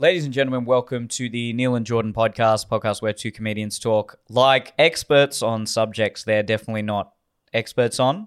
Ladies 0.00 0.24
and 0.24 0.32
gentlemen, 0.32 0.64
welcome 0.64 1.08
to 1.08 1.28
the 1.28 1.52
Neil 1.52 1.74
and 1.74 1.84
Jordan 1.84 2.14
podcast, 2.14 2.70
podcast 2.70 3.02
where 3.02 3.12
two 3.12 3.30
comedians 3.30 3.78
talk 3.78 4.18
like 4.30 4.72
experts 4.78 5.42
on 5.42 5.66
subjects 5.66 6.24
they're 6.24 6.42
definitely 6.42 6.80
not 6.80 7.12
experts 7.52 8.00
on. 8.00 8.26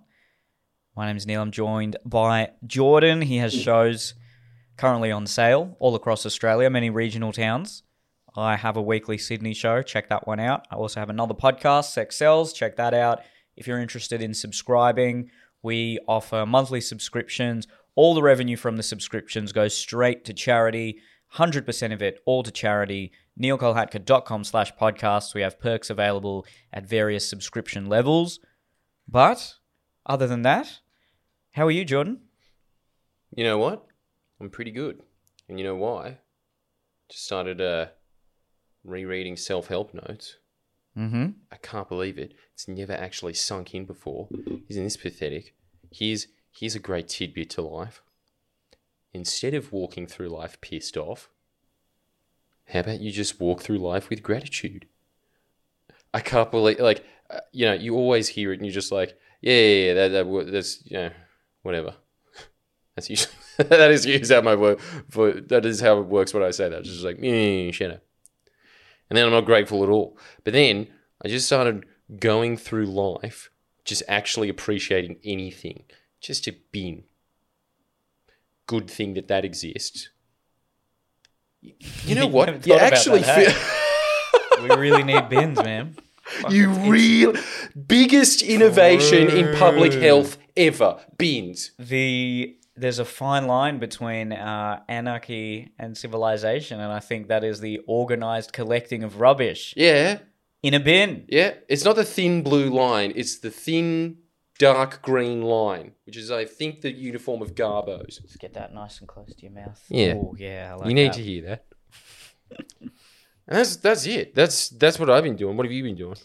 My 0.96 1.08
name 1.08 1.18
is 1.18 1.26
Neil. 1.26 1.42
I'm 1.42 1.50
joined 1.50 1.96
by 2.06 2.52
Jordan. 2.68 3.24
He 3.24 3.38
has 3.38 3.56
shows 3.56 4.14
currently 4.78 5.12
on 5.12 5.26
sale 5.26 5.76
all 5.80 5.96
across 5.96 6.28
Australia, 6.28 6.70
many 6.70 6.92
regional 6.92 7.32
towns. 7.32 7.82
I 8.38 8.56
have 8.56 8.78
a 8.78 8.82
weekly 8.84 9.18
Sydney 9.18 9.56
show. 9.56 9.82
Check 9.82 10.10
that 10.10 10.28
one 10.28 10.40
out. 10.40 10.68
I 10.70 10.76
also 10.76 11.00
have 11.00 11.10
another 11.10 11.34
podcast, 11.34 11.86
Sex 11.86 12.18
Sells. 12.18 12.54
Check 12.54 12.76
that 12.76 12.94
out. 12.94 13.24
If 13.58 13.66
you're 13.66 13.80
interested 13.80 14.22
in 14.22 14.36
subscribing, 14.36 15.32
we 15.64 15.98
offer 16.08 16.46
monthly 16.46 16.82
subscriptions. 16.82 17.66
All 17.96 18.14
the 18.14 18.22
revenue 18.22 18.58
from 18.58 18.78
the 18.78 18.84
subscriptions 18.84 19.52
goes 19.52 19.76
straight 19.76 20.24
to 20.26 20.36
charity. 20.36 21.00
100% 21.36 21.94
of 21.94 22.02
it 22.02 22.20
all 22.26 22.44
to 22.44 22.52
charity. 22.52 23.12
neilcolhatka.com 23.40 24.44
slash 24.44 24.74
podcasts. 24.76 25.34
We 25.34 25.42
have 25.42 25.60
perks 25.60 25.90
available 25.90 26.46
at 26.72 26.88
various 26.88 27.28
subscription 27.28 27.88
levels. 27.88 28.40
But 29.08 29.56
other 30.06 30.28
than 30.28 30.44
that, 30.44 30.80
how 31.52 31.66
are 31.66 31.72
you, 31.72 31.86
Jordan? 31.86 32.22
You 33.36 33.44
know 33.44 33.58
what? 33.58 33.86
I'm 34.40 34.50
pretty 34.50 34.72
good. 34.72 35.02
And 35.50 35.60
you 35.60 35.66
know 35.66 35.76
why? 35.76 36.20
Just 37.10 37.26
started 37.26 37.62
uh, 37.62 37.88
rereading 38.84 39.36
self 39.36 39.68
help 39.68 39.94
notes. 39.94 40.38
Mm-hmm. 40.98 41.30
I 41.52 41.56
can't 41.58 41.90
believe 41.90 42.18
it. 42.18 42.34
It's 42.54 42.68
never 42.68 42.94
actually 42.94 43.34
sunk 43.34 43.74
in 43.74 43.86
before. 43.86 44.30
Isn't 44.70 44.84
this 44.84 44.98
pathetic? 44.98 45.56
Here's 45.92 46.28
here's 46.52 46.76
a 46.76 46.80
great 46.80 47.08
tidbit 47.08 47.50
to 47.52 47.62
life. 47.64 48.04
Instead 49.14 49.54
of 49.54 49.72
walking 49.72 50.08
through 50.08 50.30
life 50.30 50.60
pissed 50.62 50.98
off, 50.98 51.30
how 52.70 52.80
about 52.80 53.00
you 53.02 53.12
just 53.12 53.40
walk 53.40 53.62
through 53.62 53.78
life 53.78 54.10
with 54.10 54.24
gratitude? 54.24 54.88
I 56.14 56.20
can't 56.20 56.52
believe, 56.52 56.80
like, 56.80 57.06
uh, 57.30 57.40
you 57.52 57.66
know, 57.66 57.74
you 57.74 57.96
always 57.96 58.30
hear 58.30 58.52
it 58.52 58.58
and 58.58 58.66
you're 58.66 58.74
just 58.74 58.92
like, 58.92 59.18
yeah, 59.42 59.54
yeah, 59.54 59.86
yeah 59.86 59.94
that, 59.94 60.10
that, 60.10 60.52
that's, 60.52 60.84
you 60.86 60.98
know, 60.98 61.12
whatever. 61.62 61.96
That's 62.96 63.10
usually, 63.10 63.34
that 63.58 63.90
is 63.90 64.06
usually 64.06 64.36
how 64.36 64.42
my 64.42 64.56
work, 64.56 64.80
for, 65.10 65.32
that 65.32 65.66
is 65.66 65.82
how 65.82 66.00
it 66.00 66.06
works 66.06 66.32
when 66.32 66.44
I 66.44 66.52
say 66.52 66.70
that. 66.70 66.82
It's 66.82 66.90
just 66.90 67.04
like, 67.04 67.18
mm, 67.18 67.74
shut 67.74 67.90
up. 67.90 68.04
And 69.10 69.18
then 69.18 69.26
I'm 69.26 69.32
not 69.32 69.46
grateful 69.46 69.84
at 69.84 69.90
all. 69.90 70.18
But 70.44 70.54
then 70.54 70.88
I 71.24 71.28
just 71.28 71.48
started 71.48 71.86
going 72.20 72.58
through 72.58 72.86
life, 72.86 73.50
just 73.84 74.04
actually 74.08 74.50
appreciating 74.50 75.18
anything, 75.24 75.86
just 76.22 76.48
a 76.48 76.56
bin. 76.72 77.04
Good 78.68 78.90
thing 78.90 79.14
that 79.16 79.28
that 79.28 79.44
exists. 79.46 80.10
You 81.62 82.16
know 82.16 82.28
what? 82.28 82.66
You 82.68 82.76
actually 82.76 83.22
that, 83.22 83.52
feel. 83.52 84.64
We 84.70 84.76
really 84.76 85.04
need 85.04 85.30
bins, 85.30 85.58
man. 85.62 85.96
You 86.50 86.70
real 86.70 87.34
biggest 87.88 88.42
innovation 88.42 89.30
in 89.30 89.56
public 89.58 89.92
health 89.94 90.38
ever. 90.56 91.00
Bins. 91.18 91.72
The 91.78 92.56
there's 92.76 92.98
a 92.98 93.06
fine 93.06 93.46
line 93.46 93.78
between 93.78 94.32
uh, 94.32 94.80
anarchy 94.88 95.74
and 95.78 95.96
civilization, 95.98 96.80
and 96.80 96.92
I 96.92 97.02
think 97.02 97.28
that 97.28 97.44
is 97.44 97.60
the 97.60 97.82
organized 97.88 98.52
collecting 98.54 99.04
of 99.04 99.20
rubbish 99.20 99.74
Yeah, 99.78 100.20
in 100.64 100.74
a 100.74 100.80
bin. 100.80 101.26
yeah. 101.28 101.56
It's 101.68 101.84
not 101.86 101.98
the 101.98 102.06
thin 102.06 102.42
blue 102.42 102.70
line. 102.70 103.12
It's 103.16 103.38
the 103.40 103.52
thin 103.52 104.18
dark 104.64 105.02
green 105.02 105.42
line, 105.42 105.92
which 106.06 106.18
is, 106.18 106.32
I 106.32 106.46
think, 106.46 106.82
the 106.82 106.92
uniform 106.92 107.42
of 107.42 107.56
Garbos. 107.56 108.22
Just 108.22 108.40
get 108.40 108.54
that 108.54 108.74
nice 108.74 109.00
and 109.00 109.08
close 109.08 109.34
to 109.36 109.42
your 109.42 109.52
mouth. 109.52 109.84
Yeah. 109.90 110.16
Ooh, 110.16 110.36
yeah. 110.38 110.70
I 110.72 110.76
like 110.76 110.88
you 110.88 110.94
need 110.94 111.08
that. 111.08 111.14
to 111.14 111.24
hear 111.24 111.42
that. 111.44 111.66
And 113.46 113.58
that's 113.58 113.76
that's 113.78 114.06
it. 114.06 114.36
That's 114.36 114.70
that's 114.70 114.98
what 114.98 115.10
I've 115.10 115.24
been 115.24 115.36
doing. 115.36 115.58
What 115.58 115.66
have 115.66 115.72
you 115.74 115.84
been 115.84 115.98
doing? 115.98 116.16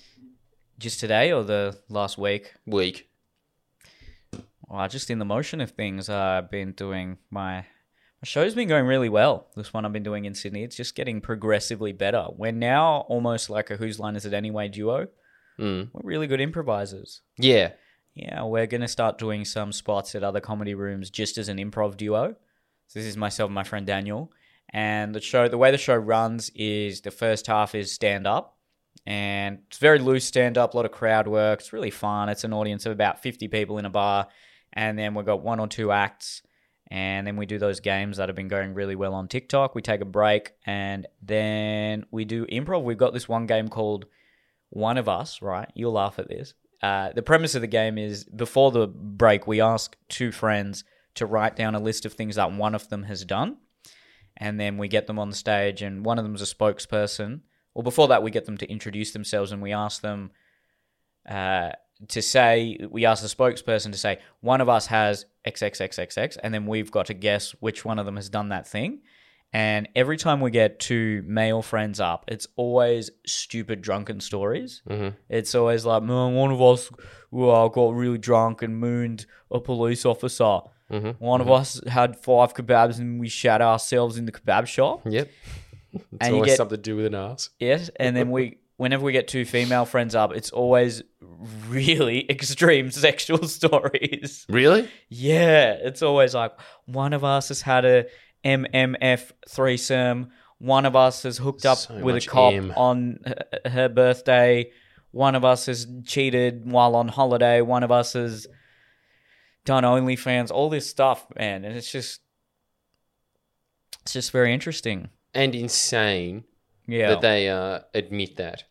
just 0.78 1.00
today 1.00 1.32
or 1.32 1.42
the 1.42 1.78
last 1.88 2.18
week. 2.18 2.54
Week. 2.66 3.08
Well, 4.32 4.80
I 4.80 4.88
just 4.88 5.10
in 5.10 5.18
the 5.18 5.24
motion 5.24 5.60
of 5.60 5.72
things, 5.72 6.08
uh, 6.08 6.42
I've 6.42 6.50
been 6.50 6.72
doing 6.72 7.18
my 7.30 7.56
my 7.56 8.24
show's 8.24 8.54
been 8.54 8.68
going 8.68 8.86
really 8.86 9.08
well. 9.08 9.48
This 9.56 9.72
one 9.72 9.84
I've 9.84 9.92
been 9.92 10.02
doing 10.02 10.24
in 10.24 10.34
Sydney, 10.34 10.64
it's 10.64 10.76
just 10.76 10.94
getting 10.94 11.20
progressively 11.20 11.92
better. 11.92 12.26
We're 12.36 12.52
now 12.52 13.06
almost 13.08 13.48
like 13.48 13.70
a 13.70 13.76
Whose 13.76 13.98
Line 13.98 14.16
Is 14.16 14.26
It 14.26 14.34
Anyway 14.34 14.68
duo. 14.68 15.08
Mm. 15.58 15.90
We're 15.92 16.08
really 16.08 16.26
good 16.26 16.40
improvisers. 16.40 17.22
Yeah. 17.38 17.72
Yeah, 18.18 18.42
we're 18.42 18.66
gonna 18.66 18.88
start 18.88 19.16
doing 19.16 19.44
some 19.44 19.70
spots 19.70 20.16
at 20.16 20.24
other 20.24 20.40
comedy 20.40 20.74
rooms 20.74 21.08
just 21.08 21.38
as 21.38 21.48
an 21.48 21.58
improv 21.58 21.96
duo. 21.96 22.34
So 22.88 22.98
this 22.98 23.06
is 23.06 23.16
myself 23.16 23.46
and 23.46 23.54
my 23.54 23.62
friend 23.62 23.86
Daniel. 23.86 24.32
And 24.70 25.14
the 25.14 25.20
show, 25.20 25.46
the 25.46 25.56
way 25.56 25.70
the 25.70 25.78
show 25.78 25.94
runs 25.94 26.50
is 26.50 27.00
the 27.00 27.12
first 27.12 27.46
half 27.46 27.76
is 27.76 27.92
stand 27.92 28.26
up, 28.26 28.58
and 29.06 29.60
it's 29.68 29.78
very 29.78 30.00
loose 30.00 30.24
stand 30.24 30.58
up, 30.58 30.74
a 30.74 30.76
lot 30.76 30.84
of 30.84 30.90
crowd 30.90 31.28
work. 31.28 31.60
It's 31.60 31.72
really 31.72 31.92
fun. 31.92 32.28
It's 32.28 32.42
an 32.42 32.52
audience 32.52 32.86
of 32.86 32.92
about 32.92 33.22
fifty 33.22 33.46
people 33.46 33.78
in 33.78 33.84
a 33.84 33.90
bar, 33.90 34.26
and 34.72 34.98
then 34.98 35.14
we've 35.14 35.24
got 35.24 35.42
one 35.42 35.60
or 35.60 35.68
two 35.68 35.92
acts, 35.92 36.42
and 36.90 37.24
then 37.24 37.36
we 37.36 37.46
do 37.46 37.58
those 37.58 37.78
games 37.78 38.16
that 38.16 38.28
have 38.28 38.36
been 38.36 38.48
going 38.48 38.74
really 38.74 38.96
well 38.96 39.14
on 39.14 39.28
TikTok. 39.28 39.76
We 39.76 39.82
take 39.82 40.00
a 40.00 40.04
break, 40.06 40.54
and 40.66 41.06
then 41.22 42.04
we 42.10 42.24
do 42.24 42.46
improv. 42.46 42.82
We've 42.82 42.98
got 42.98 43.12
this 43.12 43.28
one 43.28 43.46
game 43.46 43.68
called 43.68 44.06
One 44.70 44.98
of 44.98 45.08
Us. 45.08 45.40
Right, 45.40 45.70
you'll 45.74 45.92
laugh 45.92 46.18
at 46.18 46.28
this. 46.28 46.54
Uh, 46.82 47.12
the 47.12 47.22
premise 47.22 47.54
of 47.54 47.60
the 47.60 47.66
game 47.66 47.98
is 47.98 48.24
before 48.24 48.70
the 48.70 48.86
break, 48.86 49.46
we 49.46 49.60
ask 49.60 49.96
two 50.08 50.30
friends 50.30 50.84
to 51.14 51.26
write 51.26 51.56
down 51.56 51.74
a 51.74 51.80
list 51.80 52.06
of 52.06 52.12
things 52.12 52.36
that 52.36 52.52
one 52.52 52.74
of 52.74 52.88
them 52.88 53.04
has 53.04 53.24
done 53.24 53.56
and 54.36 54.58
then 54.58 54.78
we 54.78 54.86
get 54.86 55.06
them 55.06 55.18
on 55.18 55.30
the 55.30 55.36
stage 55.36 55.82
and 55.82 56.04
one 56.04 56.18
of 56.18 56.24
them's 56.24 56.42
a 56.42 56.54
spokesperson. 56.54 57.40
Well 57.74 57.82
before 57.82 58.08
that 58.08 58.22
we 58.22 58.30
get 58.30 58.44
them 58.44 58.56
to 58.58 58.70
introduce 58.70 59.12
themselves 59.12 59.50
and 59.50 59.60
we 59.60 59.72
ask 59.72 60.00
them 60.00 60.30
uh, 61.28 61.70
to 62.06 62.22
say 62.22 62.78
we 62.88 63.04
ask 63.04 63.22
the 63.22 63.28
spokesperson 63.28 63.90
to 63.90 63.98
say 63.98 64.18
one 64.40 64.60
of 64.60 64.68
us 64.68 64.86
has 64.86 65.26
xxxxx 65.46 66.36
and 66.42 66.54
then 66.54 66.66
we've 66.66 66.92
got 66.92 67.06
to 67.06 67.14
guess 67.14 67.50
which 67.60 67.84
one 67.84 67.98
of 67.98 68.06
them 68.06 68.16
has 68.16 68.28
done 68.28 68.50
that 68.50 68.66
thing 68.66 69.00
and 69.52 69.88
every 69.96 70.16
time 70.16 70.40
we 70.40 70.50
get 70.50 70.78
two 70.78 71.22
male 71.26 71.62
friends 71.62 72.00
up 72.00 72.24
it's 72.28 72.46
always 72.56 73.10
stupid 73.26 73.80
drunken 73.80 74.20
stories 74.20 74.82
Mhm. 74.88 75.14
it's 75.28 75.54
always 75.54 75.86
like 75.86 76.02
man 76.02 76.34
one 76.34 76.50
of 76.50 76.60
us 76.60 76.90
well, 77.30 77.68
got 77.68 77.94
really 77.94 78.18
drunk 78.18 78.62
and 78.62 78.78
mooned 78.78 79.26
a 79.50 79.60
police 79.60 80.04
officer 80.06 80.60
Mhm. 80.90 81.16
one 81.18 81.40
of 81.42 81.50
us 81.50 81.80
had 81.86 82.16
five 82.16 82.54
kebabs 82.54 82.98
and 82.98 83.20
we 83.20 83.28
shat 83.28 83.60
ourselves 83.60 84.16
in 84.16 84.24
the 84.24 84.32
kebab 84.32 84.66
shop. 84.66 85.02
Yep. 85.04 85.28
It's 85.92 86.04
And 86.20 86.34
always 86.34 86.50
get- 86.50 86.56
something 86.58 86.76
to 86.76 86.82
do 86.82 86.96
with 86.96 87.06
an 87.06 87.14
ass. 87.14 87.50
Yes, 87.58 87.90
and 87.96 88.14
then 88.16 88.30
we, 88.30 88.58
whenever 88.76 89.04
we 89.04 89.12
get 89.12 89.26
two 89.28 89.44
female 89.46 89.84
friends 89.86 90.14
up, 90.14 90.34
it's 90.34 90.50
always 90.50 91.02
really 91.68 92.26
extreme 92.30 92.90
sexual 92.90 93.46
stories. 93.48 94.44
Really? 94.48 94.88
Yeah, 95.08 95.72
it's 95.80 96.02
always 96.02 96.34
like 96.34 96.52
one 96.86 97.12
of 97.12 97.24
us 97.24 97.48
has 97.48 97.62
had 97.62 97.84
a 97.84 98.06
MMF 98.44 99.32
threesome. 99.48 100.30
One 100.58 100.86
of 100.86 100.96
us 100.96 101.22
has 101.22 101.38
hooked 101.38 101.64
up 101.66 101.78
So 101.78 101.98
with 101.98 102.16
a 102.16 102.20
cop 102.28 102.52
M. 102.54 102.72
on 102.76 103.20
her- 103.26 103.70
her 103.70 103.88
birthday. 103.88 104.70
One 105.10 105.34
of 105.34 105.44
us 105.44 105.66
has 105.66 105.86
cheated 106.04 106.70
while 106.70 106.94
on 106.96 107.08
holiday. 107.08 107.60
One 107.60 107.82
of 107.82 107.90
us 107.90 108.12
has 108.14 108.46
done 109.64 109.84
OnlyFans. 109.84 110.50
All 110.50 110.68
this 110.68 110.88
stuff, 110.88 111.26
man, 111.36 111.64
and 111.64 111.76
it's 111.76 111.90
just, 111.90 112.20
it's 114.02 114.12
just 114.12 114.30
very 114.32 114.52
interesting. 114.52 115.08
And 115.34 115.54
insane 115.54 116.44
Yeah, 116.86 117.08
that 117.10 117.20
they 117.20 117.48
uh, 117.48 117.80
admit 117.94 118.36
that. 118.36 118.64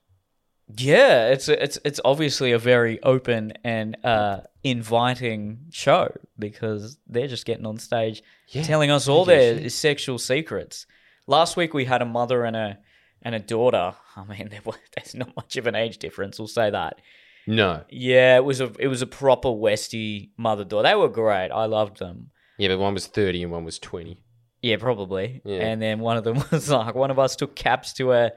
Yeah, 0.78 1.30
it's 1.30 1.48
it's 1.48 1.80
it's 1.86 2.02
obviously 2.04 2.52
a 2.52 2.60
very 2.60 3.02
open 3.04 3.54
and 3.64 3.96
uh, 4.04 4.42
inviting 4.70 5.66
show 5.72 6.12
because 6.38 6.98
they're 7.08 7.28
just 7.28 7.46
getting 7.46 7.66
on 7.66 7.78
stage 7.78 8.24
Yeah, 8.50 8.64
telling 8.64 8.92
us 8.92 9.08
all 9.08 9.26
their 9.26 9.70
sexual 9.70 10.18
secrets. 10.20 10.86
Last 11.28 11.58
week 11.58 11.74
we 11.74 11.86
had 11.86 12.02
a 12.02 12.06
mother 12.06 12.44
and 12.46 12.56
a 12.56 12.80
and 13.22 13.36
a 13.36 13.40
daughter. 13.40 13.96
I 14.16 14.24
mean, 14.24 14.48
there 14.52 14.62
was, 14.64 14.78
there's 14.96 15.16
not 15.16 15.36
much 15.36 15.58
of 15.58 15.68
an 15.68 15.76
age 15.76 15.98
difference. 15.98 16.40
We'll 16.40 16.48
say 16.48 16.70
that. 16.70 17.02
No. 17.46 17.84
Yeah, 17.90 18.36
it 18.38 18.44
was 18.44 18.62
a 18.62 18.72
it 18.80 18.88
was 18.88 19.02
a 19.02 19.08
proper 19.08 19.50
Westie 19.50 20.30
mother 20.38 20.64
daughter. 20.66 20.88
They 20.90 20.96
were 20.96 21.10
great. 21.10 21.50
I 21.52 21.66
loved 21.66 22.00
them. 22.00 22.32
Yeah, 22.58 22.70
but 22.70 22.80
one 22.80 22.94
was 22.94 23.08
30 23.08 23.44
and 23.44 23.52
one 23.52 23.66
was 23.66 23.80
20. 23.80 24.22
Yeah, 24.64 24.78
probably. 24.78 25.42
Yeah. 25.46 25.60
And 25.62 25.82
then 25.82 26.00
one 26.00 26.18
of 26.18 26.24
them 26.24 26.44
was 26.52 26.70
like, 26.70 26.96
one 26.96 27.12
of 27.12 27.20
us 27.20 27.36
took 27.36 27.56
caps 27.56 27.94
to 27.94 28.12
a 28.14 28.32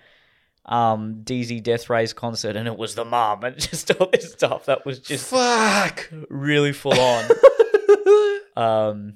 um 0.67 1.23
DZ 1.25 1.63
Deathrays 1.63 2.15
concert, 2.15 2.57
and 2.57 2.67
it 2.67 2.77
was 2.77 2.95
the 2.95 3.05
mum, 3.05 3.45
and 3.45 3.59
just 3.61 3.91
all 3.93 4.09
this 4.13 4.33
stuff 4.33 4.67
that 4.67 4.85
was 4.85 5.01
just 5.01 5.29
Fuck! 5.29 6.11
really 6.29 6.73
full 6.73 6.99
on. 6.99 7.31
um, 8.57 9.15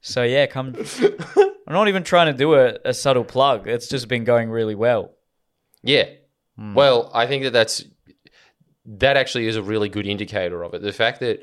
so 0.00 0.22
yeah, 0.22 0.46
come. 0.46 0.74
I'm 1.66 1.74
not 1.74 1.88
even 1.88 2.02
trying 2.02 2.26
to 2.26 2.36
do 2.36 2.54
a, 2.54 2.76
a 2.84 2.92
subtle 2.92 3.24
plug. 3.24 3.66
It's 3.68 3.88
just 3.88 4.08
been 4.08 4.24
going 4.24 4.50
really 4.50 4.74
well. 4.74 5.14
Yeah. 5.82 6.06
Hmm. 6.58 6.74
Well, 6.74 7.10
I 7.14 7.26
think 7.26 7.44
that 7.44 7.52
that's 7.52 7.84
that 8.84 9.16
actually 9.16 9.46
is 9.46 9.56
a 9.56 9.62
really 9.62 9.88
good 9.88 10.06
indicator 10.06 10.62
of 10.62 10.74
it. 10.74 10.82
The 10.82 10.92
fact 10.92 11.20
that 11.20 11.42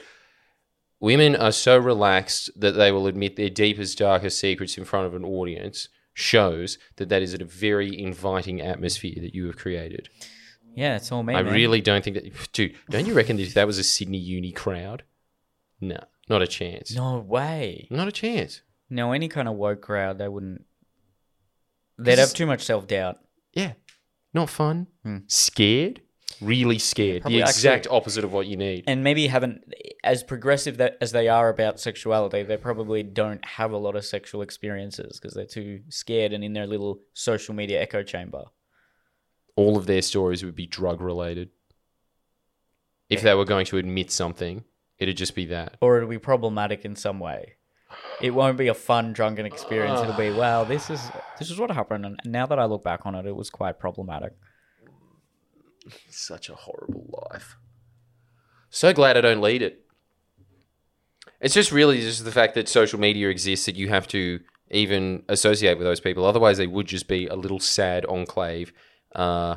women 0.99 1.35
are 1.35 1.51
so 1.51 1.77
relaxed 1.77 2.49
that 2.59 2.71
they 2.71 2.91
will 2.91 3.07
admit 3.07 3.35
their 3.35 3.49
deepest, 3.49 3.97
darkest 3.97 4.39
secrets 4.39 4.77
in 4.77 4.85
front 4.85 5.07
of 5.07 5.15
an 5.15 5.23
audience 5.23 5.89
shows 6.19 6.77
that 6.97 7.09
that 7.09 7.21
is 7.21 7.33
a 7.33 7.43
very 7.43 7.97
inviting 7.99 8.61
atmosphere 8.61 9.15
that 9.21 9.33
you 9.33 9.45
have 9.47 9.57
created. 9.57 10.09
Yeah, 10.75 10.95
it's 10.97 11.11
all 11.11 11.23
me. 11.23 11.33
I 11.33 11.43
man. 11.43 11.53
really 11.53 11.81
don't 11.81 12.03
think 12.03 12.15
that, 12.15 12.51
dude. 12.53 12.75
Don't 12.89 13.07
you 13.07 13.13
reckon 13.13 13.39
if 13.39 13.53
that 13.53 13.67
was 13.67 13.77
a 13.77 13.83
Sydney 13.83 14.17
uni 14.17 14.51
crowd? 14.51 15.03
No, 15.81 15.99
not 16.27 16.41
a 16.41 16.47
chance. 16.47 16.93
No 16.93 17.19
way. 17.19 17.87
Not 17.89 18.07
a 18.07 18.11
chance. 18.11 18.61
No, 18.89 19.11
any 19.11 19.29
kind 19.29 19.47
of 19.47 19.55
woke 19.55 19.81
crowd, 19.81 20.17
they 20.17 20.27
wouldn't. 20.27 20.65
They'd 21.97 22.19
have 22.19 22.33
too 22.33 22.45
much 22.45 22.61
self 22.61 22.87
doubt. 22.87 23.19
Yeah, 23.53 23.73
not 24.33 24.49
fun. 24.49 24.87
Hmm. 25.03 25.17
Scared, 25.27 26.01
really 26.41 26.79
scared. 26.79 27.23
the 27.23 27.39
exact 27.39 27.87
opposite 27.89 28.23
of 28.23 28.31
what 28.31 28.47
you 28.47 28.57
need. 28.57 28.83
And 28.87 29.03
maybe 29.03 29.27
haven't, 29.27 29.73
as 30.03 30.23
progressive 30.23 30.77
that, 30.77 30.97
as 31.01 31.11
they 31.11 31.27
are 31.27 31.49
about 31.49 31.79
sexuality, 31.79 32.43
they 32.43 32.57
probably 32.57 33.03
don't 33.03 33.43
have 33.45 33.71
a 33.71 33.77
lot 33.77 33.95
of 33.95 34.05
sexual 34.05 34.41
experiences 34.41 35.19
because 35.19 35.33
they're 35.33 35.45
too 35.45 35.81
scared 35.89 36.33
and 36.33 36.43
in 36.43 36.53
their 36.53 36.67
little 36.67 36.99
social 37.13 37.53
media 37.53 37.81
echo 37.81 38.03
chamber. 38.03 38.45
All 39.55 39.77
of 39.77 39.85
their 39.85 40.01
stories 40.01 40.43
would 40.43 40.55
be 40.55 40.67
drug 40.67 41.01
related. 41.01 41.49
If 43.09 43.21
they 43.21 43.33
were 43.33 43.45
going 43.45 43.65
to 43.67 43.77
admit 43.77 44.11
something, 44.11 44.63
it'd 44.99 45.17
just 45.17 45.35
be 45.35 45.45
that. 45.47 45.77
Or 45.81 45.97
it'd 45.97 46.09
be 46.09 46.19
problematic 46.19 46.85
in 46.85 46.95
some 46.95 47.19
way. 47.19 47.55
It 48.21 48.31
won't 48.31 48.57
be 48.57 48.67
a 48.67 48.73
fun 48.73 49.13
drunken 49.13 49.45
experience. 49.45 49.99
It'll 50.01 50.13
be, 50.13 50.31
wow, 50.31 50.63
this 50.63 50.89
is 50.89 51.01
this 51.39 51.49
is 51.49 51.57
what 51.57 51.71
happened, 51.71 52.05
and 52.05 52.19
now 52.23 52.45
that 52.45 52.59
I 52.59 52.65
look 52.65 52.83
back 52.83 53.05
on 53.05 53.15
it, 53.15 53.25
it 53.25 53.35
was 53.35 53.49
quite 53.49 53.79
problematic. 53.79 54.33
Such 56.09 56.49
a 56.49 56.55
horrible 56.55 57.25
life. 57.31 57.57
So 58.69 58.93
glad 58.93 59.17
I 59.17 59.21
don't 59.21 59.41
lead 59.41 59.61
it. 59.61 59.85
It's 61.41 61.53
just 61.53 61.71
really 61.71 62.01
just 62.01 62.25
the 62.25 62.31
fact 62.31 62.55
that 62.55 62.67
social 62.67 62.99
media 62.99 63.29
exists 63.29 63.65
that 63.65 63.75
you 63.75 63.87
have 63.89 64.07
to 64.09 64.41
even 64.71 65.23
associate 65.29 65.77
with 65.77 65.87
those 65.87 65.99
people. 65.99 66.25
Otherwise, 66.25 66.57
they 66.57 66.67
would 66.67 66.85
just 66.85 67.07
be 67.07 67.27
a 67.27 67.35
little 67.35 67.59
sad 67.59 68.05
enclave 68.05 68.73
uh, 69.15 69.55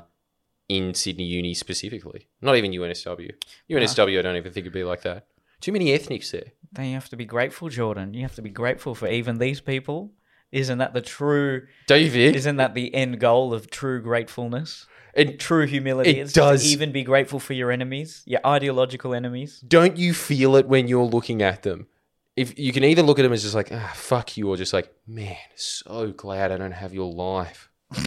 in 0.69 0.95
Sydney 0.95 1.25
Uni 1.25 1.55
specifically. 1.55 2.29
Not 2.41 2.57
even 2.57 2.71
UNSW. 2.71 3.33
UNSW, 3.71 4.19
I 4.19 4.23
don't 4.23 4.37
even 4.37 4.53
think 4.53 4.65
it'd 4.65 4.73
be 4.73 4.85
like 4.85 5.03
that. 5.03 5.27
Too 5.61 5.73
many 5.73 5.93
ethnics 5.93 6.31
there. 6.31 6.53
Then 6.73 6.87
you 6.87 6.95
have 6.95 7.09
to 7.11 7.17
be 7.17 7.25
grateful, 7.25 7.69
Jordan. 7.69 8.15
You 8.15 8.23
have 8.23 8.35
to 8.37 8.43
be 8.43 8.51
grateful 8.51 8.95
for 8.95 9.09
even 9.09 9.39
these 9.39 9.61
people. 9.61 10.13
Isn't 10.51 10.79
that 10.79 10.93
the 10.93 11.01
true? 11.01 11.67
David, 11.87 12.37
Isn't 12.37 12.57
that 12.57 12.75
the 12.75 12.95
end 12.95 13.21
goal 13.21 13.55
of 13.55 13.71
true 13.71 14.03
gratefulness? 14.03 14.87
It, 15.15 15.39
True 15.39 15.67
humility 15.67 16.11
It 16.11 16.19
is 16.19 16.33
just 16.33 16.35
to 16.35 16.41
does. 16.41 16.73
even 16.73 16.93
be 16.93 17.03
grateful 17.05 17.39
for 17.39 17.53
your 17.53 17.71
enemies, 17.71 18.23
your 18.27 18.41
ideological 18.47 19.15
enemies. 19.15 19.61
don't 19.67 19.97
you 19.97 20.15
feel 20.15 20.57
it 20.57 20.67
when 20.67 20.89
you're 20.89 21.05
looking 21.05 21.43
at 21.43 21.63
them? 21.63 21.87
If 22.35 22.59
you 22.59 22.73
can 22.73 22.83
either 22.83 23.03
look 23.03 23.19
at 23.19 23.23
them 23.23 23.33
as 23.35 23.43
just 23.43 23.55
like, 23.55 23.69
ah, 23.73 23.93
fuck 23.95 24.37
you, 24.39 24.49
or 24.49 24.57
just 24.57 24.73
like, 24.73 24.91
man, 25.07 25.37
so 25.55 26.13
glad 26.13 26.51
I 26.51 26.57
don't 26.57 26.73
have 26.73 26.95
your 26.95 27.13
life. 27.13 27.69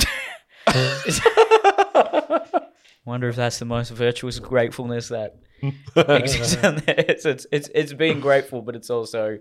Wonder 3.06 3.30
if 3.30 3.36
that's 3.36 3.60
the 3.60 3.66
most 3.66 3.92
virtuous 3.92 4.40
gratefulness 4.40 5.10
that 5.10 5.38
exists 5.96 6.64
on 6.64 6.78
there. 6.78 7.06
It's, 7.08 7.24
it's 7.26 7.46
it's 7.52 7.70
it's 7.76 7.94
being 7.94 8.20
grateful, 8.20 8.64
but 8.64 8.76
it's 8.76 8.90
also 8.90 9.38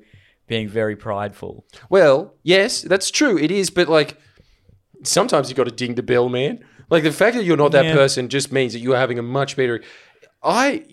being 0.46 0.68
very 0.68 0.96
prideful. 0.96 1.64
Well, 1.88 2.34
yes, 2.42 2.82
that's 2.82 3.10
true. 3.10 3.38
It 3.38 3.50
is, 3.50 3.70
but 3.70 3.88
like 3.88 4.18
sometimes 5.02 5.48
you 5.48 5.54
got 5.56 5.64
to 5.64 5.70
ding 5.70 5.94
the 5.94 6.02
bell, 6.02 6.28
man. 6.28 6.62
Like 6.90 7.02
the 7.02 7.12
fact 7.12 7.36
that 7.36 7.44
you're 7.44 7.56
not 7.56 7.72
that 7.72 7.86
Yeah. 7.86 7.94
person 7.94 8.28
just 8.28 8.52
means 8.52 8.72
that 8.72 8.80
you're 8.80 8.96
having 8.96 9.18
a 9.18 9.22
much 9.22 9.56
better. 9.56 9.82
I 10.42 10.84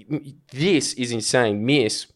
this 0.52 0.94
is 0.94 1.12
insane. 1.12 1.66
Miss 1.66 2.08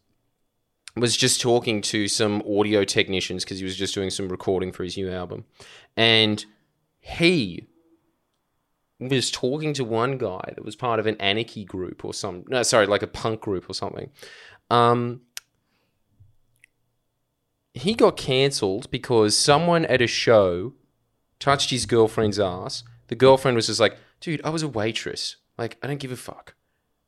was 0.95 1.17
just 1.17 1.41
talking 1.41 1.81
to 1.81 2.07
some 2.07 2.41
audio 2.47 2.85
technicians 2.85 3.43
because 3.43 3.59
he 3.59 3.65
was 3.65 3.75
just 3.75 3.93
doing 3.93 4.09
some 4.09 4.29
recording 4.29 4.71
for 4.71 4.83
his 4.83 4.95
new 4.95 5.11
album, 5.11 5.43
and 5.97 6.45
he 7.01 7.67
was 8.99 9.29
talking 9.29 9.73
to 9.73 9.83
one 9.83 10.17
guy 10.17 10.53
that 10.55 10.63
was 10.63 10.77
part 10.77 10.99
of 11.01 11.05
an 11.05 11.17
anarchy 11.19 11.65
group 11.65 12.05
or 12.05 12.13
some 12.13 12.45
no 12.47 12.63
sorry 12.63 12.87
like 12.87 13.03
a 13.03 13.07
punk 13.07 13.41
group 13.41 13.69
or 13.69 13.73
something 13.73 14.09
um 14.71 15.19
he 17.73 17.93
got 17.93 18.15
cancelled 18.15 18.89
because 18.89 19.35
someone 19.37 19.83
at 19.85 20.01
a 20.01 20.07
show 20.07 20.73
touched 21.39 21.71
his 21.71 21.85
girlfriend's 21.85 22.39
ass. 22.39 22.83
The 23.07 23.15
girlfriend 23.15 23.55
was 23.55 23.67
just 23.67 23.79
like, 23.79 23.97
dude, 24.19 24.41
I 24.43 24.49
was 24.49 24.63
a 24.63 24.67
waitress. 24.67 25.37
Like, 25.57 25.77
I 25.81 25.87
don't 25.87 25.99
give 25.99 26.11
a 26.11 26.17
fuck. 26.17 26.55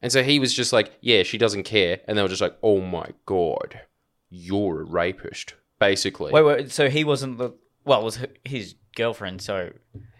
And 0.01 0.11
so 0.11 0.23
he 0.23 0.39
was 0.39 0.53
just 0.53 0.71
like, 0.71 0.91
yeah, 1.01 1.23
she 1.23 1.37
doesn't 1.37 1.63
care. 1.63 2.01
And 2.07 2.17
they 2.17 2.21
were 2.21 2.27
just 2.27 2.41
like, 2.41 2.55
oh 2.61 2.81
my 2.81 3.09
God, 3.25 3.81
you're 4.29 4.81
a 4.81 4.85
rapist, 4.85 5.55
basically. 5.79 6.31
Wait, 6.31 6.43
wait. 6.43 6.71
So 6.71 6.89
he 6.89 7.03
wasn't 7.03 7.37
the 7.39 7.55
well, 7.83 8.01
it 8.01 8.03
was 8.03 8.19
his 8.43 8.75
girlfriend. 8.95 9.41
So 9.41 9.71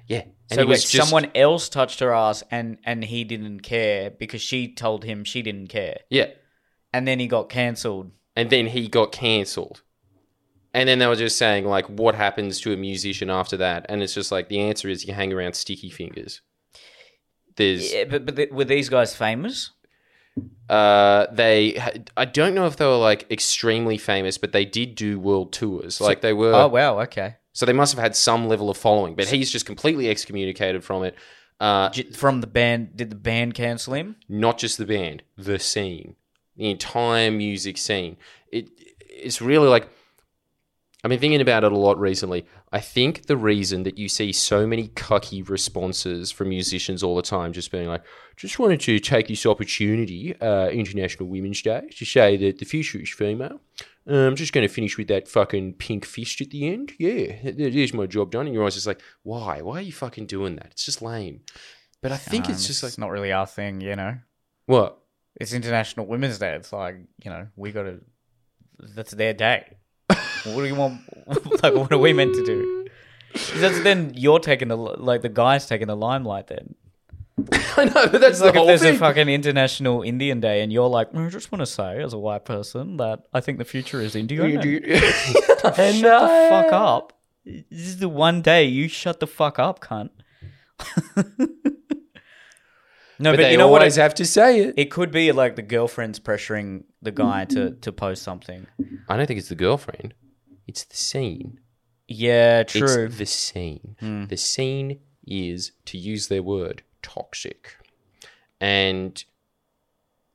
yeah. 0.08 0.24
And 0.50 0.56
so 0.56 0.62
he 0.62 0.68
was 0.68 0.80
wait, 0.80 0.88
just, 0.90 1.10
someone 1.10 1.32
else 1.36 1.70
touched 1.70 2.00
her 2.00 2.14
ass, 2.14 2.44
and 2.50 2.78
and 2.86 3.04
he 3.04 3.24
didn't 3.24 3.60
care 3.60 4.10
because 4.10 4.42
she 4.42 4.74
told 4.74 5.04
him 5.04 5.24
she 5.24 5.42
didn't 5.42 5.68
care, 5.68 6.00
Yeah. 6.10 6.28
and 6.94 7.08
then 7.08 7.20
he 7.20 7.28
got 7.28 7.50
cancelled. 7.50 8.12
And 8.36 8.50
then 8.50 8.68
he 8.68 8.88
got 8.88 9.12
cancelled. 9.12 9.82
And 10.74 10.88
then 10.88 11.00
they 11.00 11.08
were 11.08 11.16
just 11.16 11.38
saying, 11.38 11.66
like, 11.66 11.86
what 11.88 12.16
happens 12.16 12.60
to 12.62 12.74
a 12.74 12.78
musician 12.78 13.30
after 13.30 13.58
that? 13.58 13.86
And 13.90 14.04
it's 14.04 14.14
just 14.14 14.32
like, 14.32 14.50
the 14.50 14.60
answer 14.60 14.90
is 14.90 15.06
you 15.08 15.14
hang 15.14 15.34
around 15.34 15.54
sticky 15.56 15.90
fingers. 15.90 16.42
There's. 17.56 17.94
Yeah, 17.94 18.04
but 18.06 18.26
but 18.26 18.36
th- 18.36 18.52
were 18.52 18.66
these 18.66 18.90
guys 18.90 19.16
famous? 19.16 19.72
Uh, 20.70 21.26
they 21.32 21.82
I 22.16 22.26
don't 22.26 22.54
know 22.54 22.68
if 22.68 22.76
they 22.76 22.86
were 22.86 22.98
like 22.98 23.26
extremely 23.32 23.98
famous, 23.98 24.38
but 24.38 24.52
they 24.52 24.66
did 24.66 24.94
do 24.96 25.20
world 25.20 25.52
tours. 25.54 26.00
Like 26.00 26.22
they 26.22 26.34
were, 26.34 26.54
Oh 26.54 26.68
wow, 26.68 27.00
okay. 27.02 27.38
so 27.54 27.66
they 27.66 27.74
must 27.74 27.96
have 27.96 28.04
had 28.04 28.16
some 28.16 28.48
level 28.48 28.70
of 28.70 28.78
following. 28.78 29.16
But 29.16 29.28
he's 29.28 29.52
just 29.52 29.66
completely 29.66 30.10
excommunicated 30.10 30.84
from 30.84 31.04
it. 31.04 31.16
Uh, 31.60 31.90
From 32.14 32.42
the 32.42 32.48
band, 32.48 32.96
did 32.96 33.10
the 33.10 33.16
band 33.16 33.56
cancel 33.56 33.96
him? 33.96 34.18
not 34.30 34.60
just 34.60 34.78
the 34.78 34.86
band, 34.86 35.24
the 35.36 35.58
scene, 35.58 36.16
the 36.56 36.70
entire 36.70 37.32
music 37.32 37.80
scene. 37.80 38.18
It 38.52 38.70
it's 39.10 39.42
really 39.42 39.68
like 39.68 39.90
I've 41.04 41.10
been 41.10 41.20
thinking 41.20 41.42
about 41.42 41.64
it 41.64 41.72
a 41.72 41.78
lot 41.78 42.00
recently. 42.00 42.46
I 42.72 42.80
think 42.80 43.28
the 43.28 43.38
reason 43.38 43.84
that 43.84 43.98
you 44.00 44.10
see 44.10 44.32
so 44.32 44.66
many 44.66 44.88
cucky 44.90 45.48
responses 45.48 46.32
from 46.32 46.50
musicians 46.50 47.04
all 47.04 47.16
the 47.16 47.22
time, 47.22 47.54
just 47.54 47.72
being 47.72 47.88
like, 47.88 48.04
just 48.36 48.58
wanted 48.58 48.80
to 48.82 49.00
take 49.00 49.28
this 49.28 49.46
opportunity, 49.46 50.36
uh, 50.42 50.70
International 50.70 51.30
Women's 51.30 51.62
Day, 51.62 51.88
to 51.98 52.04
say 52.06 52.36
that 52.38 52.58
the 52.58 52.66
future 52.66 53.00
is 53.00 53.10
female. 53.12 53.62
Uh, 54.10 54.26
I'm 54.28 54.36
just 54.36 54.54
going 54.54 54.68
to 54.68 54.74
finish 54.74 54.98
with 54.98 55.08
that 55.10 55.28
fucking 55.28 55.74
pink 55.74 56.04
fist 56.04 56.42
at 56.42 56.50
the 56.50 56.68
end. 56.68 56.94
Yeah, 56.98 57.42
th- 57.42 57.74
there's 57.74 57.94
my 57.94 58.08
job 58.08 58.32
done. 58.32 58.46
And 58.48 58.54
you're 58.54 58.64
always 58.64 58.74
just 58.76 58.88
like, 58.88 59.02
why? 59.22 59.62
Why 59.62 59.78
are 59.78 59.82
you 59.82 59.92
fucking 59.94 60.26
doing 60.26 60.56
that? 60.56 60.68
It's 60.72 60.86
just 60.86 61.02
lame. 61.04 61.42
But 62.02 62.12
I 62.12 62.18
think 62.18 62.46
Um, 62.46 62.52
it's 62.54 62.66
just 62.66 62.82
like, 62.82 62.90
it's 62.92 62.98
not 62.98 63.12
really 63.12 63.32
our 63.32 63.46
thing, 63.46 63.82
you 63.82 63.96
know. 63.96 64.18
what? 64.66 64.98
It's 65.40 65.54
International 65.54 66.08
Women's 66.08 66.40
Day. 66.40 66.56
It's 66.56 66.74
like 66.74 66.96
you 67.24 67.30
know 67.30 67.48
we 67.56 67.72
got 67.72 67.84
to. 67.84 68.00
That's 68.80 69.12
their 69.12 69.34
day. 69.36 69.78
What 70.56 70.62
do 70.64 70.68
you 70.68 70.76
want? 70.76 71.02
like 71.64 71.74
what 71.74 71.92
are 71.92 71.98
we 71.98 72.14
meant 72.14 72.34
to 72.36 72.46
do? 72.46 72.88
'Cause 73.34 73.60
That's 73.62 73.80
then 73.84 74.14
you're 74.16 74.40
taking 74.40 74.68
the 74.70 74.78
like 74.78 75.22
the 75.22 75.30
guy's 75.30 75.66
taking 75.68 75.88
the 75.88 75.96
limelight. 75.96 76.48
Then 76.48 76.76
I 77.78 77.86
know, 77.86 78.08
but 78.08 78.20
that's 78.22 78.40
it's 78.40 78.42
like 78.42 78.54
the 78.54 78.56
if 78.56 78.56
whole 78.56 78.66
there's 78.68 78.82
thing. 78.82 78.96
a 78.96 79.00
fucking 79.00 79.30
International 79.30 80.02
Indian 80.02 80.40
Day 80.40 80.62
and 80.62 80.74
you're 80.74 80.88
like, 80.90 81.12
mm, 81.12 81.28
I 81.28 81.30
just 81.30 81.52
want 81.52 81.62
to 81.62 81.66
say 81.68 82.02
as 82.02 82.14
a 82.14 82.18
white 82.18 82.46
person 82.46 82.98
that 82.98 83.28
I 83.34 83.42
think 83.42 83.60
the 83.60 83.66
future 83.66 84.02
is 84.02 84.16
Indian. 84.16 84.46
and 84.46 84.66
and 84.66 85.96
shut 85.96 86.22
the 86.22 86.48
fuck 86.50 86.72
up. 86.74 87.14
This 87.46 87.88
is 87.88 88.00
the 88.00 88.10
one 88.10 88.42
day 88.42 88.64
you 88.66 88.88
shut 88.88 89.20
the 89.20 89.28
fuck 89.28 89.60
up, 89.60 89.80
cunt. 89.82 90.10
no, 93.20 93.32
But, 93.32 93.32
but, 93.32 93.38
they 93.38 93.52
you 93.52 93.58
know 93.58 93.68
what? 93.68 93.82
always 93.82 93.98
It, 93.98 94.02
have 94.02 94.14
to 94.16 94.26
say 94.26 94.60
it. 94.62 94.74
it 94.78 94.92
could 94.92 95.12
be 95.12 95.32
like 95.32 95.56
the 95.56 95.62
girlfriend's 95.62 96.20
pressuring 96.20 96.84
the 97.02 97.12
guy 97.12 97.46
to 97.46 97.72
to 97.72 97.92
post 97.92 98.24
something. 98.24 98.68
I 99.08 99.18
don't 99.18 99.28
think 99.28 99.40
it's 99.40 99.50
the 99.50 99.56
girlfriend. 99.56 100.14
It's 100.68 100.84
the 100.84 100.96
scene. 100.98 101.60
Yeah, 102.08 102.64
true. 102.64 103.06
It's 103.06 103.18
the 103.18 103.26
scene. 103.26 103.96
The 104.30 104.38
scene 104.38 105.00
is, 105.26 105.72
to 105.86 105.98
use 105.98 106.28
their 106.28 106.44
word, 106.44 106.84
toxic. 107.02 107.76
And 108.62 109.24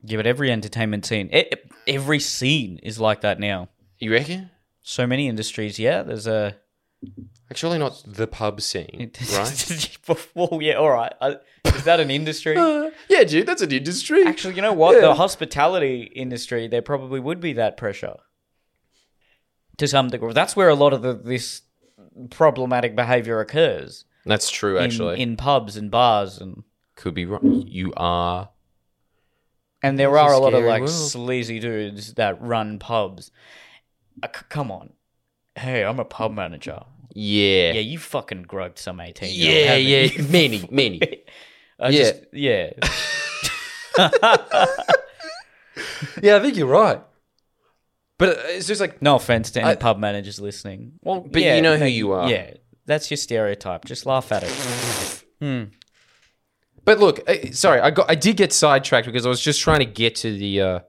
Yeah, 0.03 0.17
but 0.17 0.27
every 0.27 0.51
entertainment 0.51 1.05
scene, 1.05 1.29
e- 1.33 1.49
every 1.87 2.19
scene 2.19 2.79
is 2.83 2.99
like 2.99 3.21
that 3.21 3.39
now. 3.39 3.69
you 3.99 4.11
reckon? 4.11 4.49
So 4.81 5.07
many 5.07 5.27
industries. 5.27 5.79
Yeah, 5.79 6.03
there's 6.03 6.27
a. 6.27 6.55
Actually, 7.51 7.77
not 7.79 8.01
the 8.07 8.27
pub 8.27 8.61
scene, 8.61 9.11
right? 9.33 9.97
well, 10.35 10.59
yeah, 10.61 10.73
all 10.75 10.89
right. 10.89 11.13
Is 11.65 11.83
that 11.83 11.99
an 11.99 12.09
industry? 12.09 12.55
Uh, 12.57 12.91
yeah, 13.09 13.23
dude, 13.23 13.45
that's 13.45 13.61
an 13.61 13.71
industry. 13.71 14.25
Actually, 14.25 14.55
you 14.55 14.61
know 14.61 14.73
what? 14.73 14.95
Yeah. 14.95 15.01
The 15.01 15.13
hospitality 15.15 16.03
industry, 16.15 16.67
there 16.67 16.81
probably 16.81 17.19
would 17.19 17.39
be 17.39 17.53
that 17.53 17.77
pressure 17.77 18.15
to 19.77 19.87
some 19.87 20.09
degree. 20.09 20.33
That's 20.33 20.55
where 20.55 20.69
a 20.69 20.75
lot 20.75 20.93
of 20.93 21.01
the, 21.01 21.13
this 21.13 21.61
problematic 22.29 22.95
behavior 22.95 23.39
occurs 23.39 24.05
That's 24.25 24.49
true, 24.49 24.77
in, 24.77 24.83
actually. 24.83 25.21
in 25.21 25.35
pubs 25.37 25.77
and 25.77 25.89
bars, 25.91 26.37
and 26.39 26.63
Could 26.95 27.13
be 27.15 27.25
wrong. 27.25 27.63
You 27.67 27.93
are. 27.97 28.49
and 29.81 29.97
there 29.99 30.09
It's 30.09 30.17
a 30.17 30.21
are 30.21 30.33
a 30.33 30.37
lot 30.37 30.53
of 30.53 30.59
scary 30.59 30.69
like 30.69 30.81
world. 30.81 30.91
sleazy 30.91 31.59
dudes 31.59 32.13
that 32.15 32.41
run 32.41 32.79
pubs. 32.79 33.31
Uh, 34.21 34.27
c- 34.27 34.45
come 34.49 34.69
on, 34.71 34.93
hey, 35.55 35.83
I'm 35.83 35.99
a 35.99 36.05
pub 36.05 36.33
manager. 36.33 36.83
Yeah. 37.15 37.73
Yeah, 37.73 37.81
you 37.81 37.97
fucking 37.99 38.43
groped 38.43 38.79
some 38.79 38.99
18 38.99 39.29
Yeah, 39.33 39.75
yeah. 39.75 40.21
Many, 40.29 40.67
many. 40.71 41.01
I 41.79 41.89
Yeah. 41.89 41.97
Just, 42.11 42.15
yeah. 42.31 42.69
yeah, 46.21 46.35
I 46.37 46.39
think 46.41 46.55
you're 46.55 46.67
right. 46.67 47.01
But 48.19 48.37
it's 48.43 48.67
just 48.67 48.79
like, 48.79 49.01
No 49.01 49.15
offense 49.15 49.51
to 49.51 49.61
any 49.61 49.71
I- 49.71 49.75
pub 49.75 49.97
managers 49.99 50.39
listening. 50.39 50.93
Well, 51.01 51.21
But 51.21 51.41
yeah, 51.41 51.55
you 51.55 51.61
know 51.61 51.77
who 51.77 51.85
you 51.85 52.11
are. 52.11 52.29
Yeah, 52.29 52.51
that's 52.85 53.09
your 53.09 53.17
stereotype. 53.17 53.85
Just 53.85 54.05
laugh 54.05 54.31
at 54.31 54.43
it. 54.43 55.23
Hmm. 55.41 55.63
but 56.85 56.99
look, 56.99 57.19
uh, 57.29 57.51
sorry, 57.51 57.79
I 57.81 57.91
got, 57.91 58.09
I 58.09 58.15
did 58.15 58.37
get 58.37 58.53
sidetracked 58.53 59.05
because 59.07 59.25
I 59.25 59.29
was 59.29 59.41
just 59.41 59.59
trying 59.61 59.79
to 59.79 59.85
get 59.85 60.15
to 60.17 60.37
the, 60.37 60.61
uh, 60.61 60.79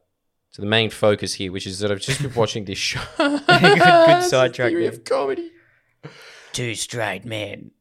to 0.52 0.61
the 0.61 0.66
main 0.66 0.90
focus 0.90 1.35
here, 1.35 1.50
which 1.50 1.66
is 1.66 1.81
that 1.81 1.90
I've 1.90 2.00
just 2.00 2.23
been 2.23 2.35
watching 2.37 2.64
this 2.64 2.78
show. 2.78 3.00
good, 3.16 3.45
good 3.47 4.23
sidetrack 4.25 4.69
Theory 4.71 4.83
there. 4.85 4.93
of 4.93 5.04
comedy. 5.04 5.50
Two 6.52 6.75
straight 6.76 7.25
men 7.25 7.73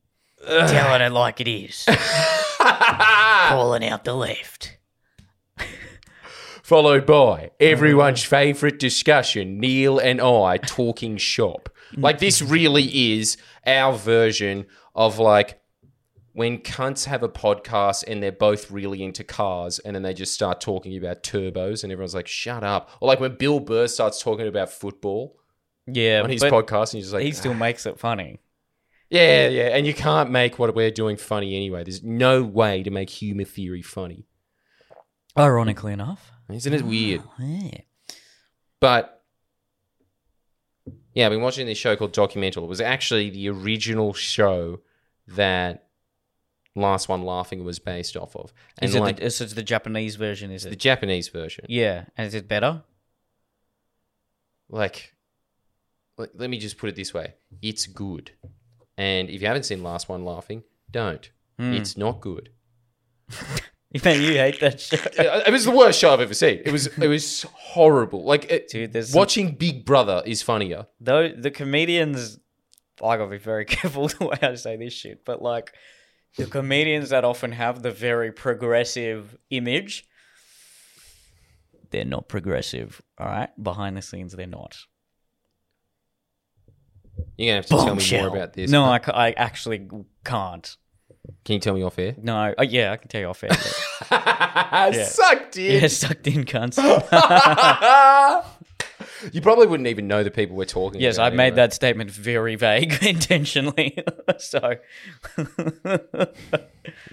telling 0.48 1.02
it 1.02 1.12
like 1.12 1.40
it 1.42 1.48
is, 1.48 1.86
calling 2.60 3.86
out 3.86 4.04
the 4.04 4.14
left. 4.16 4.78
Followed 6.74 7.06
by 7.06 7.52
everyone's 7.60 8.24
favourite 8.24 8.80
discussion, 8.80 9.60
Neil 9.60 10.00
and 10.00 10.20
I 10.20 10.58
talking 10.58 11.18
shop. 11.18 11.70
Like 11.96 12.18
this 12.18 12.42
really 12.42 13.14
is 13.14 13.38
our 13.64 13.96
version 13.96 14.66
of 14.96 15.20
like 15.20 15.62
when 16.32 16.58
cunts 16.58 17.06
have 17.06 17.22
a 17.22 17.30
podcast 17.30 18.06
and 18.08 18.24
they're 18.24 18.32
both 18.32 18.72
really 18.72 19.04
into 19.04 19.24
cars 19.24 19.78
and 19.78 19.94
then 19.94 20.02
they 20.02 20.16
just 20.16 20.34
start 20.34 20.62
talking 20.62 20.98
about 20.98 21.22
turbos 21.22 21.84
and 21.84 21.94
everyone's 21.94 22.16
like, 22.16 22.26
shut 22.26 22.64
up. 22.64 22.90
Or 23.02 23.08
like 23.08 23.20
when 23.20 23.36
Bill 23.36 23.60
Burr 23.60 23.86
starts 23.86 24.20
talking 24.20 24.48
about 24.48 24.72
football 24.72 25.38
Yeah, 25.86 26.22
on 26.24 26.32
his 26.32 26.42
but 26.42 26.52
podcast 26.52 26.94
and 26.94 26.98
he's 26.98 27.04
just 27.04 27.14
like, 27.14 27.24
he 27.24 27.34
still 27.34 27.52
ah. 27.52 27.58
makes 27.58 27.86
it 27.86 28.00
funny. 28.00 28.40
yeah, 29.12 29.48
yeah. 29.48 29.78
And 29.78 29.86
you 29.86 29.94
can't 29.94 30.32
make 30.32 30.58
what 30.58 30.74
we're 30.74 30.90
doing 30.90 31.18
funny 31.18 31.56
anyway. 31.56 31.84
There's 31.84 32.02
no 32.02 32.42
way 32.42 32.82
to 32.82 32.90
make 32.90 33.12
humour 33.12 33.44
theory 33.44 33.84
funny. 33.84 34.26
Ironically 35.38 35.94
enough. 35.94 36.33
Isn't 36.50 36.74
it 36.74 36.84
weird? 36.84 37.24
Yeah. 37.40 37.82
But 38.80 39.24
yeah, 41.14 41.26
I've 41.26 41.32
been 41.32 41.42
watching 41.42 41.68
this 41.68 41.78
show 41.78 41.96
called 41.96 42.14
Documental. 42.14 42.64
It 42.64 42.70
was 42.70 42.82
actually 42.82 43.30
the 43.30 43.50
original 43.50 44.14
show 44.14 44.82
that 45.28 45.88
Last 46.76 47.08
One 47.08 47.24
Laughing 47.24 47.64
was 47.64 47.80
based 47.80 48.18
off 48.18 48.36
of. 48.36 48.52
And 48.80 48.90
Is 48.90 48.96
it 48.96 49.00
like 49.00 49.18
the, 49.18 49.26
is 49.26 49.40
it 49.40 49.56
the 49.56 49.64
Japanese 49.64 50.16
version? 50.16 50.52
Is 50.52 50.66
it? 50.66 50.72
the? 50.72 50.76
Japanese 50.76 51.30
version. 51.30 51.66
Yeah, 51.70 52.06
and 52.18 52.28
is 52.28 52.34
it 52.34 52.48
better? 52.48 52.84
Like 54.70 55.14
let, 56.18 56.38
let 56.38 56.50
me 56.50 56.58
just 56.58 56.78
put 56.78 56.90
it 56.90 56.96
this 56.96 57.14
way. 57.14 57.36
It's 57.62 57.86
good. 57.86 58.32
And 58.98 59.30
if 59.30 59.42
you 59.42 59.48
haven't 59.48 59.64
seen 59.64 59.84
Last 59.84 60.10
One 60.10 60.26
Laughing, 60.26 60.64
don't. 60.92 61.30
Hmm. 61.60 61.74
It's 61.74 61.98
not 61.98 62.22
good. 62.22 62.50
Man, 64.04 64.22
you 64.22 64.34
hate 64.34 64.60
that 64.62 64.80
show. 64.82 64.98
It 65.18 65.52
was 65.52 65.66
the 65.66 65.72
worst 65.72 66.00
show 66.00 66.14
I've 66.14 66.20
ever 66.22 66.34
seen. 66.34 66.62
It 66.66 66.72
was 66.72 66.88
it 66.88 67.08
was 67.08 67.44
horrible. 67.54 68.24
Like 68.24 68.50
it, 68.52 68.68
Dude, 68.70 68.92
there's 68.94 69.12
some- 69.12 69.20
watching 69.20 69.52
Big 69.56 69.86
Brother 69.86 70.24
is 70.26 70.42
funnier. 70.42 70.88
Though 71.00 71.30
the 71.30 71.52
comedians, 71.52 72.40
I 73.04 73.18
gotta 73.18 73.30
be 73.30 73.38
very 73.38 73.66
careful 73.76 74.08
the 74.08 74.26
way 74.26 74.38
I 74.42 74.56
say 74.56 74.78
this 74.78 74.94
shit, 74.94 75.24
but 75.26 75.42
like 75.42 75.74
the 76.38 76.46
comedians 76.48 77.10
that 77.10 77.24
often 77.24 77.52
have 77.52 77.84
the 77.84 77.92
very 77.92 78.32
progressive 78.32 79.38
image, 79.52 80.08
they're 81.92 82.04
not 82.06 82.28
progressive. 82.28 83.00
All 83.20 83.28
right, 83.28 83.50
behind 83.62 83.96
the 83.96 84.02
scenes, 84.02 84.34
they're 84.34 84.48
not. 84.48 84.78
You're 87.38 87.50
gonna 87.50 87.56
have 87.58 87.66
to 87.66 87.70
tell 87.70 87.84
me 87.86 87.90
Bombshell. 87.92 88.26
more 88.28 88.36
about 88.38 88.54
this. 88.54 88.72
No, 88.72 88.86
I, 88.86 89.00
ca- 89.00 89.12
I 89.12 89.32
actually 89.32 89.88
can't. 90.26 90.76
Can 91.46 91.54
you 91.54 91.60
tell 91.60 91.74
me 91.74 91.84
off 91.84 91.98
air? 92.00 92.16
No, 92.22 92.54
yeah, 92.62 92.92
I 92.92 92.98
can 92.98 93.08
tell 93.08 93.22
you 93.22 93.28
off 93.28 93.44
air. 93.44 93.52
Yeah. 94.74 95.06
Sucked 95.06 95.58
in. 95.58 95.82
yeah, 95.82 95.88
sucked 95.88 96.28
in 96.28 96.44
cunts. 96.46 96.78
you 99.32 99.42
probably 99.42 99.68
wouldn't 99.68 99.88
even 99.88 100.08
know 100.08 100.24
the 100.24 100.32
people 100.32 100.56
we're 100.58 100.66
talking 100.66 101.00
yes, 101.00 101.16
about. 101.16 101.32
I 101.32 101.36
made 101.36 101.44
anyway. 101.46 101.56
that 101.58 101.74
statement 101.74 102.12
very 102.12 102.56
vague 102.56 102.94
intentionally. 103.04 103.98
so, 104.38 104.76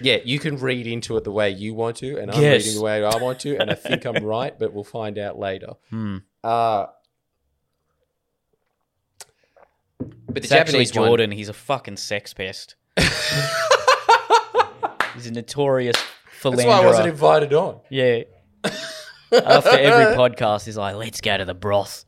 Yeah, 0.01 0.17
you 0.25 0.39
can 0.39 0.57
read 0.57 0.87
into 0.87 1.15
it 1.17 1.23
the 1.23 1.31
way 1.31 1.49
you 1.51 1.73
want 1.73 1.97
to, 1.97 2.17
and 2.17 2.31
I'm 2.31 2.41
Yes. 2.41 2.63
reading 2.65 2.79
the 2.79 2.83
way 2.83 3.03
I 3.05 3.15
want 3.17 3.39
to, 3.41 3.57
and 3.57 3.69
I 3.71 3.75
think 3.75 4.05
I'm 4.05 4.23
right, 4.23 4.57
but 4.57 4.73
we'll 4.73 4.83
find 4.83 5.17
out 5.17 5.37
later. 5.39 5.73
hmm. 5.89 6.17
Uh, 6.43 6.87
but 9.99 10.09
the 10.35 10.39
It's 10.39 10.49
Japanese 10.49 10.95
one, 10.95 11.07
Jordan. 11.07 11.31
He's 11.31 11.49
a 11.49 11.53
fucking 11.53 11.97
sex 11.97 12.33
pest. 12.33 12.75
A 15.31 15.33
notorious 15.33 15.95
that's 16.43 16.65
why 16.65 16.81
I 16.81 16.85
wasn't 16.85 17.07
invited 17.07 17.53
on. 17.53 17.79
Yeah. 17.89 18.23
After 19.31 19.69
every 19.69 20.15
podcast, 20.15 20.65
he's 20.65 20.75
like, 20.75 20.95
"Let's 20.95 21.21
go 21.21 21.37
to 21.37 21.45
the 21.45 21.53
broth." 21.53 22.03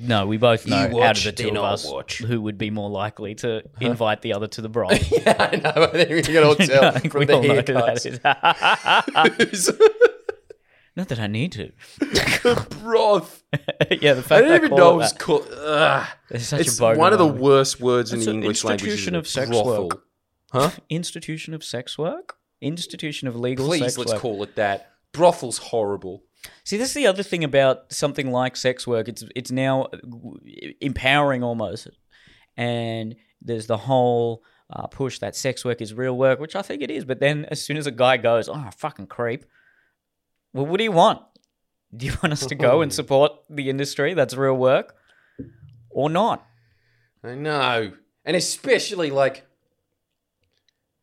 No, 0.00 0.28
we 0.28 0.36
both 0.36 0.64
know 0.68 0.76
out 0.76 0.92
watch, 0.92 1.26
of 1.26 1.34
the 1.36 1.42
two 1.42 1.48
of 1.48 1.56
us 1.56 1.84
watch. 1.84 2.18
who 2.18 2.40
would 2.42 2.56
be 2.56 2.70
more 2.70 2.88
likely 2.88 3.34
to 3.36 3.64
invite 3.80 4.22
the 4.22 4.32
other 4.34 4.46
to 4.46 4.60
the 4.60 4.68
broth. 4.68 5.10
yeah, 5.26 5.34
I 5.36 5.56
know. 5.56 5.72
I 5.74 5.86
think 5.88 6.10
we 6.10 6.22
can 6.22 6.44
all 6.44 6.54
tell 6.54 6.84
I 6.84 6.90
think 7.00 7.10
from 7.10 7.18
we 7.18 7.26
the 7.26 7.34
all 7.34 7.42
know 7.42 7.54
who 7.56 7.62
that 7.62 7.96
haircuts. 7.96 9.52
is. 9.52 9.72
Not 10.98 11.08
that 11.08 11.20
I 11.20 11.28
need 11.28 11.52
to. 11.52 11.70
broth. 12.82 13.44
yeah, 14.02 14.14
the 14.14 14.22
fact 14.22 14.32
I 14.32 14.48
didn't 14.48 14.64
even 14.64 14.76
know 14.76 14.94
it 14.94 14.96
was 14.96 15.12
that. 15.12 15.20
called. 15.20 15.48
Ugh. 15.56 16.06
It's 16.30 16.46
such 16.48 16.60
It's 16.62 16.80
a 16.80 16.94
one 16.96 17.12
of 17.12 17.20
the 17.20 17.24
language. 17.24 17.40
worst 17.40 17.80
words 17.80 18.12
in 18.12 18.18
the 18.18 18.30
English 18.32 18.64
language. 18.64 18.82
institution 18.82 19.14
of 19.14 19.28
sex 19.28 19.48
Brothel. 19.48 19.88
work. 19.88 20.02
Huh? 20.52 20.70
Institution 20.90 21.54
of 21.54 21.62
sex 21.62 21.96
work. 21.96 22.34
Institution 22.60 23.28
of 23.28 23.36
legal 23.36 23.66
Please, 23.68 23.80
sex 23.82 23.98
let's 23.98 24.12
work. 24.12 24.20
call 24.20 24.42
it 24.42 24.56
that. 24.56 24.90
Brothel's 25.12 25.58
horrible. 25.58 26.24
See, 26.64 26.76
this 26.76 26.88
is 26.88 26.94
the 26.94 27.06
other 27.06 27.22
thing 27.22 27.44
about 27.44 27.92
something 27.92 28.32
like 28.32 28.56
sex 28.56 28.84
work. 28.84 29.06
It's 29.08 29.24
it's 29.36 29.52
now 29.52 29.86
empowering 30.80 31.44
almost, 31.44 31.86
and 32.56 33.14
there's 33.40 33.68
the 33.68 33.76
whole 33.76 34.42
uh, 34.70 34.88
push 34.88 35.20
that 35.20 35.36
sex 35.36 35.64
work 35.64 35.80
is 35.80 35.94
real 35.94 36.16
work, 36.16 36.40
which 36.40 36.56
I 36.56 36.62
think 36.62 36.82
it 36.82 36.90
is. 36.90 37.04
But 37.04 37.20
then 37.20 37.44
as 37.44 37.64
soon 37.64 37.76
as 37.76 37.86
a 37.86 37.92
guy 37.92 38.16
goes, 38.16 38.48
"Oh, 38.48 38.68
fucking 38.76 39.06
creep," 39.06 39.44
well, 40.58 40.66
what 40.66 40.78
do 40.78 40.84
you 40.84 40.92
want? 40.92 41.22
Do 41.96 42.06
you 42.06 42.12
want 42.22 42.32
us 42.32 42.44
to 42.46 42.54
go 42.54 42.82
and 42.82 42.92
support 43.00 43.32
the 43.48 43.70
industry 43.70 44.14
that's 44.14 44.34
real 44.34 44.56
work, 44.56 44.96
or 45.88 46.10
not? 46.10 46.44
I 47.24 47.34
know. 47.34 47.92
And 48.24 48.36
especially 48.36 49.10
like 49.10 49.46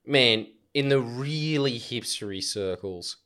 man, 0.05 0.47
in 0.73 0.89
the 0.89 0.99
really 0.99 1.79
hipstery 1.79 2.43
circles, 2.43 3.17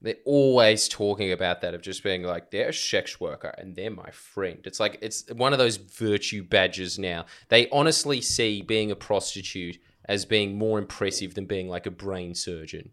they're 0.00 0.16
always 0.24 0.88
talking 0.88 1.32
about 1.32 1.62
that 1.62 1.74
of 1.74 1.82
just 1.82 2.02
being 2.02 2.22
like, 2.22 2.50
they're 2.50 2.68
a 2.68 2.74
sex 2.74 3.18
worker 3.20 3.54
and 3.56 3.74
they're 3.74 3.90
my 3.90 4.10
friend. 4.10 4.60
It's 4.64 4.78
like 4.78 4.98
it's 5.00 5.24
one 5.32 5.52
of 5.52 5.58
those 5.58 5.76
virtue 5.76 6.42
badges 6.42 6.98
now. 6.98 7.26
They 7.48 7.68
honestly 7.70 8.20
see 8.20 8.62
being 8.62 8.90
a 8.90 8.96
prostitute 8.96 9.78
as 10.04 10.24
being 10.24 10.58
more 10.58 10.78
impressive 10.78 11.34
than 11.34 11.46
being 11.46 11.68
like 11.68 11.86
a 11.86 11.90
brain 11.90 12.34
surgeon. 12.34 12.90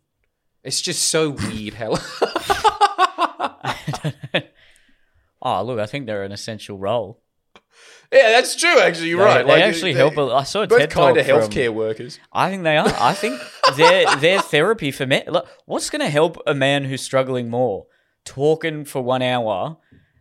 It's 0.63 0.81
just 0.81 1.03
so 1.09 1.29
weird 1.31 1.73
how 1.75 1.91
oh, 5.41 5.63
look, 5.63 5.79
I 5.79 5.85
think 5.85 6.05
they're 6.05 6.23
an 6.23 6.31
essential 6.31 6.77
role. 6.77 7.19
Yeah, 8.11 8.29
that's 8.29 8.55
true 8.55 8.79
actually, 8.79 9.09
you're 9.09 9.19
They, 9.19 9.25
right. 9.25 9.45
they 9.45 9.51
Like, 9.53 9.63
actually 9.63 9.93
they- 9.93 9.97
help. 9.99 10.17
a- 10.17 10.35
I 10.35 10.43
saw 10.43 10.61
a 10.61 10.67
both 10.67 10.79
TED 10.79 10.91
kind 10.91 11.17
of 11.17 11.25
from- 11.25 11.39
healthcare 11.41 11.73
workers. 11.73 12.19
I 12.31 12.49
think 12.49 12.63
they 12.63 12.77
are. 12.77 12.87
I 12.99 13.13
think 13.13 13.41
they're 13.75 14.15
they're 14.17 14.41
therapy 14.41 14.91
for 14.91 15.05
men. 15.07 15.23
Look, 15.27 15.47
what's 15.65 15.89
going 15.89 16.01
to 16.01 16.09
help 16.09 16.37
a 16.45 16.53
man 16.53 16.83
who's 16.85 17.01
struggling 17.01 17.49
more? 17.49 17.87
Talking 18.23 18.85
for 18.85 19.01
one 19.03 19.21
hour, 19.23 19.77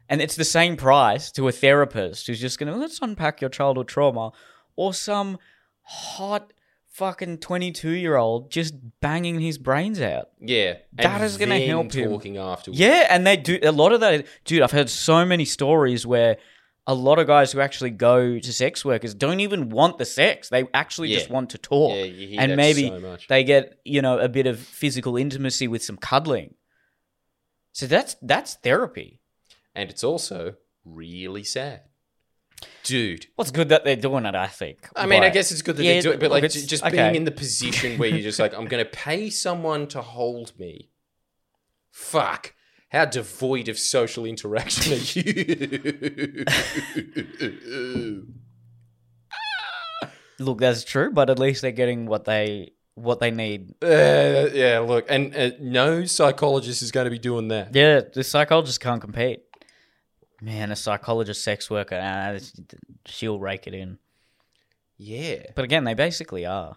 and 0.09 0.21
it's 0.23 0.35
the 0.37 0.45
same 0.45 0.77
price 0.77 1.31
to 1.33 1.47
a 1.49 1.53
therapist 1.53 2.27
who's 2.27 2.41
just 2.41 2.59
going 2.59 2.73
to 2.73 2.79
let's 2.79 2.99
unpack 3.03 3.41
your 3.41 3.51
childhood 3.51 3.89
trauma, 3.89 4.33
or 4.75 4.93
some 4.95 5.39
hot 5.83 6.53
fucking 6.93 7.39
twenty 7.39 7.73
two 7.73 7.91
year 7.91 8.17
old 8.17 8.51
just 8.51 8.75
banging 9.01 9.41
his 9.41 9.59
brains 9.59 10.01
out. 10.01 10.29
Yeah, 10.41 10.77
That 10.95 11.21
is 11.23 11.37
gonna 11.37 11.59
then 11.59 11.69
help 11.69 11.93
him. 11.93 12.11
Talking 12.11 12.37
afterwards. 12.37 12.79
Yeah, 12.79 13.07
and 13.11 13.27
they 13.27 13.37
do 13.37 13.59
a 13.63 13.73
lot 13.73 13.93
of 13.93 14.01
that. 14.01 14.27
Dude, 14.45 14.63
I've 14.63 14.71
heard 14.73 14.89
so 14.91 15.25
many 15.25 15.45
stories 15.45 16.07
where 16.07 16.37
a 16.87 16.95
lot 16.95 17.19
of 17.21 17.27
guys 17.29 17.53
who 17.53 17.61
actually 17.61 17.91
go 17.91 18.39
to 18.41 18.53
sex 18.53 18.85
workers 18.85 19.15
don't 19.15 19.39
even 19.41 19.69
want 19.69 19.99
the 19.99 20.05
sex. 20.05 20.49
They 20.49 20.65
actually 20.75 21.11
Yeah. 21.11 21.19
just 21.19 21.31
want 21.31 21.51
to 21.51 21.59
talk. 21.59 21.97
Yeah, 21.97 22.05
you 22.05 22.29
hear 22.29 22.41
and 22.41 22.57
maybe 22.57 22.89
so 22.89 23.17
they 23.29 23.45
get, 23.45 23.79
you 23.85 24.03
know, 24.03 24.19
a 24.19 24.29
bit 24.29 24.47
of 24.49 24.59
physical 24.59 25.17
intimacy 25.17 25.69
with 25.69 25.83
some 25.85 25.97
cuddling. 25.97 26.55
So 27.73 27.87
that's 27.87 28.17
that's 28.23 28.55
therapy. 28.55 29.21
and 29.75 29.89
it's 29.91 30.05
also 30.05 30.55
really 30.85 31.45
sad, 31.45 31.83
dude. 32.85 33.27
What's 33.37 33.51
good 33.51 33.69
that 33.71 33.85
they're 33.85 33.97
doing 33.97 34.27
it, 34.27 34.35
I 34.35 34.47
think. 34.47 34.89
I 34.97 35.07
mean, 35.07 35.23
I 35.23 35.31
guess 35.31 35.51
it's 35.53 35.63
good 35.63 35.77
that 35.77 35.85
Yeah, 35.85 35.95
they 35.95 36.01
do 36.01 36.11
it, 36.13 36.21
but 36.21 36.25
look, 36.25 36.33
like 36.33 36.45
it's- 36.45 36.61
j- 36.61 36.67
just 36.67 36.85
okay. 36.85 36.97
being 36.97 37.15
in 37.15 37.25
the 37.25 37.31
position 37.31 37.99
where 37.99 38.09
you're 38.09 38.21
just 38.21 38.39
like, 38.39 38.55
I'm 38.55 38.67
going 38.67 38.85
to 38.85 38.91
pay 38.91 39.31
someone 39.31 39.87
to 39.89 40.03
hold 40.03 40.53
me. 40.59 40.91
Fuck. 41.91 42.55
How 42.91 43.05
devoid 43.07 43.69
of 43.69 43.79
social 43.79 44.25
interaction 44.27 44.93
are 44.93 44.97
you? 44.97 46.45
Look, 50.39 50.59
that's 50.59 50.83
true, 50.85 51.11
but 51.13 51.31
at 51.31 51.39
least 51.39 51.63
they're 51.63 51.71
getting 51.73 52.07
what 52.07 52.25
they 52.25 52.73
what 52.95 53.21
they 53.21 53.31
need. 53.31 53.75
Uh, 53.83 54.49
yeah, 54.53 54.81
look, 54.87 55.07
and 55.09 55.35
uh, 55.35 55.51
no 55.61 56.05
psychologist 56.05 56.83
is 56.83 56.91
going 56.91 57.05
to 57.05 57.11
be 57.11 57.19
doing 57.19 57.49
that. 57.49 57.75
Yeah, 57.75 58.01
the 58.13 58.25
psychologist 58.25 58.81
can't 58.81 59.01
compete. 59.01 59.41
Man, 60.43 60.73
a 60.73 60.77
psychologist 60.77 61.45
sex 61.45 61.71
worker, 61.71 62.01
ah, 62.03 62.37
she'll 63.07 63.39
rake 63.39 63.69
it 63.69 63.75
in. 63.75 63.99
Yeah, 64.97 65.45
But 65.55 65.65
again, 65.65 65.85
they 65.85 65.95
basically 65.95 66.45
are. 66.45 66.77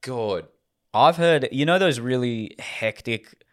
God, 0.00 0.48
I've 0.94 1.18
heard, 1.18 1.48
you 1.52 1.66
know, 1.66 1.78
those 1.78 2.00
really 2.00 2.56
hectic 2.58 3.44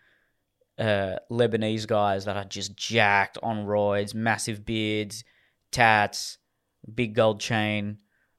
uh, 0.79 1.17
Lebanese 1.29 1.85
guys 1.85 2.25
that 2.25 2.37
are 2.37 2.45
just 2.45 2.77
jacked 2.77 3.37
on 3.43 3.65
roids, 3.65 4.15
massive 4.15 4.65
beards, 4.65 5.25
tats, 5.71 6.37
big 6.93 7.13
gold 7.13 7.41
chain, 7.41 7.97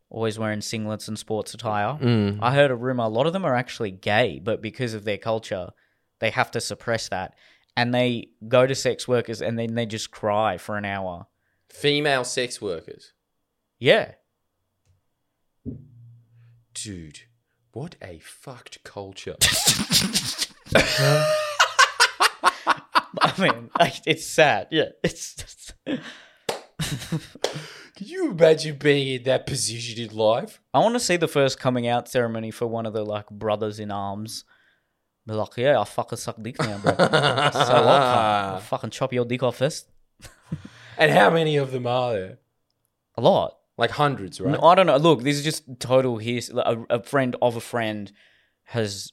always 0.09 0.39
wearing 0.39 0.61
singlets 0.61 1.09
and 1.09 1.19
sports 1.19 1.53
attire. 1.53 1.99
Mm. 2.01 2.39
I 2.41 2.55
heard 2.55 2.71
a 2.71 2.77
rumor 2.77 3.05
a 3.05 3.09
lot 3.09 3.27
of 3.27 3.35
them 3.35 3.45
are 3.45 3.55
actually 3.55 3.91
gay, 3.91 4.41
but 4.43 4.63
because 4.63 4.95
of 4.95 5.05
their 5.05 5.19
culture, 5.19 5.71
they 6.21 6.31
have 6.31 6.51
to 6.53 6.61
suppress 6.61 7.09
that. 7.11 7.35
And 7.77 7.95
they 7.95 8.29
go 8.49 8.67
to 8.67 8.75
sex 8.75 9.07
workers 9.07 9.43
and 9.43 9.59
then 9.59 9.75
they 9.75 9.85
just 9.87 10.11
cry 10.11 10.57
for 10.59 10.77
an 10.79 10.85
hour. 10.87 11.27
female 11.69 12.25
sex 12.25 12.61
workers, 12.61 13.13
Yeah. 13.79 14.13
dude. 16.75 17.21
What 17.73 17.97
a 18.01 18.19
fucked 18.21 18.83
culture. 18.85 19.37
I 23.21 23.33
mean, 23.39 23.71
like, 23.79 23.95
it's 24.07 24.27
sad. 24.27 24.69
Yeah. 24.71 24.91
It's 25.03 25.35
just. 25.35 25.75
Can 27.97 28.07
you 28.07 28.31
imagine 28.31 28.77
being 28.77 29.09
in 29.17 29.23
that 29.25 29.47
position 29.47 30.03
in 30.11 30.15
life? 30.17 30.61
I 30.75 30.79
want 30.81 30.95
to 30.95 31.01
see 31.01 31.17
the 31.17 31.29
first 31.29 31.59
coming 31.59 31.87
out 31.87 32.09
ceremony 32.09 32.51
for 32.51 32.67
one 32.67 32.85
of 32.87 32.93
the 32.93 33.05
like 33.05 33.29
brothers 33.31 33.79
in 33.81 33.91
arms. 33.91 34.45
Be 35.27 35.33
like, 35.35 35.57
yeah, 35.57 35.81
I 35.81 35.85
fucking 35.85 36.19
suck 36.19 36.37
dick 36.41 36.57
now, 36.61 36.79
bro. 36.79 36.93
so 36.93 37.03
what? 37.05 37.11
I'll 37.11 38.61
fucking 38.61 38.91
chop 38.91 39.13
your 39.13 39.25
dick 39.25 39.43
off 39.43 39.57
first. 39.57 39.89
And 40.99 41.11
how 41.13 41.29
many 41.29 41.57
of 41.59 41.73
them 41.73 41.87
are 41.87 42.13
there? 42.15 42.39
A 43.17 43.21
lot. 43.21 43.59
Like 43.77 43.91
hundreds, 43.91 44.41
right? 44.41 44.53
No, 44.59 44.67
I 44.67 44.75
don't 44.75 44.87
know. 44.87 44.97
Look, 44.97 45.23
this 45.23 45.37
is 45.37 45.45
just 45.45 45.65
total 45.79 46.17
hearsay. 46.17 46.55
A, 46.57 46.79
a 46.89 47.03
friend 47.03 47.37
of 47.43 47.55
a 47.57 47.61
friend 47.61 48.11
has. 48.65 49.13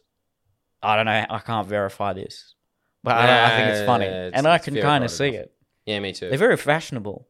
I 0.81 0.95
don't 0.95 1.05
know. 1.05 1.25
I 1.29 1.39
can't 1.39 1.67
verify 1.67 2.13
this, 2.13 2.55
but 3.03 3.15
I, 3.15 3.45
I 3.45 3.49
think 3.57 3.69
it's 3.75 3.85
funny, 3.85 4.05
Yeah, 4.05 4.27
it's- 4.27 4.31
and 4.33 4.47
I 4.47 4.59
can 4.59 4.75
kind 4.79 5.03
of 5.03 5.11
see 5.11 5.29
enough. 5.29 5.41
it. 5.41 5.53
yeah, 5.85 5.99
me 5.99 6.13
too. 6.13 6.29
They're 6.29 6.37
very 6.37 6.55
fashionable. 6.55 7.27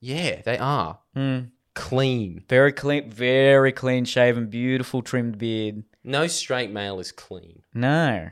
yeah, 0.00 0.42
they 0.44 0.58
are 0.58 1.00
Mm. 1.16 1.50
clean. 1.74 2.44
Very 2.48 2.72
clean, 2.72 3.10
very 3.10 3.72
clean 3.72 4.04
shaven, 4.04 4.46
beautiful 4.46 5.02
trimmed 5.02 5.38
beard. 5.38 5.82
No 6.06 6.26
straight 6.28 6.70
male 6.70 7.00
is 7.00 7.10
clean. 7.12 7.62
No, 7.74 8.30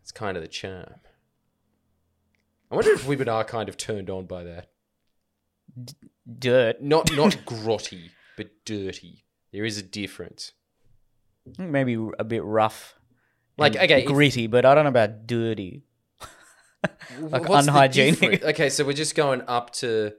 It's 0.00 0.12
kind 0.12 0.36
of 0.36 0.42
the 0.42 0.48
charm. 0.48 0.94
I 2.70 2.74
wonder 2.76 2.92
if 2.92 3.06
women 3.06 3.28
are 3.28 3.44
kind 3.44 3.68
of 3.68 3.76
turned 3.76 4.08
on 4.08 4.26
by 4.26 4.44
that. 4.44 4.68
dirt. 6.38 6.80
Not 6.80 7.12
not 7.16 7.32
grotty, 7.44 8.10
but 8.36 8.50
dirty. 8.64 9.24
There 9.52 9.64
is 9.64 9.76
a 9.76 9.82
difference. 9.82 10.52
Maybe 11.58 11.98
a 12.18 12.24
bit 12.24 12.44
rough. 12.44 12.94
Like, 13.58 13.76
okay, 13.76 14.02
if- 14.02 14.06
gritty, 14.06 14.46
but 14.46 14.64
I 14.64 14.74
don't 14.74 14.84
know 14.84 14.88
about 14.90 15.26
dirty. 15.26 15.82
Like 17.20 17.48
What's 17.48 17.66
unhygienic. 17.68 18.42
Okay, 18.42 18.68
so 18.70 18.84
we're 18.84 18.92
just 18.94 19.14
going 19.14 19.42
up 19.46 19.72
to. 19.74 20.12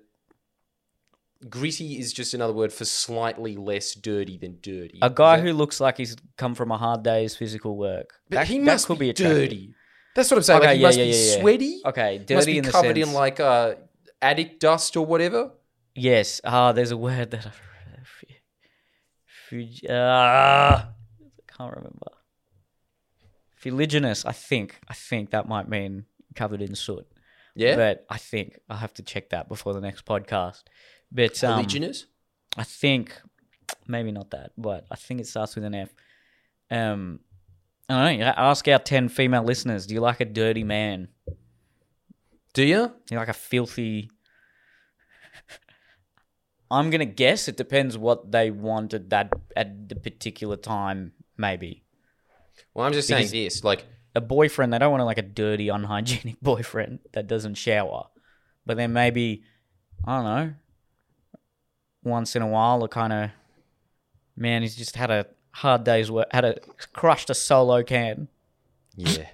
Gritty 1.50 2.00
is 2.00 2.13
just 2.13 2.33
another 2.33 2.53
word 2.53 2.71
for 2.71 2.85
slightly 2.85 3.55
less 3.55 3.93
dirty 3.93 4.38
than 4.38 4.59
dirty. 4.62 5.00
A 5.01 5.09
guy 5.09 5.39
who 5.41 5.53
looks 5.53 5.79
like 5.79 5.98
he's 5.98 6.15
come 6.37 6.55
from 6.55 6.72
a 6.72 6.77
hard 6.77 7.03
day's 7.03 7.35
physical 7.35 7.77
work. 7.77 8.13
But 8.29 8.37
that, 8.37 8.48
he 8.48 8.59
that 8.59 8.65
must 8.65 8.87
could 8.87 9.00
be, 9.00 9.09
attractive. 9.09 9.50
dirty. 9.50 9.74
That's 10.15 10.29
what 10.29 10.37
I'm 10.37 10.44
saying. 10.44 10.59
Okay, 10.59 10.68
like, 10.68 10.75
he 10.75 10.81
yeah, 10.81 10.87
must 10.87 10.98
yeah, 10.98 11.05
be 11.05 11.09
yeah, 11.09 11.41
sweaty. 11.41 11.81
Okay, 11.85 12.18
dirty 12.20 12.35
must 12.35 12.48
be 12.48 12.57
in 12.57 12.63
the 12.65 12.72
covered 12.72 12.98
in 12.98 13.13
like 13.13 13.39
uh, 13.39 13.75
attic 14.22 14.59
dust 14.59 14.96
or 14.96 15.05
whatever. 15.05 15.51
Yes. 15.96 16.41
Ah, 16.44 16.72
there's 16.72 16.91
a 16.91 16.98
word 16.98 17.31
that 17.31 17.46
I 17.46 17.51
Fuj- 19.50 19.85
ah, 19.89 20.89
I 20.89 21.51
can't 21.57 21.75
remember. 21.75 22.07
Fuliginous, 23.63 24.25
I 24.25 24.31
think. 24.31 24.79
I 24.87 24.94
think 24.94 25.29
that 25.29 25.48
might 25.48 25.70
mean 25.70 26.05
covered 26.35 26.61
in 26.61 26.75
soot. 26.75 27.05
Yeah. 27.55 27.75
But 27.75 28.05
I 28.09 28.18
think 28.18 28.59
I'll 28.70 28.77
have 28.77 28.94
to 28.96 29.03
check 29.03 29.29
that 29.29 29.48
before 29.48 29.74
the 29.74 29.81
next 29.81 30.05
podcast. 30.05 30.63
But 31.13 31.43
um, 31.43 31.63
Legioners? 31.63 32.05
I 32.57 32.63
think 32.63 33.13
maybe 33.87 34.11
not 34.11 34.31
that, 34.31 34.51
but 34.57 34.85
I 34.91 34.95
think 34.95 35.21
it 35.21 35.27
starts 35.27 35.55
with 35.55 35.63
an 35.63 35.75
F. 35.75 35.89
Um, 36.71 37.19
I 37.87 38.09
don't 38.11 38.19
know. 38.19 38.33
Ask 38.35 38.67
our 38.67 38.79
ten 38.79 39.09
female 39.09 39.43
listeners: 39.43 39.85
Do 39.85 39.93
you 39.93 40.01
like 40.01 40.21
a 40.21 40.25
dirty 40.25 40.63
man? 40.63 41.09
Do 42.53 42.63
you? 42.63 42.91
You 43.11 43.17
like 43.17 43.27
a 43.29 43.33
filthy? 43.33 44.09
I'm 46.71 46.89
gonna 46.89 47.05
guess 47.05 47.47
it 47.47 47.57
depends 47.57 47.97
what 47.97 48.31
they 48.31 48.49
want 48.49 48.93
at 48.93 49.09
that 49.11 49.31
at 49.55 49.89
the 49.89 49.95
particular 49.95 50.55
time. 50.55 51.13
Maybe 51.37 51.83
Well, 52.73 52.85
I'm 52.85 52.93
just 52.93 53.09
Because- 53.09 53.29
saying 53.31 53.45
this. 53.45 53.63
Like, 53.63 53.85
a 54.15 54.21
boyfriend. 54.21 54.71
They 54.73 54.77
don't 54.77 54.91
want 54.91 55.03
like 55.05 55.17
a 55.17 55.23
dirty, 55.23 55.69
unhygienic 55.69 56.39
boyfriend 56.41 56.99
that 57.13 57.25
doesn't 57.27 57.55
shower. 57.55 58.07
But 58.65 58.77
then 58.77 58.93
maybe 58.93 59.43
I 60.05 60.15
don't 60.17 60.25
know. 60.25 60.53
Once 62.03 62.35
in 62.35 62.42
a 62.42 62.48
while, 62.48 62.83
a 62.83 62.89
kind 62.89 63.13
of 63.13 63.29
man, 64.35 64.61
he's 64.61 64.75
just 64.75 64.96
had 64.96 65.11
a 65.11 65.25
hard 65.51 65.83
day's 65.83 66.11
work. 66.11 66.27
Had 66.31 66.46
a 66.46 66.59
crushed 66.94 67.29
a 67.29 67.33
solo 67.33 67.83
can. 67.83 68.27
yeah, 68.96 69.27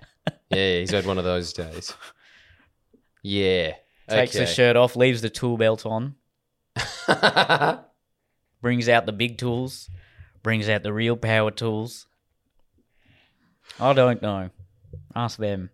yeah, 0.49 0.79
he's 0.79 0.91
had 0.91 1.05
one 1.05 1.17
of 1.17 1.23
those 1.23 1.53
days. 1.53 1.93
Yeah. 3.21 3.73
Takes 4.07 4.33
the 4.33 4.47
shirt 4.47 4.75
off, 4.75 4.95
leaves 4.95 5.21
the 5.21 5.29
tool 5.29 5.55
belt 5.55 5.85
on, 5.85 6.15
brings 8.61 8.89
out 8.89 9.05
the 9.05 9.11
big 9.11 9.37
tools, 9.37 9.89
brings 10.41 10.67
out 10.67 10.81
the 10.81 10.91
real 10.93 11.15
power 11.15 11.51
tools. 11.51 12.07
I 13.79 13.93
don't 13.93 14.21
know. 14.21 14.49
Ask 15.15 15.37
them. 15.37 15.69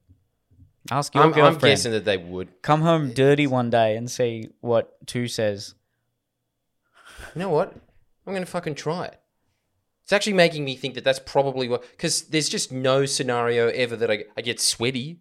Ask 0.91 1.15
your 1.15 1.23
I'm, 1.23 1.33
I'm 1.33 1.57
guessing 1.57 1.93
that 1.93 2.03
they 2.05 2.17
would. 2.17 2.61
Come 2.61 2.81
home 2.81 3.13
dirty 3.13 3.47
one 3.47 3.69
day 3.69 3.95
and 3.95 4.11
see 4.11 4.49
what 4.59 4.95
two 5.07 5.27
says. 5.27 5.73
You 7.33 7.39
know 7.39 7.49
what? 7.49 7.73
I'm 8.27 8.33
going 8.33 8.45
to 8.45 8.49
fucking 8.51 8.75
try 8.75 9.05
it. 9.05 9.19
It's 10.03 10.13
actually 10.13 10.33
making 10.33 10.63
me 10.65 10.75
think 10.75 10.93
that 10.95 11.03
that's 11.03 11.19
probably 11.19 11.67
what. 11.67 11.81
Because 11.91 12.23
there's 12.23 12.49
just 12.49 12.71
no 12.71 13.05
scenario 13.05 13.69
ever 13.69 13.95
that 13.95 14.11
I, 14.11 14.25
I 14.37 14.41
get 14.41 14.59
sweaty. 14.59 15.19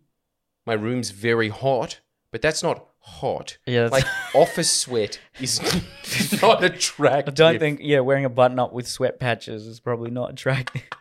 My 0.67 0.75
room's 0.75 1.11
very 1.11 1.49
hot, 1.49 2.01
but 2.31 2.43
that's 2.43 2.63
not 2.63 2.87
hot. 2.99 3.59
Yeah, 3.67 3.89
Like, 3.91 4.05
office 4.35 4.71
sweat 4.71 5.21
is 5.41 5.61
not 6.43 6.65
attractive. 6.65 7.33
I 7.33 7.35
don't 7.35 7.59
think, 7.59 7.81
yeah, 7.83 8.01
wearing 8.01 8.25
a 8.25 8.31
button 8.31 8.59
up 8.59 8.73
with 8.73 8.87
sweat 8.89 9.21
patches 9.21 9.67
is 9.67 9.81
probably 9.81 10.11
not 10.11 10.31
attractive. 10.33 10.83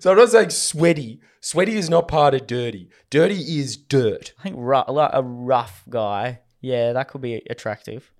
So 0.00 0.12
I'm 0.12 0.16
not 0.18 0.28
saying 0.28 0.50
sweaty. 0.50 1.20
Sweaty 1.40 1.76
is 1.76 1.90
not 1.90 2.06
part 2.06 2.34
of 2.34 2.46
dirty. 2.46 2.88
Dirty 3.10 3.58
is 3.58 3.76
dirt. 3.76 4.32
I 4.38 4.42
think 4.44 4.56
ru- 4.56 4.84
like 4.88 5.10
a 5.12 5.22
rough 5.22 5.82
guy, 5.88 6.40
yeah, 6.60 6.92
that 6.92 7.08
could 7.08 7.20
be 7.20 7.34
attractive. 7.50 8.10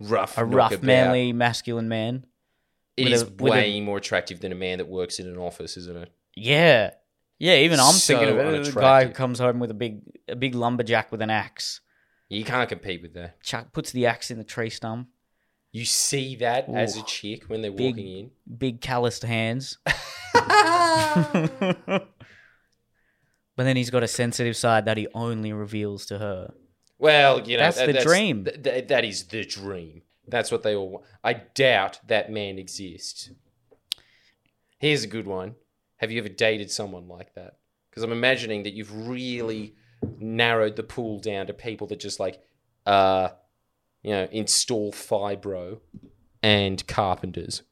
Rough. 0.00 0.38
A 0.38 0.44
rough, 0.44 0.82
manly, 0.82 1.32
masculine 1.32 1.88
man. 1.88 2.24
It 2.96 3.04
with 3.04 3.12
is 3.12 3.22
a- 3.22 3.26
with 3.26 3.52
a- 3.52 3.56
way 3.56 3.80
more 3.80 3.98
attractive 3.98 4.40
than 4.40 4.52
a 4.52 4.54
man 4.56 4.78
that 4.78 4.88
works 4.88 5.18
in 5.18 5.26
an 5.26 5.36
office, 5.38 5.76
isn't 5.76 5.96
it? 5.96 6.10
Yeah, 6.34 6.90
yeah. 7.38 7.56
Even 7.56 7.80
I'm 7.80 7.92
So 7.94 8.16
thinking 8.18 8.38
of 8.38 8.54
it. 8.54 8.64
The 8.64 8.80
guy 8.80 9.04
who 9.04 9.10
comes 9.12 9.38
home 9.38 9.58
with 9.60 9.70
a 9.70 9.74
big, 9.74 10.00
a 10.28 10.36
big 10.36 10.54
lumberjack 10.54 11.10
with 11.12 11.20
an 11.22 11.30
axe. 11.30 11.80
You 12.28 12.44
can't 12.44 12.68
compete 12.68 13.02
with 13.02 13.14
that. 13.14 13.42
Chuck 13.42 13.72
puts 13.72 13.90
the 13.92 14.06
axe 14.06 14.30
in 14.30 14.38
the 14.38 14.44
tree 14.44 14.70
stump. 14.70 15.08
You 15.72 15.84
see 15.84 16.36
that 16.36 16.68
as 16.68 16.96
a 16.96 17.02
chick 17.04 17.44
when 17.48 17.60
they're 17.62 17.70
Big- 17.70 17.96
walking 17.96 18.18
in. 18.18 18.30
Big 18.58 18.80
calloused 18.80 19.22
hands. 19.22 19.78
but 20.34 22.04
then 23.56 23.76
he's 23.76 23.90
got 23.90 24.02
a 24.02 24.08
sensitive 24.08 24.56
side 24.56 24.84
that 24.86 24.96
he 24.96 25.06
only 25.14 25.52
reveals 25.52 26.06
to 26.06 26.18
her. 26.18 26.52
Well, 27.00 27.48
you 27.48 27.56
know, 27.56 27.62
That's 27.62 27.78
the 27.78 27.94
dream. 27.94 28.44
th- 28.44 28.62
th- 28.62 28.88
that 28.88 29.04
is 29.04 29.24
the 29.24 29.44
dream. 29.44 30.02
That's 30.28 30.52
what 30.52 30.62
they 30.62 30.76
all 30.76 30.90
want. 30.90 31.04
I 31.24 31.32
doubt 31.32 31.98
that 32.06 32.30
man 32.30 32.58
exists. 32.58 33.30
Here's 34.78 35.02
a 35.02 35.08
good 35.08 35.26
one. 35.26 35.54
Have 35.96 36.10
you 36.12 36.18
ever 36.20 36.28
dated 36.28 36.70
someone 36.70 37.08
like 37.08 37.34
that? 37.34 37.56
Because 37.90 38.02
I'm 38.02 38.12
imagining 38.12 38.62
that 38.64 38.74
you've 38.74 39.08
really 39.08 39.74
narrowed 40.18 40.76
the 40.76 40.82
pool 40.82 41.18
down 41.18 41.46
to 41.46 41.54
people 41.54 41.86
that 41.88 42.00
just 42.00 42.20
like, 42.20 42.40
uh, 42.86 43.30
you 44.02 44.12
know, 44.12 44.28
install 44.30 44.92
fibro 44.92 45.80
and 46.42 46.86
carpenters. 46.86 47.62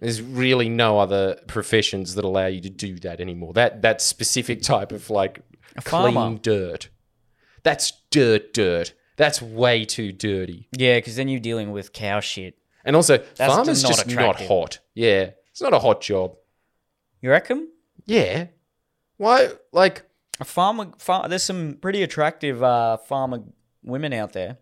There's 0.00 0.20
really 0.22 0.68
no 0.68 0.98
other 0.98 1.40
professions 1.46 2.14
that 2.14 2.24
allow 2.24 2.46
you 2.46 2.60
to 2.60 2.70
do 2.70 2.98
that 3.00 3.20
anymore. 3.20 3.54
That 3.54 3.82
that 3.82 4.00
specific 4.02 4.60
type 4.62 4.92
of 4.92 5.08
like 5.08 5.40
clean 5.82 6.14
farmer. 6.14 6.38
dirt. 6.38 6.88
That's 7.64 7.92
dirt, 8.10 8.52
dirt. 8.54 8.94
That's 9.16 9.42
way 9.42 9.84
too 9.84 10.12
dirty. 10.12 10.68
Yeah, 10.72 10.98
because 10.98 11.16
then 11.16 11.28
you're 11.28 11.40
dealing 11.40 11.72
with 11.72 11.92
cow 11.92 12.20
shit. 12.20 12.56
And 12.84 12.94
also, 12.94 13.18
farmers 13.18 13.82
not 13.82 13.88
just 13.88 14.06
not 14.08 14.40
hot. 14.40 14.78
Yeah, 14.94 15.30
it's 15.50 15.60
not 15.62 15.72
a 15.72 15.78
hot 15.78 16.00
job. 16.00 16.36
You 17.20 17.30
reckon? 17.30 17.68
Yeah. 18.06 18.46
Why? 19.16 19.50
Like, 19.72 20.02
A 20.40 20.44
farmer, 20.44 20.92
far, 20.98 21.28
there's 21.28 21.42
some 21.44 21.78
pretty 21.80 22.02
attractive 22.02 22.62
uh, 22.62 22.98
farmer 22.98 23.42
women 23.82 24.12
out 24.12 24.32
there. 24.32 24.58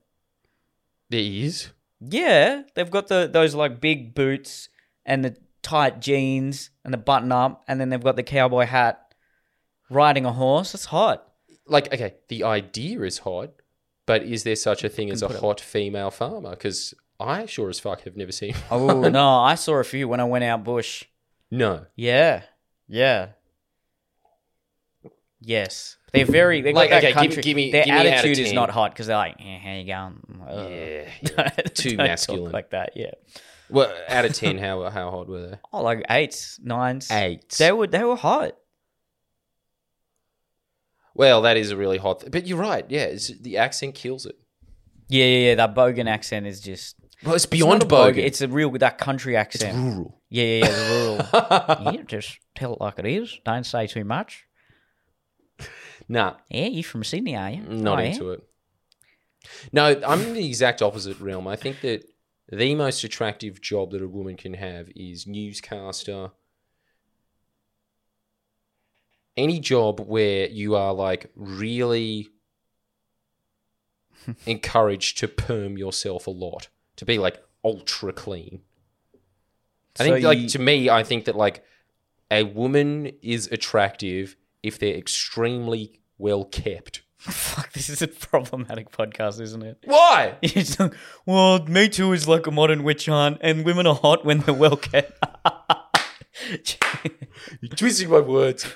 there 1.11 1.21
is. 1.21 1.71
Yeah, 2.01 2.63
they've 2.75 2.91
got 2.91 3.09
the 3.09 3.29
those 3.33 3.55
like 3.55 3.81
big 3.81 4.15
boots 4.15 4.69
and 5.07 5.25
the 5.25 5.37
tight 5.63 6.01
jeans 6.01 6.71
and 6.85 6.93
the 6.93 6.99
button 6.99 7.33
up, 7.33 7.65
and 7.67 7.81
then 7.81 7.89
they've 7.91 8.03
got 8.03 8.17
the 8.17 8.23
cowboy 8.23 8.67
hat, 8.67 9.15
riding 9.89 10.27
a 10.27 10.33
horse. 10.33 10.73
That's 10.73 10.87
hot. 10.87 11.32
Like, 11.67 11.93
okay, 11.95 12.15
the 12.29 12.45
idea 12.45 13.01
is 13.03 13.19
hot, 13.19 13.51
but 14.07 14.23
is 14.25 14.43
there 14.45 14.57
such 14.57 14.83
a 14.85 14.89
thing 14.89 15.11
as 15.11 15.23
a 15.23 15.29
hot 15.29 15.61
female 15.61 16.11
farmer? 16.11 16.51
Because 16.51 16.93
I 17.21 17.47
sure 17.47 17.69
as 17.69 17.79
fuck 17.79 18.03
have 18.03 18.17
never 18.17 18.33
seen. 18.33 18.55
Oh 18.71 19.09
no, 19.09 19.39
I 19.39 19.55
saw 19.55 19.75
a 19.75 19.85
few 19.85 20.09
when 20.09 20.21
I 20.21 20.25
went 20.25 20.45
out 20.45 20.65
bush. 20.65 21.05
no. 21.51 21.87
Yeah, 21.95 22.43
yeah, 22.89 23.29
yes. 25.41 25.97
They're 26.13 26.27
very. 26.27 26.61
They 26.61 26.73
got 26.73 26.81
Like, 26.81 26.91
that 26.91 27.05
okay, 27.05 27.13
give 27.13 27.17
me- 27.23 27.27
country. 27.29 27.43
give 27.43 27.57
me- 27.57 27.73
their 27.73 27.85
give 27.85 27.95
me 27.95 28.01
out 28.01 28.07
of 28.07 28.13
attitude 28.13 28.39
is 28.39 28.53
not 28.53 28.71
hot 28.71 28.91
because 28.93 29.07
they're 29.07 29.17
like, 29.17 29.37
eh, 29.41 29.59
"How 29.59 29.73
you 29.73 29.87
going?" 29.87 30.47
Ugh. 30.47 30.71
Yeah. 30.71 31.09
Don't 31.57 31.75
Too 31.75 31.97
masculine. 31.97 32.53
like 32.53 32.71
that. 32.71 32.93
Yeah. 32.97 33.13
Well, 33.71 33.91
out 34.09 34.27
of 34.27 34.35
ten, 34.35 34.59
how 34.59 34.91
how 34.91 35.11
hot 35.11 35.29
were 35.29 35.47
they? 35.49 35.59
Oh, 35.73 35.83
like 35.83 36.05
eights, 36.11 36.61
nines. 36.63 37.11
Eight. 37.11 37.49
They 37.59 37.73
were 37.73 37.87
they 37.87 38.05
were 38.05 38.17
hot. 38.17 38.57
Well, 41.15 41.43
that 41.43 41.57
is 41.57 41.71
a 41.71 41.77
really 41.77 41.99
hot. 41.99 42.21
Th- 42.21 42.33
but 42.33 42.47
you're 42.47 42.59
right. 42.59 42.85
Yeah, 42.89 43.05
it's, 43.05 43.29
the 43.29 43.59
accent 43.59 43.95
kills 43.95 44.27
it. 44.27 44.37
Yeah, 45.09 45.25
yeah, 45.27 45.49
yeah. 45.51 45.55
That 45.57 45.75
bogan 45.75 46.09
accent 46.09 46.47
is 46.47 46.61
just 46.61 46.97
Well, 47.25 47.35
it's 47.35 47.45
it's 47.45 47.51
beyond 47.51 47.83
a 47.83 47.87
bogan, 47.87 48.15
bogan. 48.15 48.25
It's 48.25 48.41
a 48.41 48.49
real 48.49 48.71
that 48.71 48.99
country 48.99 49.37
accent. 49.37 49.77
rural. 49.77 50.21
Yeah, 50.31 50.45
yeah, 50.45 50.65
yeah. 50.65 50.71
The 50.73 51.77
rural. 51.79 51.95
yeah, 51.95 52.03
just 52.03 52.39
tell 52.55 52.75
it 52.75 52.81
like 52.81 52.99
it 52.99 53.07
is. 53.07 53.39
Don't 53.45 53.65
say 53.67 53.87
too 53.87 54.05
much. 54.05 54.47
Nah, 56.09 56.35
Yeah, 56.51 56.67
you 56.67 56.83
from 56.83 57.05
Sydney, 57.05 57.37
are 57.37 57.51
you? 57.51 57.63
not 57.63 57.99
Oh, 57.99 58.03
yeah? 58.03 58.09
into 58.09 58.31
it. 58.33 58.43
No, 59.73 60.01
I'm 60.07 60.21
in 60.21 60.35
the 60.35 60.47
exact 60.47 60.83
opposite 60.83 61.19
realm. 61.21 61.47
I 61.47 61.57
think 61.57 61.81
that 61.83 62.05
the 62.51 62.75
most 62.75 63.03
attractive 63.05 63.61
job 63.63 63.93
that 63.93 64.03
a 64.03 64.09
woman 64.09 64.37
can 64.37 64.55
have 64.55 64.89
is 64.97 65.27
newscaster. 65.27 66.31
Any 69.37 69.61
job 69.61 70.01
where 70.01 70.47
you 70.49 70.77
are 70.77 70.93
like 70.93 71.31
really 71.35 72.29
encouraged 74.47 75.19
to 75.19 75.29
perm 75.29 75.77
yourself 75.79 76.27
a 76.27 76.31
lot, 76.31 76.69
to 76.97 77.05
be 77.05 77.19
like 77.19 77.43
ultra 77.65 78.13
clean. 78.13 78.61
I 80.01 80.05
think, 80.05 80.25
like 80.25 80.39
you- 80.39 80.49
to 80.51 80.59
me, 80.59 80.89
I 80.91 81.03
think 81.03 81.27
that 81.27 81.37
like 81.37 81.65
a 82.31 82.45
woman 82.45 83.13
is 83.23 83.49
attractive 83.53 84.37
if 84.63 84.79
they're 84.79 84.97
extremely 84.97 86.01
well 86.19 86.45
kept. 86.45 87.03
Fuck, 87.19 87.73
this 87.73 87.89
is 87.89 88.03
a 88.03 88.09
problematic 88.09 88.91
podcast, 88.91 89.41
isn't 89.41 89.63
it? 89.63 89.79
Why? 89.85 90.37
Like, 90.79 90.95
well, 91.27 91.65
Me 91.67 91.89
Too 91.89 92.13
is 92.13 92.27
like 92.27 92.47
a 92.47 92.51
modern 92.51 92.83
witch 92.83 93.07
hunt, 93.07 93.39
and 93.43 93.65
women 93.65 93.87
are 93.87 93.95
hot 93.95 94.25
when 94.25 94.39
they're 94.41 94.55
well 94.55 94.77
kept. 94.77 95.23
You're 97.61 97.71
twisting 97.77 98.11
my 98.11 98.21
words. 98.21 98.67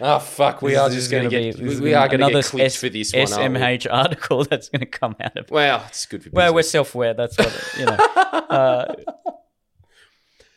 oh 0.00 0.18
fuck, 0.18 0.60
we 0.62 0.76
are 0.76 0.90
just 0.90 1.10
going 1.10 1.24
to 1.24 1.30
get 1.30 1.56
be- 1.56 1.62
this 1.64 1.74
is 1.74 1.80
we 1.80 1.94
are 1.94 2.06
going 2.08 2.20
to 2.20 2.26
another 2.26 2.42
get 2.42 2.50
clipped 2.50 2.66
S- 2.66 2.76
for 2.76 2.88
this 2.88 3.12
one. 3.12 3.22
SMH 3.24 3.86
article 3.90 4.44
that's 4.50 4.68
going 4.68 4.80
to 4.80 4.86
come 4.86 5.16
out 5.20 5.36
of. 5.36 5.50
Well, 5.50 5.84
it's 5.88 6.04
good 6.06 6.22
for 6.22 6.30
Well, 6.32 6.54
we're 6.54 6.62
self-aware. 6.62 7.14
That's 7.14 7.36
what 7.38 7.74
you 7.78 7.86
know. 7.86 7.96
Uh, 8.44 8.94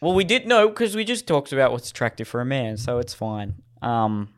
well, 0.02 0.14
we 0.14 0.24
did 0.24 0.46
know 0.46 0.68
because 0.68 0.96
we 0.96 1.04
just 1.04 1.26
talked 1.26 1.52
about 1.52 1.72
what's 1.72 1.90
attractive 1.90 2.28
for 2.28 2.42
a 2.42 2.46
man, 2.46 2.78
so 2.78 3.00
it's 3.00 3.14
fine. 3.14 3.56
Um, 3.82 4.30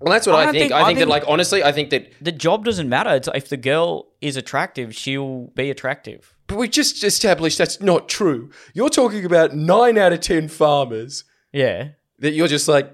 well, 0.00 0.12
that's 0.12 0.26
what 0.26 0.36
I 0.36 0.42
I, 0.48 0.52
think. 0.52 0.56
think- 0.62 0.72
I 0.72 0.82
I 0.82 0.84
think 0.86 0.98
that, 1.00 1.08
like, 1.08 1.24
honestly, 1.28 1.62
I 1.62 1.72
think 1.72 1.90
that. 1.90 2.12
the 2.20 2.32
job 2.32 2.64
doesn't 2.64 2.88
matter. 2.88 3.10
It's 3.14 3.28
if 3.34 3.48
the 3.48 3.56
girl 3.56 4.08
is 4.20 4.36
attractive, 4.36 4.94
she'll 4.94 5.48
be 5.54 5.70
attractive. 5.70 6.34
But 6.46 6.56
we 6.58 6.68
just 6.68 7.04
established 7.04 7.58
that's 7.58 7.80
not 7.80 8.08
true. 8.08 8.50
You're 8.74 8.88
talking 8.90 9.24
about 9.24 9.54
nine 9.54 9.96
out 9.98 10.12
of 10.12 10.20
ten 10.20 10.48
farmers 10.48 11.24
Yeah. 11.52 11.90
that 12.18 12.32
you're 12.32 12.48
just 12.48 12.66
like, 12.68 12.90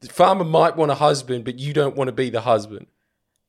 the 0.00 0.08
farmer 0.08 0.44
might 0.44 0.76
want 0.76 0.90
a 0.90 0.94
husband, 0.94 1.44
but 1.44 1.58
you 1.58 1.72
don't 1.72 1.96
want 1.96 2.08
to 2.08 2.12
be 2.12 2.30
the 2.30 2.40
husband. 2.42 2.86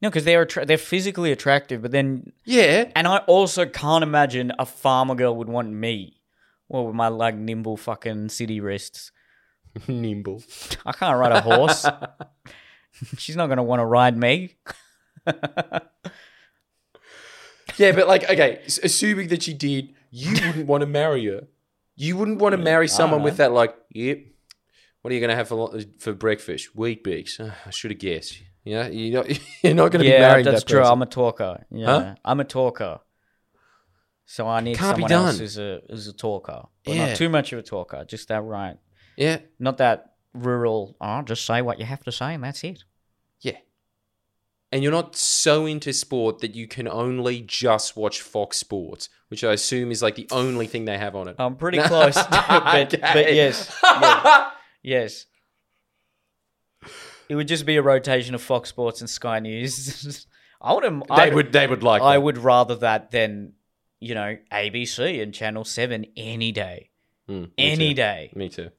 No, 0.01 0.09
because 0.09 0.25
they're 0.25 0.41
attra- 0.41 0.65
they're 0.65 0.77
physically 0.77 1.31
attractive, 1.31 1.81
but 1.81 1.91
then 1.91 2.33
Yeah. 2.43 2.91
and 2.95 3.07
I 3.07 3.17
also 3.27 3.65
can't 3.65 4.03
imagine 4.03 4.51
a 4.59 4.65
farmer 4.65 5.15
girl 5.15 5.35
would 5.37 5.47
want 5.49 5.69
me. 5.71 6.21
Well, 6.67 6.87
with 6.87 6.95
my 6.95 7.07
like 7.07 7.35
nimble 7.35 7.77
fucking 7.77 8.29
city 8.29 8.59
wrists, 8.59 9.11
Nimble. 9.87 10.43
I 10.85 10.91
can't 10.93 11.17
ride 11.17 11.31
a 11.31 11.41
horse. 11.41 11.85
She's 13.17 13.35
not 13.35 13.47
gonna 13.47 13.63
want 13.63 13.79
to 13.81 13.85
ride 13.85 14.17
me. 14.17 14.55
Yeah, 17.77 17.91
but 17.91 18.07
like, 18.07 18.23
okay, 18.29 18.61
assuming 18.83 19.27
that 19.29 19.47
you 19.47 19.53
did, 19.53 19.93
you 20.09 20.31
wouldn't 20.47 20.67
want 20.67 20.81
to 20.81 20.87
marry 20.87 21.25
her. 21.25 21.47
You 21.95 22.15
wouldn't 22.15 22.39
want 22.39 22.53
to 22.53 22.57
marry 22.57 22.87
someone 22.87 23.21
with 23.23 23.37
that, 23.37 23.51
like, 23.51 23.75
yep. 23.89 24.19
What 25.01 25.11
are 25.11 25.13
you 25.13 25.19
going 25.19 25.29
to 25.29 25.35
have 25.35 25.47
for 25.49 25.79
for 25.99 26.13
breakfast? 26.13 26.75
Weet-Bix. 26.75 27.39
Ah, 27.39 27.55
I 27.65 27.69
should 27.69 27.91
have 27.91 27.99
guessed. 27.99 28.41
Yeah, 28.63 28.87
you're 28.87 29.21
not, 29.23 29.29
you're 29.63 29.73
not 29.75 29.91
going 29.91 29.99
to 30.03 30.05
be 30.05 30.07
Yeah, 30.09 30.19
married. 30.19 30.45
that's 30.45 30.63
that 30.63 30.69
true. 30.69 30.79
person. 30.79 30.93
I'm 30.93 31.01
a 31.01 31.05
talker. 31.05 31.65
Yeah, 31.69 31.85
Huh? 31.85 32.15
I'm 32.25 32.39
a 32.39 32.43
talker. 32.45 32.99
So 34.25 34.47
I 34.47 34.61
need 34.61 34.77
Can't 34.77 34.97
be 34.97 35.03
someone 35.03 35.11
else 35.11 35.37
who's 35.37 35.57
a 35.59 35.81
who's 35.89 36.07
a 36.07 36.13
talker, 36.13 36.63
but 36.83 36.95
Yeah. 36.95 37.05
not 37.07 37.15
too 37.17 37.29
much 37.29 37.53
of 37.53 37.59
a 37.59 37.61
talker. 37.61 38.03
Just 38.05 38.29
that 38.29 38.41
right. 38.41 38.77
Yeah, 39.17 39.39
Not 39.59 39.77
that 39.77 40.14
rural. 40.35 40.95
Oh, 41.01 41.21
just 41.21 41.45
say 41.45 41.61
what 41.61 41.79
you 41.79 41.85
have 41.85 42.03
to 42.03 42.11
say, 42.11 42.33
and 42.33 42.43
that's 42.43 42.63
it. 42.63 42.83
yeah. 43.41 43.57
And 44.71 44.83
you're 44.83 44.91
not 44.91 45.15
so 45.15 45.65
into 45.65 45.93
sport 45.93 46.39
that 46.39 46.53
you 46.55 46.67
can 46.67 46.87
only 46.87 47.39
just 47.41 47.95
watch 47.95 48.19
Fox 48.21 48.57
Sports, 48.57 49.07
which 49.29 49.43
I 49.43 49.53
assume 49.53 49.89
is 49.91 50.01
like 50.01 50.15
the 50.15 50.27
only 50.31 50.67
thing 50.67 50.83
they 50.85 50.97
have 50.97 51.15
on 51.15 51.27
it. 51.29 51.35
I'm 51.39 51.55
pretty 51.63 51.77
close, 51.79 52.15
but, 52.31 52.89
but 53.01 53.33
yes, 53.33 53.73
yes, 53.83 54.51
yes. 54.83 55.25
It 57.29 57.35
would 57.35 57.47
just 57.47 57.65
be 57.65 57.77
a 57.77 57.81
rotation 57.81 58.35
of 58.35 58.41
Fox 58.41 58.69
Sports 58.69 59.01
and 59.01 59.09
Sky 59.09 59.39
News. 59.39 60.27
I 60.61 60.73
would. 60.73 60.83
they 60.83 60.99
I 61.09 61.29
would. 61.29 61.51
They 61.53 61.67
would 61.67 61.83
like. 61.83 62.01
I 62.01 62.13
that. 62.15 62.21
would 62.21 62.37
rather 62.37 62.75
that 62.77 63.11
than 63.11 63.53
you 63.99 64.13
know 64.13 64.35
ABC 64.51 65.21
and 65.21 65.33
Channel 65.33 65.63
Seven 65.63 66.05
any 66.17 66.51
day, 66.51 66.89
Mm, 67.29 67.51
any 67.57 67.93
day. 67.93 68.31
Me 68.35 68.49
too. 68.49 68.69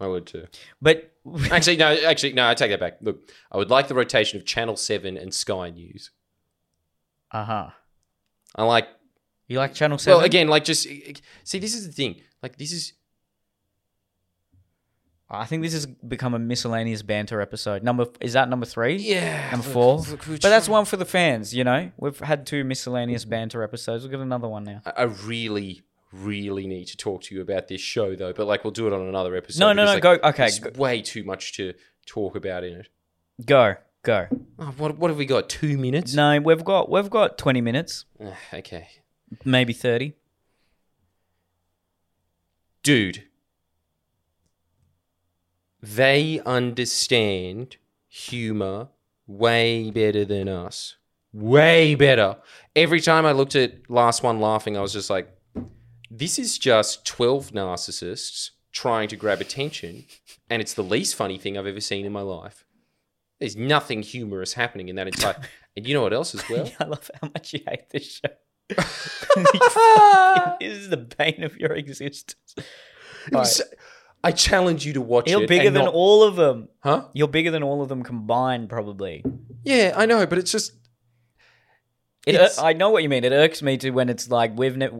I 0.00 0.06
would 0.06 0.26
too. 0.26 0.46
But 0.80 1.12
Actually, 1.50 1.76
no. 1.76 1.86
Actually, 2.06 2.32
no. 2.32 2.48
I 2.48 2.54
take 2.54 2.70
that 2.70 2.80
back. 2.80 2.96
Look, 3.02 3.30
I 3.52 3.58
would 3.58 3.68
like 3.70 3.88
the 3.88 3.94
rotation 3.94 4.38
of 4.40 4.46
Channel 4.46 4.76
Seven 4.76 5.16
and 5.18 5.32
Sky 5.34 5.68
News. 5.70 6.10
uh 7.30 7.44
huh. 7.44 7.70
I 8.56 8.64
like 8.64 8.88
You 9.46 9.58
like 9.58 9.74
Channel 9.74 9.98
Seven? 9.98 10.16
Well, 10.18 10.24
again, 10.26 10.48
like 10.48 10.64
just 10.64 10.84
see, 11.44 11.58
this 11.58 11.74
is 11.74 11.86
the 11.86 11.92
thing. 11.92 12.16
Like 12.42 12.56
this 12.56 12.72
is 12.72 12.94
I 15.32 15.44
think 15.46 15.62
this 15.62 15.74
has 15.74 15.86
become 15.86 16.34
a 16.34 16.40
miscellaneous 16.40 17.02
banter 17.02 17.40
episode. 17.40 17.84
Number 17.84 18.06
is 18.20 18.32
that 18.32 18.48
number 18.48 18.66
three? 18.66 18.96
yeah, 18.96 19.50
Number 19.52 19.64
look, 19.66 19.72
four. 19.72 19.98
look, 19.98 20.26
But 20.26 20.40
that's 20.48 20.68
one 20.68 20.84
for 20.86 20.96
the 20.96 21.04
fans, 21.04 21.54
you 21.54 21.62
know. 21.62 21.92
We've 21.98 22.18
had 22.18 22.46
two 22.46 22.64
miscellaneous 22.64 23.24
banter 23.24 23.62
episodes. 23.62 24.02
We've 24.02 24.10
got 24.10 24.22
another 24.22 24.48
one 24.48 24.64
now. 24.64 24.82
I 24.84 25.02
really, 25.04 25.82
really 26.12 26.66
need 26.66 26.86
to 26.86 26.96
talk 26.96 27.22
to 27.22 27.34
you 27.34 27.40
about 27.40 27.68
this 27.68 27.80
show, 27.80 28.14
though. 28.16 28.32
But 28.32 28.46
like, 28.46 28.64
we'll 28.64 28.72
do 28.72 28.86
it 28.86 28.92
on 28.92 29.02
another 29.02 29.36
episode. 29.36 29.60
No, 29.60 29.72
no, 29.72 29.84
no. 29.84 29.94
like, 29.94 30.02
Go. 30.02 30.12
Okay, 30.22 30.42
There's 30.44 30.58
go, 30.58 30.70
way 30.80 31.02
too 31.02 31.24
much 31.24 31.52
to 31.56 31.74
talk 32.06 32.34
about 32.36 32.64
in 32.64 32.74
it. 32.80 32.88
go, 33.44 33.74
go. 34.02 34.26
Oh, 34.58 34.74
what 34.76 34.98
what 34.98 35.10
have 35.10 35.18
we 35.18 35.26
got? 35.26 35.48
Two 35.48 35.78
minutes? 35.78 36.14
No, 36.14 36.40
we've 36.40 36.64
got 36.64 36.90
we've 36.90 37.10
got 37.10 37.38
twenty 37.38 37.60
minutes, 37.60 38.04
Ah, 38.22 38.36
okay, 38.54 38.88
maybe 39.44 39.72
thirty. 39.72 40.14
dude. 42.82 43.24
They 45.82 46.40
understand 46.44 47.76
humor 48.08 48.88
way 49.26 49.90
better 49.90 50.24
than 50.26 50.46
us. 50.48 50.96
Way 51.32 51.94
better. 51.94 52.36
Every 52.76 53.00
time 53.00 53.24
I 53.24 53.32
looked 53.32 53.56
at 53.56 53.88
Last 53.88 54.22
One 54.22 54.40
Laughing, 54.40 54.76
I 54.76 54.80
was 54.82 54.92
just 54.92 55.08
like, 55.08 55.34
this 56.10 56.38
is 56.38 56.58
just 56.58 57.06
12 57.06 57.52
narcissists 57.52 58.50
trying 58.72 59.08
to 59.08 59.16
grab 59.16 59.40
attention, 59.40 60.04
and 60.48 60.60
it's 60.60 60.74
the 60.74 60.82
least 60.82 61.14
funny 61.14 61.38
thing 61.38 61.56
I've 61.56 61.66
ever 61.66 61.80
seen 61.80 62.04
in 62.04 62.12
my 62.12 62.20
life. 62.22 62.64
There's 63.38 63.56
nothing 63.56 64.02
humorous 64.02 64.52
happening 64.54 64.88
in 64.88 64.96
that 64.96 65.06
entire. 65.06 65.36
and 65.76 65.86
you 65.86 65.94
know 65.94 66.02
what 66.02 66.12
else 66.12 66.34
as 66.34 66.48
well? 66.48 66.70
I 66.80 66.84
love 66.84 67.10
how 67.20 67.28
much 67.28 67.52
you 67.52 67.60
hate 67.66 67.88
this 67.90 68.20
show. 68.20 68.30
this 70.60 70.76
is 70.78 70.88
the 70.90 70.96
bane 71.18 71.42
of 71.42 71.56
your 71.56 71.72
existence. 71.72 72.54
Was- 73.32 73.62
I 74.22 74.32
challenge 74.32 74.84
you 74.84 74.92
to 74.94 75.00
watch 75.00 75.28
it. 75.28 75.30
You're 75.30 75.48
bigger 75.48 75.70
than 75.70 75.86
not- 75.86 75.94
all 75.94 76.22
of 76.22 76.36
them. 76.36 76.68
Huh? 76.80 77.06
You're 77.14 77.28
bigger 77.28 77.50
than 77.50 77.62
all 77.62 77.80
of 77.82 77.88
them 77.88 78.02
combined, 78.02 78.68
probably. 78.68 79.24
Yeah, 79.64 79.94
I 79.96 80.06
know, 80.06 80.26
but 80.26 80.36
it's 80.38 80.52
just 80.52 80.72
It, 82.26 82.34
It's- 82.34 82.58
I 82.58 82.74
know 82.74 82.90
what 82.90 83.02
you 83.02 83.08
mean. 83.08 83.24
It 83.24 83.32
irks 83.32 83.62
me 83.62 83.78
too 83.78 83.92
when 83.92 84.08
it's 84.10 84.30
like 84.30 84.56
we've, 84.56 84.76
ne- 84.76 84.90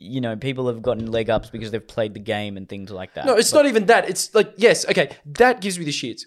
you 0.00 0.20
know, 0.20 0.36
people 0.36 0.68
have 0.68 0.80
gotten 0.82 1.10
leg 1.10 1.28
ups 1.28 1.50
because 1.50 1.70
they've 1.72 1.86
played 1.86 2.14
the 2.14 2.20
game 2.20 2.56
and 2.56 2.68
things 2.68 2.90
like 2.90 3.14
that. 3.14 3.26
No, 3.26 3.34
it's 3.34 3.52
not 3.52 3.66
even 3.66 3.86
that. 3.86 4.08
It's 4.08 4.32
like, 4.34 4.52
yes, 4.56 4.88
okay, 4.88 5.10
that 5.26 5.60
gives 5.60 5.78
me 5.78 5.84
the 5.84 5.90
shits. 5.90 6.22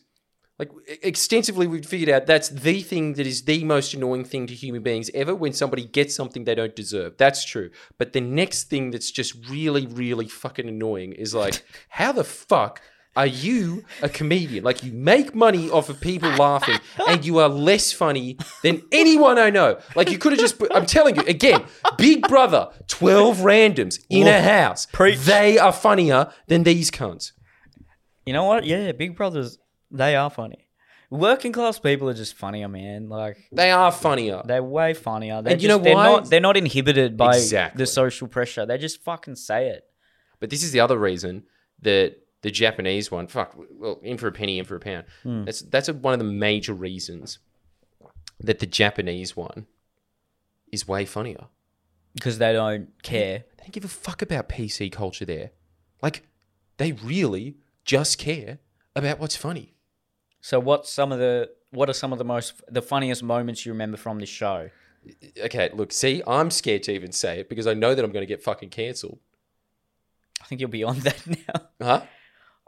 Like, 0.58 0.72
extensively, 1.04 1.68
we've 1.68 1.86
figured 1.86 2.10
out 2.10 2.28
that's 2.28 2.48
the 2.48 2.82
thing 2.82 3.14
that 3.14 3.28
is 3.28 3.44
the 3.44 3.64
most 3.66 3.94
annoying 3.94 4.24
thing 4.24 4.48
to 4.48 4.54
human 4.54 4.84
beings 4.84 5.10
ever 5.14 5.36
when 5.36 5.52
somebody 5.52 5.84
gets 5.86 6.16
something 6.16 6.46
they 6.46 6.56
don't 6.56 6.76
deserve. 6.76 7.18
That's 7.18 7.44
true. 7.44 7.72
But 7.98 8.14
the 8.14 8.22
next 8.22 8.70
thing 8.70 8.92
that's 8.92 9.12
just 9.12 9.36
really, 9.50 9.86
really 9.86 10.28
fucking 10.30 10.68
annoying 10.68 11.12
is 11.12 11.34
like, 11.36 11.62
how 11.90 12.14
the 12.14 12.24
fuck 12.24 12.82
are 13.16 13.26
you 13.26 13.86
a 14.02 14.10
comedian? 14.10 14.64
Like, 14.64 14.84
you 14.84 14.92
make 14.92 15.34
money 15.34 15.70
off 15.70 15.90
of 15.90 16.02
people 16.02 16.30
laughing 16.32 16.80
and 17.08 17.26
you 17.26 17.40
are 17.40 17.48
less 17.50 17.92
funny 17.94 18.38
than 18.64 18.82
anyone 18.92 19.38
I 19.40 19.50
know. 19.50 19.80
Like, 19.96 20.10
you 20.12 20.18
could 20.18 20.34
have 20.34 20.42
just 20.42 20.60
put, 20.60 20.72
I'm 20.76 20.86
telling 20.86 21.16
you, 21.16 21.22
again, 21.24 21.64
Big 21.98 22.28
Brother, 22.28 22.70
12 22.88 23.38
randoms 23.38 24.00
in 24.10 24.28
a 24.28 24.42
house. 24.42 24.86
Preach. 24.88 25.20
They 25.20 25.58
are 25.58 25.72
funnier 25.72 26.32
than 26.48 26.64
these 26.64 26.92
cunts. 26.92 27.32
You 28.26 28.34
know 28.34 28.44
what? 28.44 28.66
Yeah, 28.66 28.92
Big 28.92 29.16
Brothers, 29.16 29.58
they 29.92 30.16
are 30.16 30.30
funny. 30.30 30.68
Working 31.12 31.52
class 31.54 31.78
people 31.80 32.10
are 32.10 32.14
just 32.16 32.34
funnier, 32.34 32.68
man. 32.68 33.08
Like 33.10 33.38
They 33.52 33.70
are 33.72 33.92
funnier. 33.92 34.42
they're 34.44 34.64
way 34.64 34.96
funnier. 34.96 35.42
They're 35.44 35.54
And 35.54 35.62
you 35.62 35.68
know 35.68 35.78
they're 35.78 35.94
why? 35.94 36.04
Not, 36.08 36.30
they're 36.32 36.42
not 36.42 36.58
inhibited 36.58 37.16
by 37.16 37.36
Exactly. 37.36 37.78
the 37.78 37.86
social 37.86 38.28
pressure. 38.28 38.66
They 38.66 38.78
just 38.80 39.04
fucking 39.04 39.36
say 39.36 39.70
it. 39.70 39.84
But 40.40 40.50
this 40.50 40.64
is 40.64 40.72
the 40.72 40.80
other 40.80 40.98
reason 40.98 41.44
that 41.84 42.16
the 42.46 42.52
Japanese 42.52 43.10
one, 43.10 43.26
fuck, 43.28 43.56
well, 43.82 44.00
in 44.04 44.18
for 44.18 44.28
a 44.28 44.32
penny, 44.32 44.60
in 44.60 44.66
for 44.66 44.76
a 44.76 44.80
pound. 44.80 45.06
Hmm. 45.24 45.46
That's 45.46 45.62
that's 45.62 45.90
one 45.90 46.14
of 46.14 46.20
the 46.20 46.32
major 46.48 46.74
reasons 46.74 47.40
that 48.40 48.60
the 48.60 48.68
Japanese 48.68 49.36
one 49.36 49.66
is 50.72 50.88
way 50.88 51.06
funnier. 51.06 51.46
because 52.14 52.38
they 52.38 52.54
don't 52.54 52.88
care. 53.04 53.40
They 53.58 53.64
don't 53.64 53.72
give 53.74 53.86
a 53.86 53.90
fuck 54.06 54.22
about 54.22 54.48
PC 54.50 54.92
culture 54.92 55.26
there. 55.26 55.52
Like, 56.02 56.28
they 56.78 56.92
really 56.94 57.58
just 57.84 58.18
care 58.18 58.60
about 58.96 59.20
what's 59.20 59.36
funny. 59.36 59.74
So 60.42 60.60
what's 60.60 60.90
some 60.92 61.12
of 61.12 61.20
the 61.20 61.50
what 61.72 61.90
are 61.90 61.94
some 61.94 62.14
of 62.14 62.20
the 62.20 62.26
most 62.26 62.62
the 62.70 62.82
funniest 62.82 63.24
moments 63.24 63.66
you 63.66 63.72
remember 63.74 63.98
from 63.98 64.20
this 64.20 64.30
show? 64.30 64.70
Okay, 65.48 65.70
look, 65.74 65.92
see, 65.92 66.22
I'm 66.28 66.50
scared 66.52 66.84
to 66.84 66.92
even 66.94 67.12
say 67.12 67.40
it 67.40 67.50
because 67.50 67.68
I 67.68 67.74
know 67.74 67.96
that 67.96 68.04
I'm 68.06 68.12
going 68.12 68.28
to 68.28 68.34
get 68.36 68.44
fucking 68.44 68.70
cancelled. 68.70 69.20
I 70.42 70.46
think 70.46 70.62
you'll 70.62 70.70
be 70.70 70.84
on 70.84 71.00
that 71.08 71.22
now. 71.28 71.62
Huh? 71.82 72.02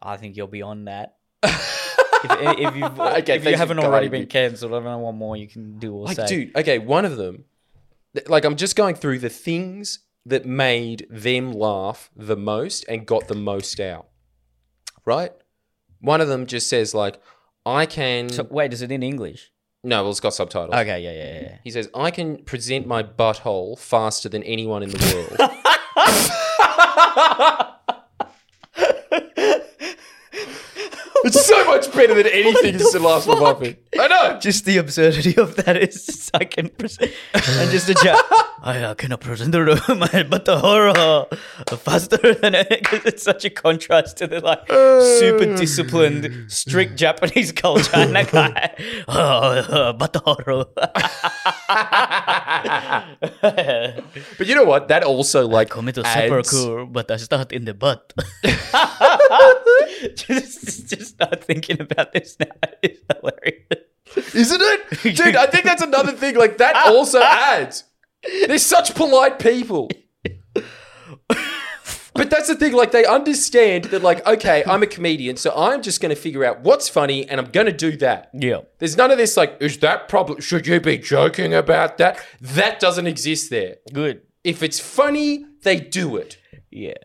I 0.01 0.17
think 0.17 0.37
you'll 0.37 0.47
be 0.47 0.61
on 0.61 0.85
that. 0.85 1.15
if, 1.43 2.31
if, 2.31 2.75
you've, 2.75 2.99
okay, 2.99 3.37
if 3.37 3.45
you 3.45 3.55
haven't 3.55 3.79
already 3.79 4.07
been 4.07 4.27
cancelled, 4.27 4.71
I 4.73 4.75
don't 4.75 4.85
know 4.85 4.97
what 4.99 5.15
more 5.15 5.35
you 5.37 5.47
can 5.47 5.79
do 5.79 5.95
or 5.95 6.05
Like, 6.05 6.15
say. 6.17 6.27
dude, 6.27 6.55
okay, 6.57 6.79
one 6.79 7.05
of 7.05 7.17
them, 7.17 7.45
th- 8.15 8.29
like, 8.29 8.45
I'm 8.45 8.55
just 8.55 8.75
going 8.75 8.95
through 8.95 9.19
the 9.19 9.29
things 9.29 9.99
that 10.25 10.45
made 10.45 11.07
them 11.09 11.53
laugh 11.53 12.09
the 12.15 12.35
most 12.35 12.85
and 12.89 13.05
got 13.05 13.27
the 13.27 13.35
most 13.35 13.79
out. 13.79 14.07
Right? 15.05 15.31
One 16.01 16.21
of 16.21 16.27
them 16.27 16.45
just 16.45 16.69
says, 16.69 16.93
like, 16.93 17.19
I 17.65 17.85
can. 17.85 18.29
So, 18.29 18.45
wait, 18.49 18.73
is 18.73 18.81
it 18.81 18.91
in 18.91 19.03
English? 19.03 19.51
no, 19.83 20.01
well, 20.03 20.11
it's 20.11 20.19
got 20.19 20.33
subtitles. 20.33 20.73
Okay, 20.75 21.01
yeah, 21.01 21.11
yeah, 21.11 21.41
yeah. 21.41 21.57
He 21.63 21.71
says, 21.71 21.89
I 21.95 22.11
can 22.11 22.43
present 22.43 22.87
my 22.87 23.03
butthole 23.03 23.79
faster 23.79 24.27
than 24.27 24.43
anyone 24.43 24.83
in 24.83 24.89
the 24.89 25.37
world. 25.39 25.51
it's 31.27 31.45
so 31.45 31.65
much 31.65 31.91
better 31.93 32.13
than 32.15 32.27
anything 32.31 32.77
that's 32.77 32.93
the 32.93 32.99
last 32.99 33.27
one. 33.27 33.75
I 33.99 34.07
know. 34.07 34.39
Just 34.39 34.65
the 34.65 34.77
absurdity 34.77 35.35
of 35.37 35.55
that 35.57 35.77
is 35.77 36.29
I 36.33 36.45
can 36.45 36.69
present 36.69 37.11
and 37.33 37.71
just 37.71 37.89
a 37.89 37.93
chat. 37.93 38.19
I 38.63 38.81
uh, 38.81 38.95
cannot 38.95 39.21
present 39.21 39.51
the 39.51 39.63
room, 39.63 39.99
but 40.29 40.45
the 40.45 40.57
horror 40.57 41.27
faster 41.77 42.33
than 42.33 42.65
because 42.69 43.05
it's 43.05 43.23
such 43.23 43.45
a 43.45 43.49
contrast 43.49 44.17
to 44.17 44.27
the 44.27 44.41
like 44.41 44.67
super 44.67 45.55
disciplined, 45.55 46.51
strict 46.51 46.97
Japanese 46.97 47.51
culture. 47.51 47.91
And 47.95 48.15
that 48.15 48.31
guy, 48.31 48.73
oh, 49.07 49.93
but 49.93 50.13
the 50.13 50.19
horror. 50.19 50.65
But 54.37 54.47
you 54.47 54.55
know 54.55 54.65
what? 54.65 54.87
That 54.87 55.03
also 55.03 55.47
like 55.47 55.69
Commit 55.69 55.95
to 55.95 56.05
adds- 56.05 56.49
seppuku, 56.49 56.87
but 56.87 57.11
I 57.11 57.17
start 57.17 57.51
in 57.51 57.65
the 57.65 57.73
butt. 57.73 58.13
just, 60.15 60.89
just 60.89 61.07
start 61.15 61.43
thinking 61.43 61.81
about 61.81 62.13
this 62.13 62.37
now. 62.39 62.45
It's 62.83 63.01
hilarious. 63.11 64.35
Isn't 64.35 64.61
it? 64.61 65.15
Dude, 65.15 65.35
I 65.35 65.47
think 65.47 65.65
that's 65.65 65.81
another 65.81 66.11
thing. 66.13 66.35
Like, 66.35 66.57
that 66.59 66.75
also 66.87 67.21
adds. 67.21 67.83
They're 68.47 68.57
such 68.57 68.95
polite 68.95 69.39
people. 69.39 69.89
But 72.17 72.31
that's 72.31 72.47
the 72.47 72.55
thing, 72.55 72.73
like, 72.73 72.91
they 72.91 73.05
understand 73.05 73.85
that, 73.85 74.01
like, 74.01 74.25
okay, 74.25 74.63
I'm 74.65 74.81
a 74.81 74.87
comedian, 74.87 75.37
so 75.37 75.53
I'm 75.55 75.83
just 75.83 76.01
going 76.01 76.09
to 76.09 76.19
figure 76.19 76.43
out 76.43 76.61
what's 76.61 76.89
funny 76.89 77.29
and 77.29 77.39
I'm 77.39 77.51
going 77.51 77.67
to 77.67 77.71
do 77.71 77.95
that. 77.97 78.31
Yeah. 78.33 78.61
There's 78.79 78.97
none 78.97 79.11
of 79.11 79.19
this, 79.19 79.37
like, 79.37 79.57
is 79.59 79.77
that 79.79 80.09
problem? 80.09 80.41
Should 80.41 80.65
you 80.65 80.79
be 80.79 80.97
joking 80.97 81.53
about 81.53 81.99
that? 81.99 82.19
That 82.41 82.79
doesn't 82.79 83.05
exist 83.05 83.51
there. 83.51 83.75
Good. 83.93 84.21
If 84.43 84.63
it's 84.63 84.79
funny, 84.79 85.45
they 85.61 85.79
do 85.79 86.17
it. 86.17 86.37
Yeah. 86.71 86.95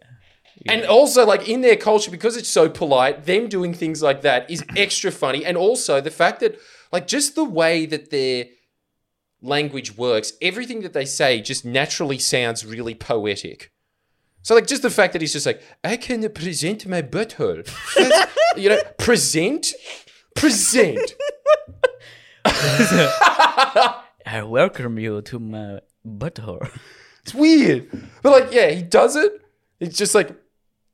And 0.66 0.84
also, 0.84 1.26
like 1.26 1.48
in 1.48 1.60
their 1.60 1.76
culture, 1.76 2.10
because 2.10 2.36
it's 2.36 2.48
so 2.48 2.68
polite, 2.68 3.24
them 3.26 3.48
doing 3.48 3.74
things 3.74 4.02
like 4.02 4.22
that 4.22 4.50
is 4.50 4.64
extra 4.76 5.10
funny. 5.10 5.44
And 5.44 5.56
also 5.56 6.00
the 6.00 6.10
fact 6.10 6.40
that, 6.40 6.58
like, 6.92 7.06
just 7.06 7.34
the 7.34 7.44
way 7.44 7.86
that 7.86 8.10
their 8.10 8.46
language 9.40 9.96
works, 9.96 10.34
everything 10.40 10.82
that 10.82 10.92
they 10.92 11.04
say 11.04 11.40
just 11.40 11.64
naturally 11.64 12.18
sounds 12.18 12.64
really 12.64 12.94
poetic. 12.94 13.72
So, 14.42 14.54
like, 14.54 14.66
just 14.66 14.82
the 14.82 14.90
fact 14.90 15.12
that 15.12 15.22
he's 15.22 15.32
just 15.32 15.46
like, 15.46 15.62
I 15.84 15.96
can 15.96 16.28
present 16.32 16.86
my 16.86 17.02
butthole. 17.02 17.68
You 18.54 18.68
know, 18.68 18.82
present, 18.98 19.72
present. 20.36 21.14
I 22.44 24.02
welcome 24.44 24.98
you 24.98 25.22
to 25.22 25.38
my 25.38 25.80
butthole. 26.06 26.68
It's 27.22 27.32
weird. 27.32 27.88
But 28.22 28.32
like, 28.32 28.52
yeah, 28.52 28.68
he 28.70 28.82
does 28.82 29.16
it. 29.16 29.40
It's 29.80 29.96
just 29.96 30.14
like, 30.14 30.36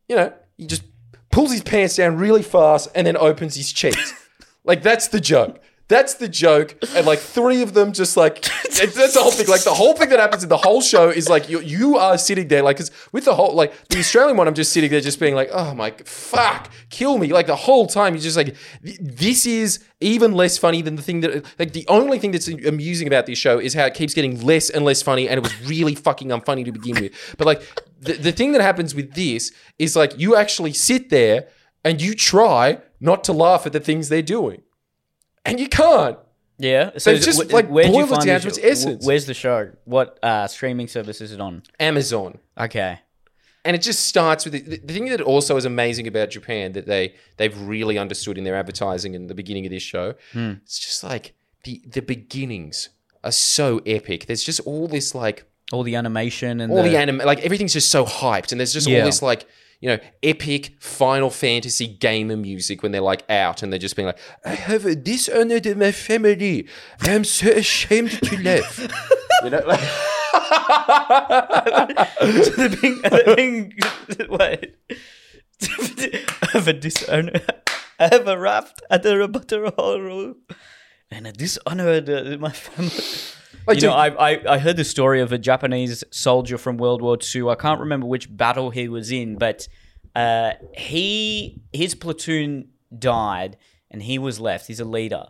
you 0.09 0.16
know, 0.16 0.33
he 0.57 0.66
just 0.66 0.83
pulls 1.31 1.53
his 1.53 1.62
pants 1.62 1.97
down 1.97 2.16
really 2.16 2.42
fast 2.42 2.88
and 2.94 3.07
then 3.07 3.16
opens 3.16 3.55
his 3.55 3.73
cheeks. 3.73 4.12
like 4.64 4.83
that's 4.83 5.09
the 5.09 5.21
joke. 5.21 5.61
That's 5.88 6.14
the 6.14 6.29
joke. 6.29 6.77
And 6.94 7.07
like 7.07 7.18
three 7.18 7.62
of 7.62 7.72
them 7.72 7.92
just 7.92 8.16
like 8.16 8.38
it's- 8.66 8.94
that's 8.94 9.14
the 9.14 9.22
whole 9.22 9.31
thing. 9.31 9.46
Like 9.48 9.64
the 9.64 9.72
whole 9.74 9.94
thing 9.94 10.11
that 10.11 10.20
happens 10.20 10.42
in 10.42 10.48
the 10.51 10.57
whole 10.59 10.83
show 10.83 11.09
is 11.09 11.29
like 11.29 11.48
you 11.48 11.61
you 11.61 11.96
are 11.96 12.18
sitting 12.18 12.46
there 12.48 12.62
like 12.62 12.77
cause 12.77 12.90
with 13.12 13.24
the 13.24 13.35
whole 13.35 13.55
like 13.55 13.72
the 13.88 13.98
Australian 13.98 14.37
one, 14.37 14.46
I'm 14.46 14.55
just 14.55 14.72
sitting 14.72 14.90
there 14.90 15.01
just 15.01 15.18
being 15.18 15.35
like, 15.35 15.48
oh 15.53 15.74
my 15.74 15.90
fuck, 16.05 16.70
kill 16.90 17.16
me. 17.16 17.33
Like 17.33 17.46
the 17.46 17.57
whole 17.57 17.87
time 17.87 18.14
you're 18.14 18.22
just 18.22 18.37
like 18.37 18.55
this 18.83 19.46
is 19.46 19.83
even 20.01 20.33
less 20.33 20.59
funny 20.59 20.83
than 20.83 20.96
the 20.96 21.03
thing 21.03 21.20
that 21.22 21.44
like 21.59 21.72
the 21.72 21.87
only 21.88 22.18
thing 22.18 22.33
that's 22.33 22.48
amusing 22.48 23.07
about 23.07 23.24
this 23.27 23.38
show 23.38 23.59
is 23.59 23.72
how 23.72 23.87
it 23.87 23.94
keeps 23.94 24.12
getting 24.12 24.40
less 24.44 24.68
and 24.70 24.85
less 24.85 25.01
funny 25.03 25.27
and 25.29 25.38
it 25.38 25.42
was 25.42 25.59
really 25.66 25.94
fucking 25.94 26.29
unfunny 26.29 26.64
to 26.64 26.72
begin 26.72 27.01
with. 27.03 27.35
But 27.38 27.46
like 27.46 27.62
the, 27.98 28.12
the 28.12 28.33
thing 28.33 28.53
that 28.53 28.61
happens 28.61 28.94
with 28.94 29.14
this 29.14 29.53
is 29.79 29.96
like 29.96 30.18
you 30.18 30.37
actually 30.37 30.74
sit 30.74 31.09
there 31.09 31.48
and 31.83 32.03
you 32.03 32.14
try 32.14 32.79
not 33.01 33.24
to 33.24 33.33
laugh 33.33 33.64
at 33.64 33.72
the 33.72 33.81
things 33.81 34.09
they're 34.11 34.20
doing. 34.22 34.62
And 35.44 35.59
you 35.61 35.68
can't. 35.68 36.18
Yeah. 36.59 36.90
So 36.98 37.11
it's 37.12 37.24
just, 37.24 37.53
like, 37.53 37.68
where'd 37.68 37.87
you 37.88 38.07
boil 38.07 38.14
it 38.18 38.27
down 38.27 38.40
to 38.40 38.48
its 38.48 38.59
essence. 38.62 39.07
Where's 39.07 39.27
the 39.27 39.35
show? 39.35 39.70
What 39.85 40.18
uh, 40.22 40.46
streaming 40.48 40.88
service 40.88 41.20
is 41.20 41.33
it 41.33 41.40
on? 41.40 41.62
Amazon. 41.79 42.38
Okay. 42.59 42.98
and 43.64 43.77
it 43.77 43.83
just 43.83 44.07
starts 44.07 44.44
with 44.44 44.55
the, 44.55 44.79
the 44.79 44.92
thing 44.92 45.07
that 45.07 45.20
also 45.20 45.57
is 45.57 45.64
amazing 45.64 46.07
about 46.09 46.31
Japan 46.31 46.72
that 46.72 46.87
they 46.87 47.14
they've 47.37 47.57
really 47.61 47.96
understood 47.98 48.38
in 48.38 48.44
their 48.44 48.57
advertising 48.57 49.14
in 49.14 49.27
the 49.29 49.35
beginning 49.35 49.66
of 49.66 49.70
this 49.70 49.83
show. 49.83 50.14
It's 50.35 50.79
just 50.79 51.05
like 51.05 51.35
the 51.64 51.81
the 51.87 52.03
beginnings 52.03 52.88
are 53.24 53.33
so 53.33 53.81
epic. 53.87 54.27
There's 54.27 54.42
just 54.44 54.61
all 54.61 54.88
this 54.88 55.14
like 55.14 55.44
All 55.72 55.83
the 55.85 55.96
animation 55.96 56.61
and 56.61 56.72
all 56.72 56.83
the, 56.83 56.90
the 56.90 56.96
anime 56.96 57.18
like 57.18 57.40
everything's 57.40 57.72
just 57.74 57.90
so 57.90 58.05
hyped 58.05 58.51
and 58.53 58.59
there's 58.61 58.72
just 58.72 58.87
Yeah. 58.88 59.01
all 59.01 59.05
this 59.07 59.22
like 59.22 59.46
you 59.81 59.88
know 59.88 59.99
epic 60.23 60.77
Final 60.81 61.31
Fantasy 61.31 61.87
gamer 61.87 62.37
music 62.37 62.83
when 62.83 62.93
they're 62.93 63.01
like 63.01 63.25
out 63.31 63.62
and 63.62 63.73
they're 63.73 63.79
just 63.79 63.97
being 63.97 64.07
like 64.07 64.19
I 64.45 64.51
have 64.51 64.85
a 64.87 64.95
dishonor 64.95 65.61
dishonored 65.61 65.79
my 65.79 65.93
family. 65.93 66.69
I'm 67.03 67.25
so 67.25 67.51
ashamed 67.51 68.11
to 68.11 68.37
live. 68.38 68.93
you 69.45 69.51
know 69.51 69.62
like 69.67 69.81
the 72.21 72.79
being, 72.81 73.01
the 73.03 73.35
being 73.37 73.73
wait. 74.29 74.75
I 76.43 76.49
have 76.53 76.69
a 76.69 76.73
dishonor. 76.73 77.41
I 77.99 78.09
have 78.09 78.29
arrived 78.29 78.81
at 78.91 79.03
the 79.03 79.17
rebuttal 79.17 79.71
hall 79.77 80.35
and 81.11 81.27
I 81.27 81.33
dishonored 81.33 82.09
uh, 82.09 82.37
my 82.38 82.53
family. 82.53 83.38
Like, 83.67 83.81
you 83.81 83.87
know, 83.89 83.95
I, 83.95 84.09
I 84.33 84.55
I 84.55 84.59
heard 84.59 84.77
the 84.77 84.85
story 84.85 85.21
of 85.21 85.33
a 85.33 85.39
Japanese 85.39 86.05
soldier 86.11 86.59
from 86.59 86.77
World 86.79 87.03
War 87.03 87.17
II. 87.35 87.49
I 87.49 87.55
can't 87.55 87.81
remember 87.81 88.07
which 88.07 88.35
battle 88.35 88.71
he 88.71 88.89
was 88.89 89.11
in, 89.11 89.37
but 89.37 89.69
uh, 90.17 90.53
he 90.77 91.61
his 91.73 91.95
platoon 91.95 92.69
died, 92.97 93.57
and 93.91 94.03
he 94.03 94.19
was 94.19 94.41
left. 94.41 94.67
He's 94.67 94.81
a 94.81 94.85
leader, 94.85 95.27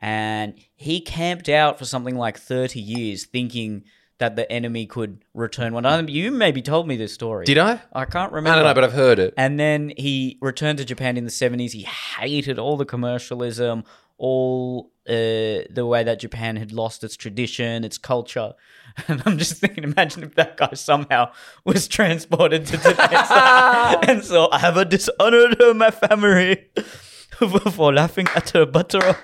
and 0.00 0.54
he 0.74 1.00
camped 1.00 1.48
out 1.48 1.78
for 1.78 1.84
something 1.84 2.16
like 2.16 2.38
thirty 2.38 2.80
years, 2.80 3.24
thinking 3.26 3.84
that 4.18 4.36
the 4.36 4.50
enemy 4.52 4.86
could 4.86 5.24
return 5.34 5.72
one. 5.74 5.84
I- 5.84 6.00
You 6.02 6.30
maybe 6.30 6.62
told 6.62 6.86
me 6.86 6.96
this 6.96 7.12
story. 7.12 7.44
Did 7.44 7.58
I? 7.58 7.80
I 7.92 8.04
can't 8.04 8.30
remember. 8.32 8.52
I 8.52 8.62
don't 8.62 8.64
know, 8.70 8.74
but 8.74 8.84
I've 8.84 8.92
heard 8.92 9.18
it. 9.18 9.34
And 9.36 9.58
then 9.58 9.92
he 9.96 10.38
returned 10.40 10.78
to 10.78 10.84
Japan 10.84 11.16
in 11.16 11.24
the 11.24 11.30
70s. 11.30 11.72
He 11.72 11.82
hated 11.82 12.56
all 12.56 12.76
the 12.76 12.84
commercialism, 12.84 13.82
all 14.18 14.91
uh, 15.08 15.66
the 15.70 15.84
way 15.84 16.04
that 16.04 16.20
Japan 16.20 16.56
had 16.56 16.72
lost 16.72 17.02
its 17.02 17.16
tradition, 17.16 17.84
its 17.84 17.98
culture. 17.98 18.54
And 19.08 19.22
I'm 19.24 19.38
just 19.38 19.54
thinking, 19.54 19.84
imagine 19.84 20.22
if 20.22 20.34
that 20.34 20.58
guy 20.58 20.74
somehow 20.74 21.32
was 21.64 21.88
transported 21.88 22.66
to 22.66 22.76
Japan 22.76 23.98
and 24.08 24.22
so 24.22 24.50
I 24.52 24.58
have 24.58 24.76
a 24.76 24.84
dishonored 24.84 25.56
my 25.76 25.90
family 25.90 26.66
for 27.30 27.90
laughing 27.90 28.26
at 28.36 28.50
her 28.50 28.66
butter. 28.66 29.16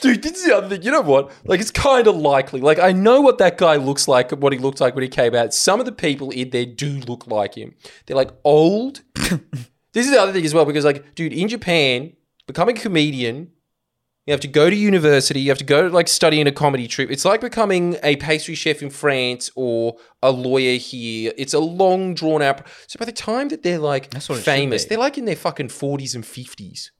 Dude, 0.00 0.22
this 0.22 0.32
is 0.32 0.44
the 0.44 0.56
other 0.56 0.68
thing. 0.68 0.82
You 0.82 0.90
know 0.90 1.02
what? 1.02 1.30
Like, 1.44 1.60
it's 1.60 1.70
kind 1.70 2.06
of 2.06 2.16
likely. 2.16 2.60
Like, 2.60 2.78
I 2.78 2.92
know 2.92 3.20
what 3.20 3.38
that 3.38 3.58
guy 3.58 3.76
looks 3.76 4.08
like, 4.08 4.30
what 4.32 4.52
he 4.52 4.58
looked 4.58 4.80
like 4.80 4.94
when 4.94 5.02
he 5.02 5.08
came 5.08 5.34
out. 5.34 5.54
Some 5.54 5.80
of 5.80 5.86
the 5.86 5.92
people 5.92 6.30
in 6.30 6.50
there 6.50 6.66
do 6.66 6.98
look 7.00 7.26
like 7.26 7.54
him. 7.54 7.74
They're 8.06 8.16
like 8.16 8.30
old. 8.44 9.02
This 9.98 10.06
is 10.06 10.12
the 10.12 10.20
other 10.20 10.32
thing 10.32 10.44
as 10.44 10.54
well, 10.54 10.64
because, 10.64 10.84
like, 10.84 11.14
dude, 11.14 11.32
in 11.32 11.48
Japan, 11.48 12.12
becoming 12.46 12.76
a 12.76 12.80
comedian, 12.80 13.50
you 14.26 14.32
have 14.32 14.40
to 14.40 14.48
go 14.48 14.68
to 14.68 14.76
university, 14.76 15.40
you 15.40 15.50
have 15.50 15.58
to 15.58 15.64
go 15.64 15.88
to, 15.88 15.94
like, 15.94 16.06
study 16.08 16.40
in 16.40 16.46
a 16.46 16.52
comedy 16.52 16.86
troupe. 16.86 17.10
It's 17.10 17.24
like 17.24 17.40
becoming 17.40 17.96
a 18.02 18.16
pastry 18.16 18.54
chef 18.54 18.82
in 18.82 18.90
France 18.90 19.50
or 19.56 19.96
a 20.22 20.30
lawyer 20.30 20.76
here. 20.76 21.32
It's 21.38 21.54
a 21.54 21.58
long, 21.58 22.14
drawn 22.14 22.42
out. 22.42 22.66
So 22.86 22.98
by 22.98 23.06
the 23.06 23.12
time 23.12 23.48
that 23.48 23.62
they're, 23.62 23.78
like, 23.78 24.10
That's 24.10 24.28
what 24.28 24.36
it 24.36 24.38
should 24.40 24.44
famous, 24.44 24.84
be. 24.84 24.90
they're, 24.90 24.98
like, 24.98 25.16
in 25.18 25.24
their 25.24 25.36
fucking 25.36 25.68
40s 25.68 26.14
and 26.14 26.24
50s. 26.24 26.90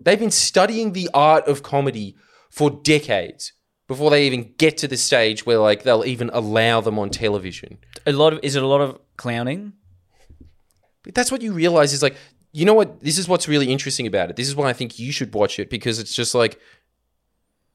They've 0.00 0.18
been 0.18 0.30
studying 0.32 0.92
the 0.92 1.08
art 1.14 1.46
of 1.46 1.62
comedy 1.62 2.16
for 2.50 2.68
decades 2.70 3.52
before 3.86 4.10
they 4.10 4.26
even 4.26 4.54
get 4.58 4.76
to 4.78 4.88
the 4.88 4.96
stage 4.96 5.44
where 5.46 5.58
like 5.58 5.82
they'll 5.82 6.04
even 6.04 6.30
allow 6.32 6.80
them 6.80 6.98
on 6.98 7.10
television. 7.10 7.78
A 8.06 8.12
lot 8.12 8.32
of 8.32 8.40
is 8.42 8.56
it 8.56 8.62
a 8.62 8.66
lot 8.66 8.80
of 8.80 8.98
clowning? 9.16 9.74
But 11.04 11.14
that's 11.14 11.30
what 11.30 11.42
you 11.42 11.52
realize 11.52 11.92
is 11.92 12.02
like, 12.02 12.16
you 12.52 12.64
know 12.64 12.74
what? 12.74 13.00
This 13.00 13.18
is 13.18 13.28
what's 13.28 13.46
really 13.48 13.70
interesting 13.70 14.06
about 14.06 14.30
it. 14.30 14.36
This 14.36 14.48
is 14.48 14.56
why 14.56 14.68
I 14.68 14.72
think 14.72 14.98
you 14.98 15.12
should 15.12 15.32
watch 15.34 15.58
it 15.58 15.70
because 15.70 15.98
it's 15.98 16.14
just 16.14 16.34
like 16.34 16.58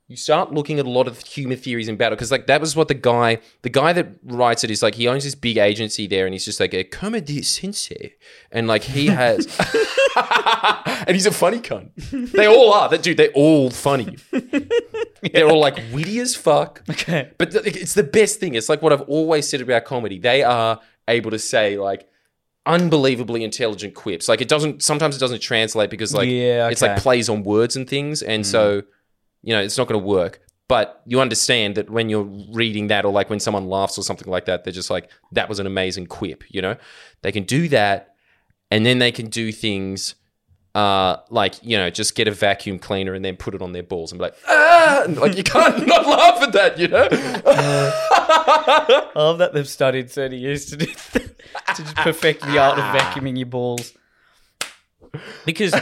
you 0.08 0.15
start 0.15 0.52
looking 0.52 0.80
at 0.80 0.88
a 0.88 0.89
lot 0.89 1.08
of 1.08 1.20
humor 1.24 1.56
theories 1.56 1.88
in 1.88 1.96
battle 1.96 2.15
because 2.15 2.32
like 2.32 2.48
that 2.48 2.60
was 2.60 2.76
what 2.76 2.88
the 2.88 2.96
guy 2.96 3.39
the 3.62 3.70
guy 3.70 3.94
that 3.94 4.08
writes 4.24 4.63
it 4.63 4.72
is 4.72 4.82
like 4.82 4.96
he 4.96 5.08
owns 5.08 5.24
this 5.24 5.36
big 5.36 5.58
agency 5.58 6.08
there 6.08 6.26
and 6.26 6.34
he's 6.34 6.46
just 6.46 6.60
like 6.60 6.74
a 6.74 6.84
comedy 6.84 7.44
sensei 7.44 8.15
and 8.52 8.68
like 8.68 8.82
he 8.82 9.06
has 9.06 9.46
and 11.06 11.12
he's 11.12 11.28
a 11.28 11.32
funny 11.32 11.60
cunt 11.60 11.92
they 12.32 12.48
all 12.48 12.74
are 12.74 12.89
that 12.89 13.04
dude 13.04 13.18
they're 13.18 13.30
all 13.36 13.70
funny 13.70 14.18
they're 15.32 15.48
all 15.48 15.60
like 15.60 15.78
witty 15.94 16.20
as 16.20 16.36
fuck 16.36 16.82
Okay. 16.89 17.32
but 17.38 17.52
th- 17.52 17.65
it's 17.68 17.94
the 17.94 18.02
best 18.02 18.39
thing. 18.39 18.56
It's 18.56 18.68
like 18.70 18.82
what 18.82 18.92
I've 18.92 19.02
always 19.02 19.48
said 19.48 19.62
about 19.62 19.86
comedy. 19.86 20.18
They 20.18 20.42
are 20.42 20.80
able 21.08 21.30
to 21.32 21.39
say 21.39 21.78
like 21.78 22.09
unbelievably 22.70 23.44
intelligent 23.44 23.96
quips. 23.96 24.30
Like 24.30 24.40
it 24.40 24.48
doesn't 24.48 24.84
sometimes 24.84 25.18
it 25.18 25.20
doesn't 25.20 25.42
translate 25.42 25.90
because 25.90 26.14
like 26.14 26.30
Yeah, 26.30 26.70
it's 26.70 26.82
like 26.82 26.98
plays 26.98 27.28
on 27.28 27.44
words 27.44 27.76
and 27.76 27.90
things, 27.90 28.22
and 28.22 28.46
so 28.46 28.84
you 29.42 29.54
know 29.54 29.62
it's 29.62 29.78
not 29.78 29.88
going 29.88 30.00
to 30.00 30.06
work. 30.06 30.40
But 30.70 31.02
you 31.08 31.20
understand 31.20 31.76
that 31.76 31.90
when 31.90 32.10
you're 32.10 32.30
reading 32.54 32.88
that, 32.88 33.04
or 33.04 33.12
like 33.12 33.30
when 33.30 33.40
someone 33.40 33.68
laughs 33.68 33.98
or 33.98 34.04
something 34.04 34.32
like 34.32 34.46
that, 34.46 34.64
they're 34.64 34.72
just 34.72 34.92
like, 34.92 35.10
"That 35.32 35.50
was 35.50 35.60
an 35.60 35.66
amazing 35.66 36.06
quip." 36.06 36.44
You 36.48 36.62
know, 36.62 36.76
they 37.24 37.32
can 37.32 37.44
do 37.44 37.68
that, 37.70 38.14
and 38.70 38.86
then 38.86 39.00
they 39.00 39.12
can 39.12 39.30
do 39.30 39.52
things 39.52 40.14
uh, 40.76 41.18
like 41.30 41.56
you 41.64 41.78
know, 41.78 41.90
just 41.90 42.16
get 42.16 42.28
a 42.28 42.32
vacuum 42.32 42.80
cleaner 42.80 43.14
and 43.14 43.26
then 43.26 43.36
put 43.36 43.56
it 43.56 43.62
on 43.62 43.72
their 43.72 43.84
balls 43.84 44.12
and 44.12 44.20
be 44.20 44.26
like, 44.26 44.36
ah, 44.48 45.04
And, 45.04 45.18
like 45.18 45.36
you 45.36 45.44
can't 45.44 45.86
not 45.88 46.06
laugh 46.06 46.42
at 46.44 46.54
that, 46.54 46.78
you 46.78 46.88
know. 46.88 47.08
I 47.46 49.10
love 49.16 49.40
that 49.40 49.54
they've 49.54 49.68
studied 49.68 50.12
30 50.12 50.38
years 50.38 50.66
to 50.68 50.78
do 50.78 50.86
to 51.80 51.84
just 51.84 51.96
perfect 51.98 52.42
the 52.42 52.58
art 52.58 52.78
of 52.78 52.84
vacuuming 52.84 53.38
your 53.38 53.48
balls. 53.48 53.94
Because 55.46 55.74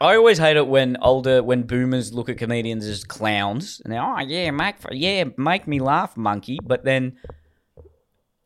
I 0.00 0.16
always 0.16 0.38
hate 0.38 0.56
it 0.56 0.66
when 0.66 0.96
older, 1.02 1.42
when 1.42 1.64
boomers 1.64 2.14
look 2.14 2.28
at 2.28 2.38
comedians 2.38 2.86
as 2.86 3.04
clowns 3.04 3.80
and 3.84 3.92
they're, 3.92 4.02
oh, 4.02 4.20
yeah, 4.20 4.50
make, 4.50 4.76
yeah, 4.90 5.24
make 5.36 5.66
me 5.66 5.80
laugh, 5.80 6.16
monkey. 6.16 6.58
But 6.62 6.84
then, 6.84 7.18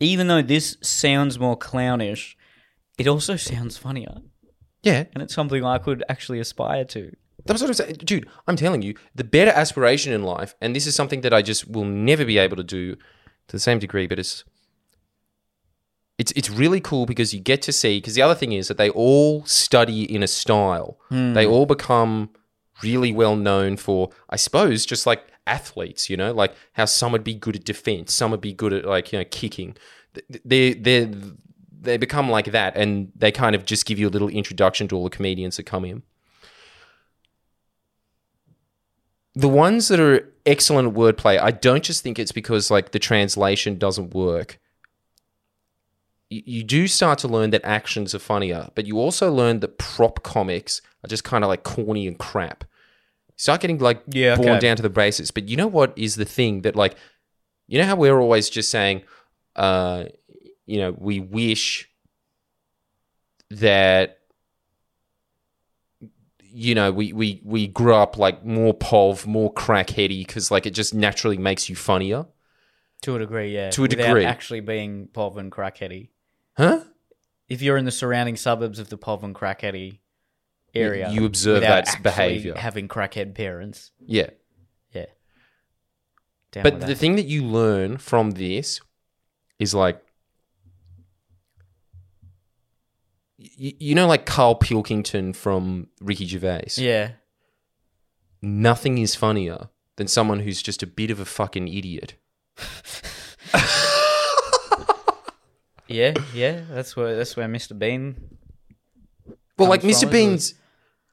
even 0.01 0.27
though 0.27 0.43
this 0.43 0.77
sounds 0.81 1.38
more 1.38 1.57
clownish, 1.57 2.37
it 2.99 3.07
also 3.07 3.37
sounds 3.37 3.77
funnier. 3.77 4.17
yeah, 4.83 5.05
And 5.12 5.23
it's 5.23 5.35
something 5.35 5.64
I 5.64 5.79
could 5.79 6.03
actually 6.09 6.40
aspire 6.40 6.85
to. 6.87 7.12
That's 7.47 7.61
what 7.61 7.69
I'm 7.69 7.75
saying. 7.75 7.97
Dude, 8.05 8.29
I'm 8.49 8.57
telling 8.57 8.83
you, 8.83 8.95
the 9.14 9.25
better 9.25 9.51
aspiration 9.51 10.12
in 10.12 10.23
life, 10.23 10.55
and 10.61 10.75
this 10.75 10.87
is 10.87 10.95
something 10.95 11.21
that 11.21 11.35
I 11.35 11.43
just 11.43 11.71
will 11.71 11.85
never 11.85 12.25
be 12.25 12.38
able 12.38 12.57
to 12.57 12.64
do 12.64 12.95
to 12.97 13.53
the 13.53 13.61
same 13.61 13.79
degree, 13.79 14.07
but 14.07 14.19
it's 14.19 14.45
it's 16.18 16.33
it's 16.33 16.50
really 16.50 16.81
cool 16.81 17.07
because 17.07 17.35
you 17.35 17.40
get 17.40 17.62
to 17.62 17.72
see 17.72 17.98
because 17.98 18.14
the 18.14 18.22
other 18.22 18.35
thing 18.35 18.53
is 18.53 18.68
that 18.68 18.77
they 18.77 18.90
all 18.90 19.44
study 19.46 20.03
in 20.03 20.22
a 20.22 20.29
style. 20.29 20.98
Hmm. 21.09 21.33
They 21.33 21.46
all 21.46 21.66
become 21.66 22.31
really 22.83 23.12
well 23.12 23.37
known 23.37 23.77
for, 23.77 24.11
I 24.31 24.37
suppose, 24.37 24.85
just 24.85 25.07
like 25.07 25.24
athletes, 25.46 26.09
you 26.09 26.16
know, 26.16 26.33
like 26.33 26.55
how 26.74 26.85
some 26.85 27.12
would 27.12 27.24
be 27.24 27.35
good 27.35 27.57
at 27.57 27.64
defense, 27.64 28.12
some 28.14 28.31
would 28.31 28.40
be 28.40 28.53
good 28.53 28.72
at 28.72 28.85
like, 28.85 29.12
you 29.12 29.18
know, 29.18 29.24
kicking. 29.31 29.77
They 30.44 30.74
they 30.74 31.11
they 31.81 31.96
become 31.96 32.31
like 32.31 32.53
that 32.53 32.77
and 32.77 33.12
they 33.16 33.33
kind 33.33 33.55
of 33.55 33.64
just 33.64 33.85
give 33.85 33.98
you 33.98 34.09
a 34.09 34.11
little 34.11 34.29
introduction 34.29 34.88
to 34.88 34.96
all 34.96 35.05
the 35.05 35.11
comedians 35.11 35.57
that 35.57 35.64
come 35.64 35.85
in. 35.85 36.03
the 39.35 39.48
ones 39.48 39.88
that 39.88 40.00
are 40.00 40.33
excellent 40.46 40.88
at 40.88 40.94
wordplay, 40.94 41.38
I 41.38 41.50
don't 41.50 41.83
just 41.83 42.03
think 42.03 42.18
it's 42.18 42.33
because 42.33 42.70
like 42.70 42.92
the 42.92 42.98
translation 42.98 43.79
doesn't 43.79 44.14
work. 44.14 44.61
You, 46.31 46.65
do 46.65 46.89
start 46.89 47.19
to 47.21 47.29
learn 47.29 47.51
that 47.51 47.61
actions 47.65 48.15
are 48.15 48.19
funnier, 48.19 48.71
but 48.75 48.87
you 48.87 48.99
also 48.99 49.31
learn 49.33 49.61
that 49.61 49.79
prop 49.79 50.23
comics 50.25 50.81
are 51.05 51.09
just 51.09 51.23
kind 51.23 51.45
of 51.45 51.49
like 51.49 51.63
corny 51.63 52.09
and 52.09 52.19
crap. 52.19 52.65
You 53.29 53.35
start 53.37 53.61
getting 53.61 53.79
like 53.79 54.03
Yeah, 54.09 54.35
born 54.37 54.49
okay. 54.51 54.59
down 54.61 54.77
to 54.77 54.83
the 54.83 54.91
basics. 54.91 55.31
But 55.31 55.49
you 55.49 55.57
know 55.57 55.69
what 55.69 55.93
is 55.97 56.17
the 56.17 56.25
thing 56.25 56.63
that 56.63 56.75
like, 56.75 56.97
you 57.69 57.79
know 57.79 57.85
how 57.87 57.95
we're 57.97 58.19
always 58.19 58.51
just 58.51 58.71
saying, 58.71 59.03
uh, 59.55 60.05
you 60.67 60.79
know, 60.79 60.93
we 60.99 61.21
wish 61.21 61.89
that 63.51 64.19
you 66.57 66.75
know, 66.75 66.93
we 66.93 67.13
we 67.13 67.41
we 67.45 67.67
grew 67.67 67.95
up 67.95 68.17
like 68.17 68.45
more 68.45 68.73
pov, 68.75 69.27
more 69.27 69.53
crackheady 69.53 70.25
because 70.27 70.51
like 70.51 70.67
it 70.67 70.71
just 70.71 70.95
naturally 70.95 71.37
makes 71.37 71.69
you 71.69 71.75
funnier, 71.77 72.27
To 73.03 73.17
a 73.17 73.19
degree, 73.19 73.53
yeah. 73.55 73.71
To 73.71 73.83
a 73.83 73.89
without 73.89 74.07
degree. 74.07 74.25
actually 74.25 74.61
being 74.61 75.09
POV 75.09 75.37
and 75.39 75.53
crackheady. 75.53 76.11
Huh? 76.57 76.81
if 77.49 77.61
you're 77.62 77.77
in 77.77 77.85
the 77.85 77.90
surrounding 77.90 78.37
suburbs 78.37 78.79
of 78.79 78.88
the 78.88 78.99
Pov 78.99 79.23
and 79.23 79.35
Crackheady 79.35 79.99
area, 80.75 81.11
you 81.11 81.25
observe 81.25 81.57
without 81.57 81.85
that 81.85 81.88
actually 81.88 82.03
behaviour. 82.03 82.55
having 82.57 82.88
crackhead 82.88 83.35
parents. 83.35 83.90
Yeah, 84.05 84.31
Yeah. 84.93 85.07
Down 86.53 86.62
but 86.62 86.73
with 86.75 86.81
the 86.83 86.87
that. 86.88 86.99
thing 86.99 87.17
that 87.17 87.27
you 87.27 87.45
learn 87.45 87.99
from 87.99 88.33
this 88.33 88.81
is 89.59 89.75
like, 89.75 90.01
you 93.37 93.95
know, 93.95 94.07
like 94.07 94.27
Carl 94.27 94.55
Pilkington 94.55 95.33
from 95.33 95.88
Ricky 96.01 96.27
Gervais. 96.27 96.69
yeah, 96.77 97.12
Nothing 98.43 98.99
is 98.99 99.14
funnier 99.14 99.69
than 99.97 100.07
someone 100.09 100.40
who's 100.40 100.61
just 100.62 100.83
a 100.83 100.87
bit 100.87 101.11
of 101.11 101.21
a 101.21 101.25
fucking 101.25 101.69
idiot. 101.69 102.14
yeah, 105.95 106.15
yeah. 106.35 106.63
That's 106.71 106.97
where 106.97 107.17
that's 107.17 107.37
where 107.37 107.49
Mr. 107.49 107.79
Bean. 107.79 108.17
Well, 109.59 109.69
like 109.69 109.83
comes 109.83 109.92
Mr. 109.92 109.97
isn't 109.97 110.09
it? 110.09 110.13
Bean's, 110.13 110.55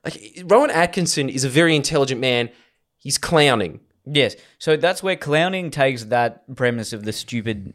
like 0.03 0.43
Rowan 0.45 0.71
Atkinson 0.71 1.29
is 1.29 1.43
a 1.43 1.49
very 1.49 1.75
intelligent 1.75 2.19
man. 2.19 2.49
He's 2.97 3.17
clowning. 3.17 3.79
Yes, 4.05 4.35
so 4.57 4.77
that's 4.77 5.03
where 5.03 5.15
clowning 5.15 5.69
takes 5.69 6.05
that 6.05 6.55
premise 6.55 6.91
of 6.91 7.05
the 7.05 7.13
stupid, 7.13 7.73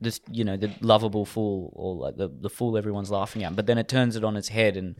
this 0.00 0.20
you 0.30 0.44
know 0.44 0.58
the 0.58 0.70
lovable 0.82 1.24
fool 1.24 1.72
or 1.74 1.94
like 1.94 2.16
the 2.16 2.28
the 2.28 2.50
fool 2.50 2.76
everyone's 2.76 3.10
laughing 3.10 3.42
at, 3.42 3.56
but 3.56 3.66
then 3.66 3.78
it 3.78 3.88
turns 3.88 4.16
it 4.16 4.24
on 4.24 4.36
its 4.36 4.48
head 4.48 4.76
and 4.76 4.96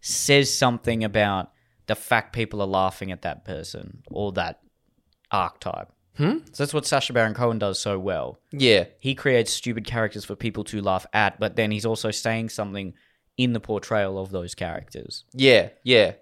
says 0.00 0.52
something 0.52 1.04
about 1.04 1.52
the 1.86 1.94
fact 1.94 2.32
people 2.32 2.62
are 2.62 2.66
laughing 2.66 3.12
at 3.12 3.22
that 3.22 3.44
person 3.44 4.02
or 4.10 4.32
that 4.32 4.60
archetype. 5.30 5.92
Hmm? 6.20 6.38
So 6.52 6.62
that's 6.64 6.74
what 6.74 6.84
Sacha 6.84 7.14
Baron 7.14 7.32
Cohen 7.32 7.58
does 7.58 7.78
so 7.78 7.98
well. 7.98 8.38
Yeah, 8.52 8.84
he 8.98 9.14
creates 9.14 9.50
stupid 9.52 9.86
characters 9.86 10.24
for 10.24 10.36
people 10.36 10.64
to 10.64 10.82
laugh 10.82 11.06
at, 11.14 11.40
but 11.40 11.56
then 11.56 11.70
he's 11.70 11.86
also 11.86 12.10
saying 12.10 12.50
something 12.50 12.92
in 13.38 13.54
the 13.54 13.60
portrayal 13.60 14.18
of 14.18 14.30
those 14.30 14.54
characters. 14.54 15.24
yeah, 15.32 15.70
yeah. 15.82 16.12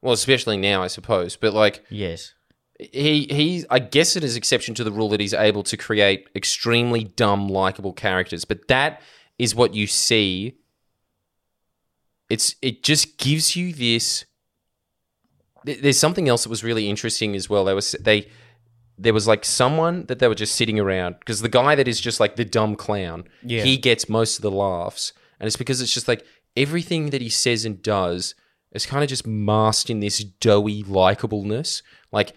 Well, 0.00 0.14
especially 0.14 0.56
now, 0.56 0.82
I 0.82 0.86
suppose. 0.86 1.36
But 1.36 1.52
like 1.52 1.84
Yes. 1.90 2.32
he 2.78 3.26
he 3.30 3.64
I 3.70 3.78
guess 3.80 4.16
it 4.16 4.24
is 4.24 4.34
exception 4.34 4.74
to 4.76 4.84
the 4.84 4.90
rule 4.90 5.10
that 5.10 5.20
he's 5.20 5.34
able 5.34 5.62
to 5.64 5.76
create 5.76 6.28
extremely 6.34 7.04
dumb 7.04 7.48
likable 7.48 7.92
characters, 7.92 8.44
but 8.46 8.66
that 8.68 9.02
is 9.38 9.54
what 9.54 9.74
you 9.74 9.86
see. 9.86 10.56
It's 12.30 12.56
it 12.62 12.82
just 12.82 13.18
gives 13.18 13.54
you 13.56 13.74
this 13.74 14.24
there's 15.64 15.98
something 15.98 16.28
else 16.28 16.42
that 16.44 16.48
was 16.50 16.64
really 16.64 16.88
interesting 16.88 17.36
as 17.36 17.48
well. 17.50 17.64
They 17.66 17.74
was 17.74 17.92
they 18.00 18.28
there 19.02 19.14
was 19.14 19.26
like 19.26 19.44
someone 19.44 20.04
that 20.06 20.18
they 20.18 20.28
were 20.28 20.34
just 20.34 20.54
sitting 20.54 20.78
around 20.78 21.16
because 21.18 21.40
the 21.40 21.48
guy 21.48 21.74
that 21.74 21.88
is 21.88 22.00
just 22.00 22.20
like 22.20 22.36
the 22.36 22.44
dumb 22.44 22.76
clown, 22.76 23.24
Yeah. 23.42 23.62
he 23.64 23.76
gets 23.76 24.08
most 24.08 24.36
of 24.38 24.42
the 24.42 24.50
laughs, 24.50 25.12
and 25.38 25.46
it's 25.46 25.56
because 25.56 25.80
it's 25.80 25.92
just 25.94 26.08
like 26.08 26.24
everything 26.56 27.10
that 27.10 27.20
he 27.22 27.28
says 27.28 27.64
and 27.64 27.82
does 27.82 28.34
is 28.72 28.86
kind 28.86 29.02
of 29.02 29.08
just 29.08 29.26
masked 29.26 29.90
in 29.90 30.00
this 30.00 30.18
doughy 30.22 30.82
likableness. 30.84 31.82
Like 32.10 32.32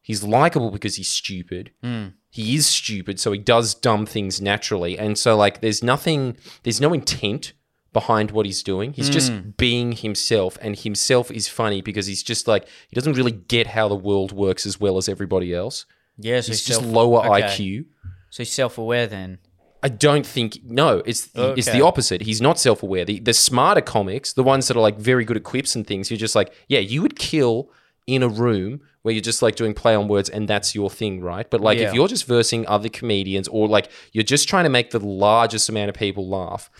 he's 0.00 0.22
likable 0.24 0.70
because 0.70 0.96
he's 0.96 1.10
stupid. 1.10 1.70
Hmm. 1.82 2.06
He 2.30 2.54
is 2.56 2.66
stupid, 2.66 3.20
so 3.20 3.30
he 3.32 3.38
does 3.38 3.74
dumb 3.74 4.06
things 4.06 4.40
naturally, 4.40 4.98
and 4.98 5.18
so 5.18 5.36
like 5.36 5.60
there's 5.60 5.82
nothing, 5.82 6.36
there's 6.62 6.80
no 6.80 6.92
intent 6.94 7.52
behind 7.92 8.30
what 8.30 8.46
he's 8.46 8.62
doing. 8.62 8.92
He's 8.92 9.10
just 9.10 9.32
hmm. 9.32 9.50
being 9.56 9.92
himself, 9.92 10.58
and 10.60 10.78
himself 10.78 11.30
is 11.30 11.48
funny 11.48 11.82
because 11.82 12.06
he's 12.06 12.22
just 12.22 12.48
like 12.48 12.66
he 12.88 12.94
doesn't 12.94 13.14
really 13.14 13.32
get 13.32 13.68
how 13.68 13.88
the 13.88 13.94
world 13.96 14.32
works 14.32 14.66
as 14.66 14.80
well 14.80 14.96
as 14.96 15.08
everybody 15.08 15.54
else. 15.54 15.86
Yeah, 16.18 16.40
so 16.40 16.52
He's 16.52 16.64
just 16.64 16.82
lower 16.82 17.20
okay. 17.20 17.42
IQ. 17.42 17.86
So 18.30 18.42
he's 18.42 18.52
self-aware 18.52 19.06
then. 19.06 19.38
I 19.82 19.88
don't 19.88 20.24
think 20.24 20.60
no, 20.64 21.02
it's 21.04 21.28
it's 21.34 21.70
the 21.70 21.82
opposite. 21.82 22.22
He's 22.22 22.40
not 22.40 22.58
self-aware. 22.58 23.04
The 23.04 23.18
the 23.18 23.34
smarter 23.34 23.80
comics, 23.80 24.32
the 24.32 24.44
ones 24.44 24.68
that 24.68 24.76
are 24.76 24.80
like 24.80 24.96
very 24.96 25.24
good 25.24 25.36
at 25.36 25.42
quips 25.42 25.74
and 25.74 25.86
things, 25.86 26.10
you're 26.10 26.18
just 26.18 26.36
like, 26.36 26.52
yeah, 26.68 26.78
you 26.78 27.02
would 27.02 27.18
kill 27.18 27.70
in 28.06 28.22
a 28.22 28.28
room 28.28 28.80
where 29.02 29.12
you're 29.12 29.22
just 29.22 29.42
like 29.42 29.56
doing 29.56 29.74
play 29.74 29.94
on 29.94 30.08
words 30.08 30.28
and 30.28 30.46
that's 30.48 30.74
your 30.74 30.88
thing, 30.88 31.20
right? 31.20 31.48
But 31.50 31.60
like 31.60 31.78
Yeah. 31.78 31.88
if 31.88 31.94
you're 31.94 32.08
just 32.08 32.26
versing 32.26 32.66
other 32.66 32.88
comedians 32.88 33.48
or 33.48 33.68
like 33.68 33.90
you're 34.12 34.24
just 34.24 34.48
trying 34.48 34.64
to 34.64 34.70
make 34.70 34.90
the 34.90 35.00
largest 35.00 35.68
amount 35.68 35.88
of 35.88 35.96
people 35.96 36.28
laugh, 36.28 36.70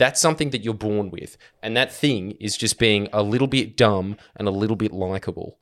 that's 0.00 0.18
something 0.18 0.48
that 0.48 0.64
you're 0.64 0.72
born 0.72 1.10
with. 1.10 1.36
And 1.62 1.76
that 1.76 1.92
thing 1.92 2.30
is 2.40 2.56
just 2.56 2.78
being 2.78 3.06
a 3.12 3.22
little 3.22 3.46
bit 3.46 3.76
dumb 3.76 4.16
and 4.34 4.48
a 4.48 4.50
little 4.50 4.74
bit 4.74 4.92
likable. 4.92 5.58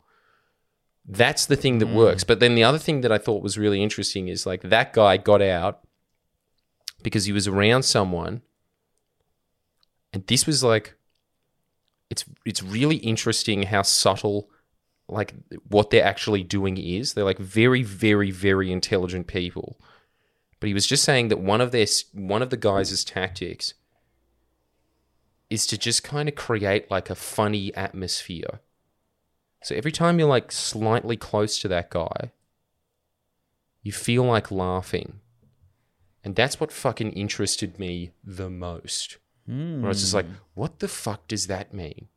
That's 1.05 1.45
the 1.45 1.57
thing 1.57 1.79
that 1.79 1.89
hmm. 1.89 1.97
works. 1.97 2.23
But 2.23 2.39
then 2.39 2.55
the 2.55 2.63
other 2.63 2.79
thing 2.79 3.01
that 3.01 3.11
I 3.11 3.19
thought 3.19 3.43
was 3.43 3.59
really 3.59 3.83
interesting 3.83 4.29
is 4.29 4.47
like 4.47 4.63
that 4.63 4.93
guy 4.93 5.17
got 5.17 5.43
out 5.43 5.81
because 7.03 7.25
he 7.25 7.33
was 7.33 7.49
around 7.49 7.83
someone 7.83 8.43
and 10.13 10.25
this 10.29 10.47
was 10.47 10.63
like 10.63 10.95
it's 12.09 12.25
it's 12.45 12.63
really 12.63 12.97
interesting 12.97 13.65
how 13.65 13.83
subtle 13.83 14.51
like 15.09 15.35
what 15.69 15.91
they're 15.91 16.05
actually 16.05 16.45
doing 16.45 16.77
is. 16.77 17.15
They're 17.15 17.25
like 17.25 17.39
very 17.41 17.83
very 17.83 18.31
very 18.31 18.71
intelligent 18.71 19.27
people. 19.27 19.81
But 20.61 20.69
he 20.69 20.75
was 20.75 20.87
just 20.87 21.03
saying 21.03 21.27
that 21.29 21.41
one 21.41 21.61
of 21.61 21.73
their 21.73 21.87
one 22.13 22.41
of 22.43 22.51
the 22.51 22.57
guys' 22.57 23.05
tactics 23.05 23.75
is 25.51 25.67
to 25.67 25.79
just 25.79 26.05
kind 26.05 26.29
of 26.29 26.35
create 26.35 26.91
like 26.91 27.11
a 27.11 27.15
funny 27.15 27.75
atmosphere. 27.75 28.61
So 29.63 29.75
every 29.75 29.93
time 29.93 30.19
you're 30.19 30.29
like 30.29 30.53
slightly 30.53 31.17
close 31.17 31.59
to 31.61 31.69
that 31.69 31.91
guy, 31.91 32.33
you 33.83 33.93
feel 33.93 34.25
like 34.25 34.51
laughing. 34.51 35.21
And 36.23 36.37
that's 36.37 36.61
what 36.61 36.73
fucking 36.73 37.13
interested 37.13 37.79
me 37.79 38.11
the 38.23 38.51
most. 38.51 39.19
Hmm. 39.47 39.81
Where 39.81 39.87
I 39.87 39.89
was 39.89 40.01
just 40.01 40.15
like, 40.15 40.27
what 40.55 40.81
the 40.81 40.89
fuck 40.89 41.27
does 41.27 41.47
that 41.47 41.73
mean? 41.73 42.09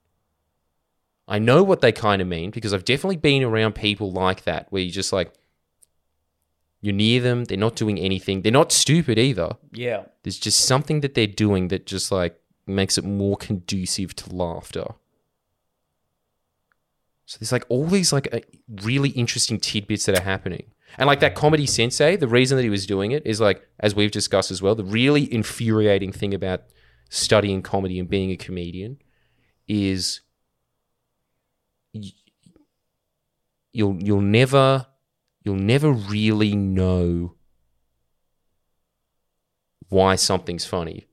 I 1.27 1.39
know 1.39 1.63
what 1.63 1.79
they 1.79 1.93
kind 1.93 2.21
of 2.21 2.27
mean 2.27 2.51
because 2.51 2.73
I've 2.73 2.83
definitely 2.83 3.15
been 3.15 3.43
around 3.43 3.73
people 3.73 4.11
like 4.11 4.43
that 4.43 4.67
where 4.69 4.81
you're 4.81 4.91
just 4.91 5.13
like, 5.13 5.33
you're 6.81 6.93
near 6.93 7.21
them, 7.21 7.45
they're 7.45 7.57
not 7.57 7.75
doing 7.75 7.99
anything, 7.99 8.41
they're 8.41 8.51
not 8.51 8.71
stupid 8.71 9.17
either. 9.17 9.55
Yeah. 9.71 10.05
There's 10.23 10.39
just 10.39 10.65
something 10.65 11.01
that 11.01 11.13
they're 11.13 11.27
doing 11.27 11.69
that 11.69 11.85
just 11.85 12.11
like 12.11 12.40
makes 12.65 12.97
it 12.97 13.03
more 13.03 13.37
conducive 13.37 14.15
to 14.15 14.35
laughter. 14.35 14.95
So 17.25 17.37
there's 17.39 17.51
like 17.51 17.65
all 17.69 17.87
these 17.87 18.11
like 18.11 18.27
uh, 18.33 18.39
really 18.83 19.09
interesting 19.09 19.59
tidbits 19.59 20.05
that 20.05 20.19
are 20.19 20.23
happening. 20.23 20.65
And 20.97 21.07
like 21.07 21.21
that 21.21 21.35
comedy 21.35 21.65
sensei, 21.65 22.17
the 22.17 22.27
reason 22.27 22.57
that 22.57 22.63
he 22.63 22.69
was 22.69 22.85
doing 22.85 23.11
it 23.11 23.25
is 23.25 23.39
like, 23.39 23.65
as 23.79 23.95
we've 23.95 24.11
discussed 24.11 24.51
as 24.51 24.61
well, 24.61 24.75
the 24.75 24.83
really 24.83 25.33
infuriating 25.33 26.11
thing 26.11 26.33
about 26.33 26.63
studying 27.09 27.61
comedy 27.61 27.99
and 27.99 28.09
being 28.09 28.31
a 28.31 28.37
comedian 28.37 28.97
is 29.67 30.21
you'll 33.71 33.97
you'll 34.01 34.21
never 34.21 34.87
you'll 35.43 35.55
never 35.55 35.91
really 35.91 36.55
know 36.55 37.35
why 39.89 40.15
something's 40.15 40.65
funny. 40.65 41.05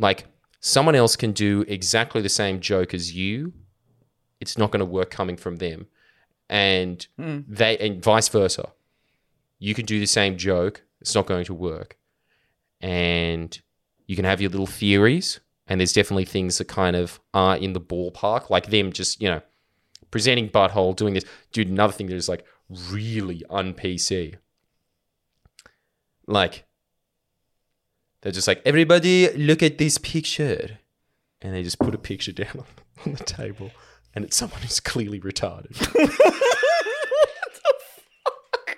Like 0.00 0.24
someone 0.60 0.94
else 0.94 1.14
can 1.14 1.32
do 1.32 1.64
exactly 1.68 2.22
the 2.22 2.28
same 2.28 2.60
joke 2.60 2.94
as 2.94 3.14
you, 3.14 3.52
it's 4.40 4.56
not 4.56 4.70
going 4.70 4.80
to 4.80 4.86
work 4.86 5.10
coming 5.10 5.36
from 5.36 5.56
them, 5.56 5.86
and 6.48 7.06
hmm. 7.16 7.40
they 7.46 7.76
and 7.78 8.02
vice 8.02 8.28
versa. 8.28 8.70
You 9.58 9.74
can 9.74 9.84
do 9.84 10.00
the 10.00 10.06
same 10.06 10.38
joke, 10.38 10.82
it's 11.02 11.14
not 11.14 11.26
going 11.26 11.44
to 11.44 11.54
work, 11.54 11.98
and 12.80 13.60
you 14.06 14.16
can 14.16 14.24
have 14.24 14.40
your 14.40 14.50
little 14.50 14.66
theories, 14.66 15.40
and 15.66 15.78
there's 15.78 15.92
definitely 15.92 16.24
things 16.24 16.56
that 16.56 16.66
kind 16.66 16.96
of 16.96 17.20
are 17.34 17.58
in 17.58 17.74
the 17.74 17.80
ballpark, 17.80 18.48
like 18.48 18.70
them 18.70 18.90
just 18.92 19.20
you 19.20 19.28
know 19.28 19.42
presenting 20.10 20.48
butthole, 20.48 20.96
doing 20.96 21.12
this. 21.12 21.24
Dude, 21.52 21.68
another 21.68 21.92
thing 21.92 22.06
that 22.06 22.16
is 22.16 22.28
like 22.28 22.46
really 22.90 23.44
un 23.50 23.74
PC. 23.74 24.36
Like 26.26 26.64
they're 28.22 28.32
just 28.32 28.48
like, 28.48 28.62
everybody 28.64 29.30
look 29.32 29.62
at 29.62 29.78
this 29.78 29.98
picture. 29.98 30.78
And 31.42 31.54
they 31.54 31.62
just 31.62 31.78
put 31.78 31.94
a 31.94 31.98
picture 31.98 32.32
down 32.32 32.58
on, 32.58 32.66
on 33.06 33.12
the 33.12 33.24
table. 33.24 33.70
And 34.14 34.24
it's 34.24 34.36
someone 34.36 34.60
who's 34.60 34.80
clearly 34.80 35.20
retarded. 35.20 35.76
What 35.80 37.48
the 37.56 37.74
fuck? 38.42 38.76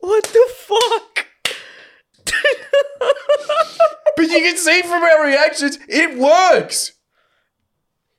What 0.00 0.24
the 0.24 0.52
fuck? 0.54 1.26
but 4.16 4.28
you 4.28 4.40
can 4.40 4.56
see 4.56 4.82
from 4.82 5.02
our 5.02 5.24
reactions, 5.24 5.78
it 5.88 6.18
works. 6.18 6.92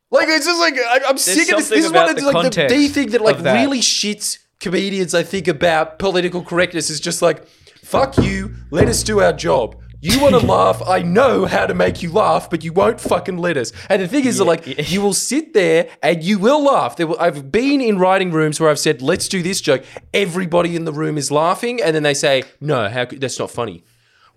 Like 0.10 0.28
it's 0.30 0.46
just 0.46 0.60
like 0.60 0.76
I, 0.76 1.02
I'm 1.08 1.18
sick 1.18 1.52
of 1.52 1.58
this. 1.58 1.70
This 1.70 1.86
is 1.86 1.92
one 1.92 2.10
of 2.10 2.16
the, 2.16 2.32
like 2.32 2.52
the, 2.52 2.68
the 2.68 2.88
thing 2.88 3.10
that 3.10 3.22
like 3.22 3.40
that. 3.40 3.54
really 3.54 3.80
shits 3.80 4.40
comedians. 4.60 5.14
I 5.14 5.24
think 5.24 5.48
about 5.48 6.00
political 6.00 6.42
correctness 6.44 6.90
is 6.90 7.00
just 7.00 7.22
like, 7.22 7.48
fuck 7.84 8.18
you. 8.18 8.56
Let 8.72 8.88
us 8.88 9.04
do 9.04 9.20
our 9.20 9.34
job. 9.34 9.82
You 10.00 10.20
want 10.22 10.40
to 10.40 10.46
laugh? 10.46 10.82
I 10.88 11.02
know 11.02 11.46
how 11.46 11.66
to 11.66 11.74
make 11.74 12.02
you 12.04 12.12
laugh, 12.12 12.50
but 12.50 12.64
you 12.64 12.72
won't 12.72 13.02
fucking 13.02 13.38
let 13.38 13.58
us. 13.58 13.74
And 13.90 14.02
the 14.02 14.08
thing 14.08 14.26
is, 14.26 14.38
that, 14.38 14.46
like, 14.46 14.90
you 14.92 15.02
will 15.02 15.14
sit 15.14 15.54
there 15.54 15.90
and 16.04 16.24
you 16.24 16.38
will 16.40 16.64
laugh. 16.64 16.96
There 16.96 17.08
will, 17.08 17.20
I've 17.20 17.52
been 17.52 17.82
in 17.82 17.98
writing 17.98 18.32
rooms 18.32 18.60
where 18.60 18.70
I've 18.70 18.80
said, 18.80 19.02
"Let's 19.02 19.28
do 19.28 19.42
this 19.42 19.60
joke." 19.60 19.84
Everybody 20.14 20.76
in 20.76 20.86
the 20.86 20.94
room 20.94 21.18
is 21.18 21.32
laughing, 21.32 21.82
and 21.82 21.96
then 21.96 22.04
they 22.04 22.14
say, 22.14 22.44
"No, 22.62 22.88
how? 22.90 23.06
could- 23.06 23.22
That's 23.22 23.40
not 23.40 23.52
funny." 23.52 23.84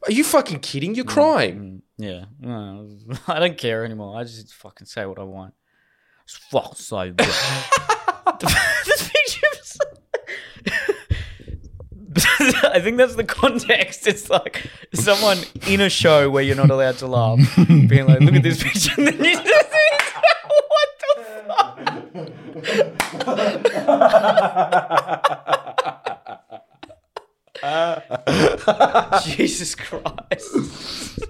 Are 0.06 0.12
you 0.12 0.24
fucking 0.24 0.60
kidding? 0.60 0.94
You're 0.94 1.04
mm, 1.04 1.08
crying. 1.08 1.58
Mm, 1.58 1.82
yeah. 1.98 2.24
No, 2.40 2.88
I 3.28 3.38
don't 3.38 3.58
care 3.58 3.84
anymore. 3.84 4.18
I 4.18 4.24
just 4.24 4.54
fucking 4.54 4.86
say 4.86 5.04
what 5.04 5.18
I 5.18 5.24
want. 5.24 5.52
It's 6.30 6.36
fucking 6.36 6.74
so 6.76 7.10
good. 7.10 7.26
this 8.86 9.10
picture 9.10 9.46
is- 9.52 9.78
I 12.64 12.78
think 12.80 12.98
that's 12.98 13.16
the 13.16 13.24
context. 13.24 14.06
It's 14.06 14.30
like 14.30 14.64
someone 14.94 15.38
in 15.66 15.80
a 15.80 15.90
show 15.90 16.30
where 16.30 16.44
you're 16.44 16.54
not 16.54 16.70
allowed 16.70 16.98
to 16.98 17.08
laugh, 17.08 17.40
being 17.66 18.06
like, 18.06 18.20
"Look 18.20 18.34
at 18.36 18.44
this 18.44 18.62
picture," 18.62 18.92
and 18.96 19.08
then 19.08 19.24
you 19.24 19.34
just 19.42 19.46
what 20.46 20.88
the 21.02 21.24
fuck? 28.64 29.24
Jesus 29.24 29.74
Christ! 29.74 31.20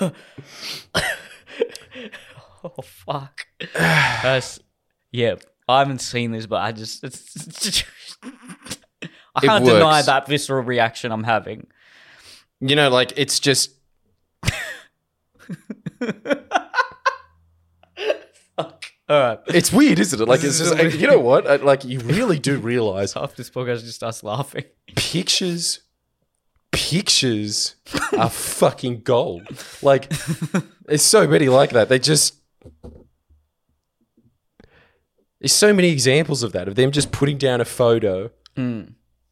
oh 2.64 2.82
fuck! 2.82 3.46
That's 3.74 4.58
yeah. 5.12 5.34
I 5.68 5.78
haven't 5.80 6.00
seen 6.00 6.32
this, 6.32 6.46
but 6.46 6.56
I 6.56 6.72
just 6.72 7.04
it's, 7.04 7.36
it's 7.36 7.84
I 9.34 9.40
can't 9.40 9.64
deny 9.64 10.02
that 10.02 10.26
visceral 10.26 10.64
reaction 10.64 11.12
I'm 11.12 11.24
having. 11.24 11.68
You 12.60 12.74
know, 12.76 12.90
like 12.90 13.12
it's 13.16 13.38
just 13.38 13.70
Oh 18.58 18.70
All 19.08 19.20
right. 19.20 19.38
It's 19.48 19.72
weird, 19.72 19.98
isn't 19.98 20.20
it? 20.20 20.28
Like 20.28 20.44
it's 20.44 20.58
just, 20.58 20.98
you 20.98 21.06
know 21.06 21.18
what? 21.18 21.64
Like 21.64 21.84
you 21.84 21.98
really 22.00 22.38
do 22.38 22.58
realize 22.58 23.12
Half 23.14 23.34
this 23.36 23.50
podcast 23.50 23.84
just 23.84 24.02
us 24.02 24.22
laughing. 24.22 24.64
pictures 24.94 25.80
pictures 26.72 27.76
are 28.16 28.30
fucking 28.30 29.02
gold. 29.02 29.42
Like 29.82 30.08
there's 30.86 31.02
so 31.02 31.26
many 31.26 31.48
like 31.48 31.70
that. 31.70 31.88
They 31.88 31.98
just 31.98 32.34
there's 35.40 35.52
so 35.52 35.72
many 35.72 35.90
examples 35.90 36.42
of 36.42 36.52
that 36.52 36.68
of 36.68 36.74
them 36.74 36.90
just 36.90 37.12
putting 37.12 37.38
down 37.38 37.60
a 37.60 37.64
photo. 37.64 38.30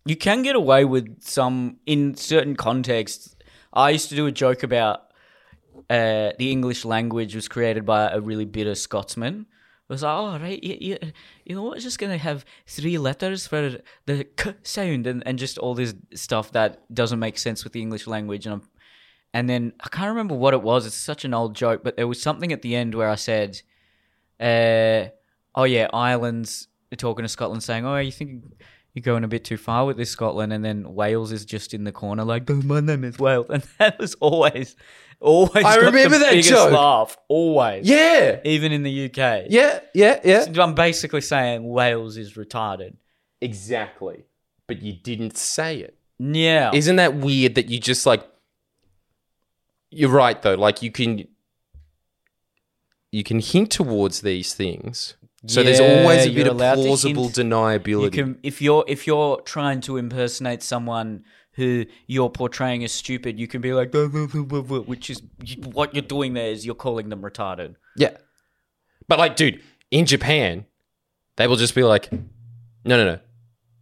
You 0.07 0.17
can 0.17 0.43
get 0.43 0.57
away 0.57 0.85
with 0.85 1.23
some 1.23 1.77
in 1.85 2.15
certain 2.15 2.57
contexts. 2.57 3.37
I 3.73 3.91
used 3.91 4.09
to 4.09 4.17
do 4.17 4.27
a 4.27 4.33
joke 4.33 4.63
about 4.63 5.01
uh, 5.91 6.33
the 6.39 6.51
English 6.51 6.85
language 6.85 7.35
was 7.35 7.47
created 7.49 7.85
by 7.85 8.09
a 8.09 8.21
really 8.21 8.47
bitter 8.47 8.75
Scotsman. 8.75 9.47
Was 9.89 10.03
like, 10.03 10.15
oh, 10.15 10.39
right, 10.39 10.63
you, 10.63 10.77
you, 10.81 10.99
you 11.47 11.55
know 11.55 11.63
what? 11.63 11.77
It's 11.77 11.85
just 11.85 11.99
going 11.99 12.13
to 12.13 12.19
have 12.19 12.45
three 12.67 12.99
letters 12.99 13.47
for 13.47 13.79
the 14.05 14.25
k 14.25 14.55
sound 14.63 15.07
and, 15.07 15.23
and 15.27 15.39
just 15.39 15.57
all 15.57 15.75
this 15.75 15.95
stuff 16.15 16.53
that 16.53 16.83
doesn't 16.93 17.19
make 17.19 17.39
sense 17.39 17.65
with 17.65 17.73
the 17.73 17.81
English 17.81 18.07
language. 18.07 18.45
And, 18.45 18.57
I'm, 18.57 18.63
and 19.33 19.49
then 19.49 19.73
I 19.81 19.89
can't 19.89 20.11
remember 20.11 20.35
what 20.35 20.53
it 20.53 20.61
was. 20.61 20.85
It's 20.85 20.95
such 20.95 21.25
an 21.25 21.33
old 21.33 21.55
joke, 21.55 21.83
but 21.83 21.97
there 21.97 22.07
was 22.07 22.21
something 22.21 22.53
at 22.53 22.61
the 22.61 22.77
end 22.77 22.95
where 22.95 23.09
I 23.09 23.15
said, 23.15 23.63
uh, 24.39 25.09
oh, 25.55 25.65
yeah, 25.65 25.89
Ireland's 25.91 26.69
talking 26.99 27.25
to 27.25 27.29
Scotland 27.29 27.63
saying, 27.63 27.87
oh, 27.87 27.97
you 27.97 28.13
think 28.13 28.45
you're 28.95 29.03
going 29.03 29.25
a 29.25 29.29
bit 29.29 29.45
too 29.45 29.57
far 29.57 29.87
with 29.87 29.97
this 29.97 30.11
Scotland, 30.11 30.53
and 30.53 30.65
then 30.65 30.95
Wales 30.95 31.33
is 31.33 31.45
just 31.45 31.75
in 31.75 31.85
the 31.85 31.93
corner 31.93 32.25
like, 32.25 32.51
"Oh, 32.51 32.55
my 32.63 32.81
name 32.81 33.05
is 33.05 33.19
Wales, 33.19 33.47
and 33.51 33.63
that 33.79 33.99
was 33.99 34.15
always, 34.17 34.77
always. 35.21 35.65
I 35.65 35.77
got 35.77 35.85
remember 35.85 36.19
the 36.19 36.25
that 36.25 36.31
biggest 36.31 36.49
joke. 36.49 36.73
Laugh, 36.73 37.17
always. 37.29 37.89
Yeah. 37.89 38.41
even 38.45 38.73
in 38.73 38.83
the 38.83 39.07
UK. 39.07 39.47
Yeah, 39.49 39.81
yeah, 39.95 40.21
yeah. 40.25 40.47
I'm 40.63 40.75
basically 40.75 41.21
saying 41.21 41.69
Wales 41.69 42.17
is 42.17 42.35
retarded. 42.35 42.95
Exactly. 43.41 44.25
But 44.67 44.83
you 44.83 44.93
didn't 44.93 45.37
say 45.37 45.79
it. 45.79 45.97
Yeah, 46.19 46.73
Isn't 46.75 46.97
that 46.97 47.15
weird 47.15 47.55
that 47.55 47.69
you 47.69 47.79
just 47.79 48.05
like 48.05 48.27
You're 49.91 50.11
right 50.11 50.41
though. 50.43 50.57
Like 50.57 50.83
you 50.83 50.91
can 50.91 51.29
you 53.13 53.23
can 53.23 53.41
hint 53.41 53.71
towards 53.71 54.21
these 54.23 54.53
things. 54.53 55.15
So 55.47 55.63
there's 55.63 55.81
always 55.81 56.27
a 56.27 56.35
bit 56.35 56.49
of 56.49 56.57
plausible 56.57 57.29
deniability. 57.29 58.03
you 58.03 58.11
can 58.11 58.39
if 58.43 58.61
you're 58.61 58.85
if 58.89 59.07
you're 59.07 59.41
trying 59.43 59.81
to 59.83 59.97
impersonate 59.97 60.63
someone 60.63 61.25
who 61.53 61.87
you're 62.07 62.31
portraying 62.31 62.85
as 62.85 62.93
stupid, 62.93 63.39
you 63.39 63.49
can 63.49 63.61
be 63.61 63.73
like, 63.73 63.91
"Blah, 63.91 64.09
blah, 64.09 64.27
blah, 64.27 64.43
blah, 64.43 64.63
blah," 64.63 64.81
which 64.81 65.11
is 65.11 65.23
what 65.65 65.95
you're 65.95 66.03
doing 66.03 66.35
there 66.35 66.51
is 66.51 66.65
you're 66.65 66.75
calling 66.75 67.09
them 67.09 67.23
retarded. 67.23 67.77
Yeah. 67.97 68.17
But 69.09 69.19
like, 69.19 69.37
dude, 69.37 69.61
in 69.91 70.07
Japan, 70.07 70.67
they 71.37 71.47
will 71.47 71.57
just 71.57 71.75
be 71.75 71.83
like, 71.83 72.13
no, 72.13 72.97
no, 72.97 73.05
no. 73.05 73.19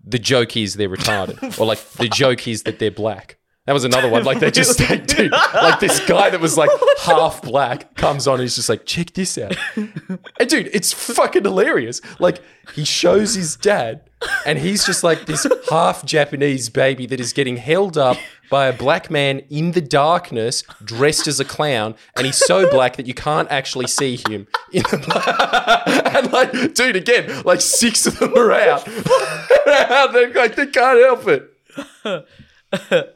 The 0.04 0.18
joke 0.18 0.56
is 0.56 0.74
they're 0.74 0.88
retarded. 0.88 1.58
or 1.60 1.66
like, 1.66 1.82
the 1.92 2.08
joke 2.08 2.46
is 2.46 2.62
that 2.62 2.78
they're 2.78 2.90
black. 2.90 3.38
That 3.66 3.72
was 3.72 3.84
another 3.84 4.08
one. 4.08 4.24
Like, 4.24 4.38
they 4.38 4.50
just, 4.50 4.78
like, 4.90 5.06
dude, 5.06 5.32
like 5.32 5.80
this 5.80 6.04
guy 6.06 6.30
that 6.30 6.40
was 6.40 6.56
like 6.56 6.70
half 7.00 7.42
black 7.42 7.94
comes 7.96 8.26
on 8.26 8.34
and 8.34 8.42
he's 8.42 8.56
just 8.56 8.68
like, 8.68 8.86
check 8.86 9.12
this 9.12 9.36
out. 9.36 9.56
And 9.76 10.48
dude, 10.48 10.70
it's 10.72 10.92
fucking 10.92 11.42
hilarious. 11.42 12.00
Like, 12.20 12.40
he 12.74 12.84
shows 12.84 13.34
his 13.34 13.56
dad 13.56 14.02
and 14.44 14.58
he's 14.58 14.84
just 14.84 15.04
like 15.04 15.26
this 15.26 15.46
half 15.68 16.04
Japanese 16.04 16.68
baby 16.68 17.06
that 17.06 17.20
is 17.20 17.32
getting 17.32 17.56
held 17.56 17.98
up 17.98 18.16
by 18.50 18.66
a 18.66 18.72
black 18.72 19.10
man 19.10 19.40
in 19.50 19.72
the 19.72 19.80
darkness 19.80 20.62
dressed 20.84 21.26
as 21.26 21.40
a 21.40 21.44
clown. 21.44 21.94
And 22.16 22.26
he's 22.26 22.36
so 22.36 22.70
black 22.70 22.96
that 22.96 23.06
you 23.06 23.14
can't 23.14 23.50
actually 23.50 23.88
see 23.88 24.16
him. 24.28 24.46
In 24.72 24.82
the 24.82 26.12
and 26.14 26.32
like, 26.32 26.74
dude, 26.74 26.96
again, 26.96 27.42
like 27.42 27.60
six 27.60 28.06
of 28.06 28.18
them 28.18 28.32
are 28.36 28.52
out. 28.52 28.84
They're 28.84 30.32
like, 30.32 30.54
they 30.54 30.66
can't 30.66 31.00
help 31.00 31.26
it. 31.26 33.12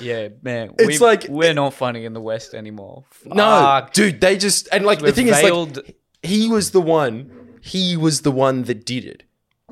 Yeah, 0.00 0.28
man. 0.42 0.74
It's 0.78 0.98
we, 1.00 1.06
like- 1.06 1.26
we're 1.28 1.54
not 1.54 1.74
funny 1.74 2.04
in 2.04 2.12
the 2.12 2.20
West 2.20 2.54
anymore. 2.54 3.04
No, 3.24 3.86
dude, 3.92 4.20
they 4.20 4.36
just 4.36 4.68
and 4.72 4.84
like 4.84 5.00
the 5.00 5.12
thing 5.12 5.28
is 5.28 5.42
like 5.42 5.96
he 6.22 6.48
was 6.48 6.72
the 6.72 6.80
one 6.80 7.58
he 7.64 7.96
was 7.96 8.20
the 8.20 8.30
one 8.30 8.64
that 8.64 8.84
did 8.84 9.06
it. 9.06 9.22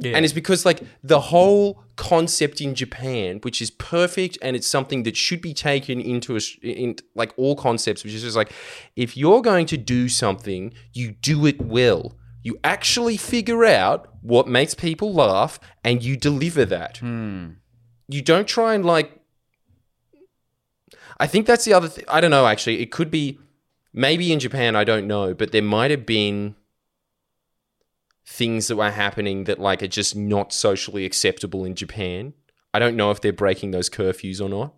Yeah. 0.00 0.16
And 0.16 0.24
it's 0.24 0.32
because 0.32 0.64
like 0.64 0.82
the 1.04 1.20
whole 1.20 1.84
concept 1.96 2.62
in 2.62 2.74
Japan, 2.74 3.38
which 3.42 3.60
is 3.60 3.70
perfect 3.70 4.38
and 4.40 4.56
it's 4.56 4.66
something 4.66 5.02
that 5.02 5.14
should 5.14 5.42
be 5.42 5.52
taken 5.52 6.00
into 6.00 6.36
a, 6.36 6.40
in 6.62 6.96
like 7.14 7.34
all 7.36 7.54
concepts, 7.54 8.02
which 8.02 8.14
is 8.14 8.22
just 8.22 8.36
like 8.36 8.50
if 8.96 9.14
you're 9.14 9.42
going 9.42 9.66
to 9.66 9.76
do 9.76 10.08
something, 10.08 10.72
you 10.94 11.12
do 11.12 11.44
it 11.44 11.60
well. 11.60 12.16
You 12.42 12.58
actually 12.64 13.18
figure 13.18 13.64
out 13.64 14.08
what 14.22 14.48
makes 14.48 14.74
people 14.74 15.12
laugh 15.12 15.60
and 15.84 16.02
you 16.02 16.16
deliver 16.16 16.64
that. 16.64 16.96
Hmm. 16.96 17.50
You 18.08 18.22
don't 18.22 18.48
try 18.48 18.74
and 18.74 18.84
like 18.86 19.21
I 21.22 21.28
think 21.28 21.46
that's 21.46 21.64
the 21.64 21.72
other 21.72 21.86
thing. 21.86 22.04
I 22.08 22.20
don't 22.20 22.32
know 22.32 22.48
actually. 22.48 22.80
It 22.82 22.90
could 22.90 23.08
be 23.08 23.38
maybe 23.92 24.32
in 24.32 24.40
Japan, 24.40 24.74
I 24.74 24.82
don't 24.82 25.06
know, 25.06 25.34
but 25.34 25.52
there 25.52 25.62
might 25.62 25.92
have 25.92 26.04
been 26.04 26.56
things 28.26 28.66
that 28.66 28.74
were 28.74 28.90
happening 28.90 29.44
that 29.44 29.60
like 29.60 29.84
are 29.84 29.88
just 29.88 30.16
not 30.16 30.52
socially 30.52 31.04
acceptable 31.04 31.64
in 31.64 31.76
Japan. 31.76 32.34
I 32.74 32.80
don't 32.80 32.96
know 32.96 33.12
if 33.12 33.20
they're 33.20 33.32
breaking 33.32 33.70
those 33.70 33.88
curfews 33.88 34.40
or 34.40 34.48
not. 34.48 34.74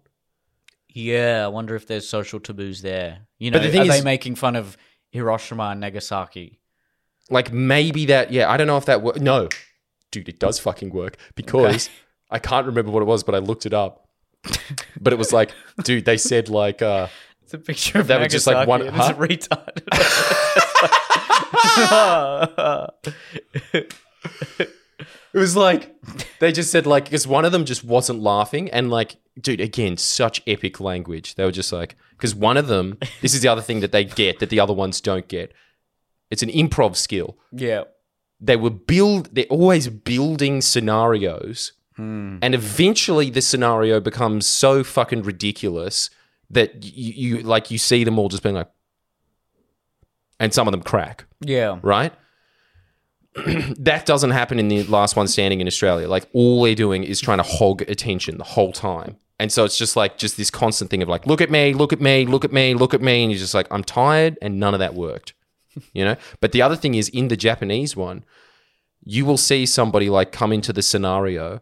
Yeah, 0.90 1.44
I 1.46 1.48
wonder 1.48 1.74
if 1.76 1.86
there's 1.86 2.06
social 2.06 2.40
taboos 2.40 2.82
there. 2.82 3.20
You 3.38 3.50
know, 3.50 3.58
But 3.58 3.64
the 3.64 3.70
thing 3.70 3.80
are 3.80 3.94
they 3.94 4.02
making 4.02 4.34
fun 4.34 4.54
of 4.54 4.76
Hiroshima 5.12 5.70
and 5.70 5.80
Nagasaki? 5.80 6.60
Like 7.30 7.54
maybe 7.54 8.04
that 8.06 8.32
yeah, 8.32 8.50
I 8.50 8.58
don't 8.58 8.66
know 8.66 8.76
if 8.76 8.84
that 8.84 9.00
works. 9.00 9.18
No. 9.18 9.48
Dude, 10.10 10.28
it 10.28 10.40
does 10.40 10.58
fucking 10.58 10.90
work 10.90 11.16
because 11.36 11.88
I 12.30 12.38
can't 12.38 12.66
remember 12.66 12.92
what 12.92 13.00
it 13.00 13.06
was, 13.06 13.24
but 13.24 13.34
I 13.34 13.38
looked 13.38 13.64
it 13.64 13.72
up. 13.72 14.03
But 15.00 15.12
it 15.12 15.16
was 15.16 15.32
like, 15.32 15.50
dude, 15.82 16.04
they 16.04 16.16
said 16.16 16.48
like 16.48 16.82
uh 16.82 17.08
It's 17.42 17.54
a 17.54 17.58
picture 17.58 18.00
of 18.00 18.06
That 18.08 18.20
was 18.20 18.32
just 18.32 18.46
like 18.46 18.66
one- 18.68 18.82
it's 18.82 18.96
huh? 18.96 19.14
retarded. 19.14 19.84
It 25.34 25.38
was 25.38 25.56
like 25.56 25.92
they 26.38 26.52
just 26.52 26.70
said 26.70 26.86
like 26.86 27.04
because 27.06 27.26
one 27.26 27.44
of 27.44 27.50
them 27.50 27.64
just 27.64 27.82
wasn't 27.82 28.20
laughing 28.20 28.70
and 28.70 28.88
like 28.88 29.16
dude 29.40 29.60
again 29.60 29.96
such 29.96 30.40
epic 30.46 30.78
language. 30.78 31.34
They 31.34 31.44
were 31.44 31.50
just 31.50 31.72
like 31.72 31.96
because 32.12 32.36
one 32.36 32.56
of 32.56 32.68
them 32.68 32.98
this 33.20 33.34
is 33.34 33.40
the 33.40 33.48
other 33.48 33.60
thing 33.60 33.80
that 33.80 33.90
they 33.90 34.04
get 34.04 34.38
that 34.38 34.50
the 34.50 34.60
other 34.60 34.72
ones 34.72 35.00
don't 35.00 35.26
get. 35.26 35.52
It's 36.30 36.42
an 36.44 36.50
improv 36.50 36.94
skill. 36.96 37.36
yeah. 37.52 37.82
They 38.40 38.56
were 38.56 38.70
build 38.70 39.34
they're 39.34 39.44
always 39.46 39.88
building 39.88 40.60
scenarios 40.60 41.72
Hmm. 41.96 42.38
and 42.42 42.54
eventually 42.56 43.30
the 43.30 43.40
scenario 43.40 44.00
becomes 44.00 44.46
so 44.48 44.82
fucking 44.82 45.22
ridiculous 45.22 46.10
that 46.50 46.84
you, 46.84 47.36
you 47.38 47.42
like 47.44 47.70
you 47.70 47.78
see 47.78 48.02
them 48.02 48.18
all 48.18 48.28
just 48.28 48.42
being 48.42 48.56
like 48.56 48.68
and 50.40 50.52
some 50.52 50.66
of 50.66 50.72
them 50.72 50.82
crack 50.82 51.26
Yeah. 51.40 51.78
right? 51.82 52.12
that 53.78 54.06
doesn't 54.06 54.30
happen 54.30 54.58
in 54.58 54.68
the 54.68 54.82
last 54.84 55.16
one 55.16 55.26
standing 55.28 55.60
in 55.60 55.66
Australia. 55.66 56.08
Like 56.08 56.28
all 56.32 56.62
they're 56.62 56.74
doing 56.74 57.02
is 57.04 57.20
trying 57.20 57.38
to 57.38 57.44
hog 57.44 57.82
attention 57.82 58.38
the 58.38 58.44
whole 58.44 58.72
time. 58.72 59.16
And 59.40 59.50
so 59.50 59.64
it's 59.64 59.76
just 59.76 59.96
like 59.96 60.18
just 60.18 60.36
this 60.36 60.50
constant 60.50 60.90
thing 60.90 61.02
of 61.02 61.08
like, 61.08 61.26
look 61.26 61.40
at 61.40 61.50
me, 61.50 61.74
look 61.74 61.92
at 61.92 62.00
me, 62.00 62.26
look 62.26 62.44
at 62.44 62.52
me, 62.52 62.74
look 62.74 62.94
at 62.94 63.02
me. 63.02 63.22
And 63.24 63.32
you're 63.32 63.38
just 63.40 63.54
like, 63.54 63.66
I'm 63.72 63.82
tired 63.82 64.38
and 64.40 64.60
none 64.60 64.74
of 64.74 64.80
that 64.80 64.94
worked. 64.94 65.34
You 65.92 66.04
know? 66.04 66.16
But 66.40 66.52
the 66.52 66.62
other 66.62 66.76
thing 66.76 66.94
is 66.94 67.08
in 67.08 67.26
the 67.28 67.36
Japanese 67.36 67.96
one, 67.96 68.24
you 69.04 69.26
will 69.26 69.36
see 69.36 69.66
somebody 69.66 70.08
like 70.08 70.30
come 70.30 70.52
into 70.52 70.72
the 70.72 70.82
scenario 70.82 71.60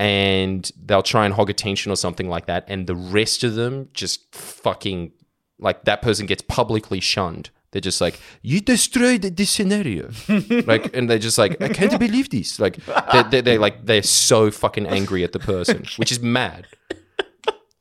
and 0.00 0.72
they'll 0.82 1.02
try 1.02 1.26
and 1.26 1.34
hog 1.34 1.50
attention 1.50 1.92
or 1.92 1.96
something 1.96 2.26
like 2.26 2.46
that. 2.46 2.64
And 2.68 2.86
the 2.86 2.96
rest 2.96 3.44
of 3.44 3.54
them 3.54 3.90
just 3.92 4.34
fucking 4.34 5.12
like 5.58 5.84
that 5.84 6.00
person 6.00 6.24
gets 6.24 6.40
publicly 6.40 7.00
shunned. 7.00 7.50
They're 7.70 7.82
just 7.82 8.00
like, 8.00 8.18
you 8.40 8.62
destroyed 8.62 9.20
this 9.20 9.50
scenario. 9.50 10.10
like, 10.66 10.96
and 10.96 11.08
they're 11.08 11.18
just 11.18 11.36
like, 11.36 11.60
I 11.60 11.68
can't 11.68 12.00
believe 12.00 12.30
this. 12.30 12.58
Like, 12.58 12.78
they're, 13.12 13.24
they're, 13.24 13.42
they're 13.42 13.58
like, 13.58 13.84
they're 13.84 14.02
so 14.02 14.50
fucking 14.50 14.86
angry 14.86 15.22
at 15.22 15.32
the 15.32 15.38
person, 15.38 15.84
which 15.98 16.10
is 16.10 16.20
mad. 16.20 16.66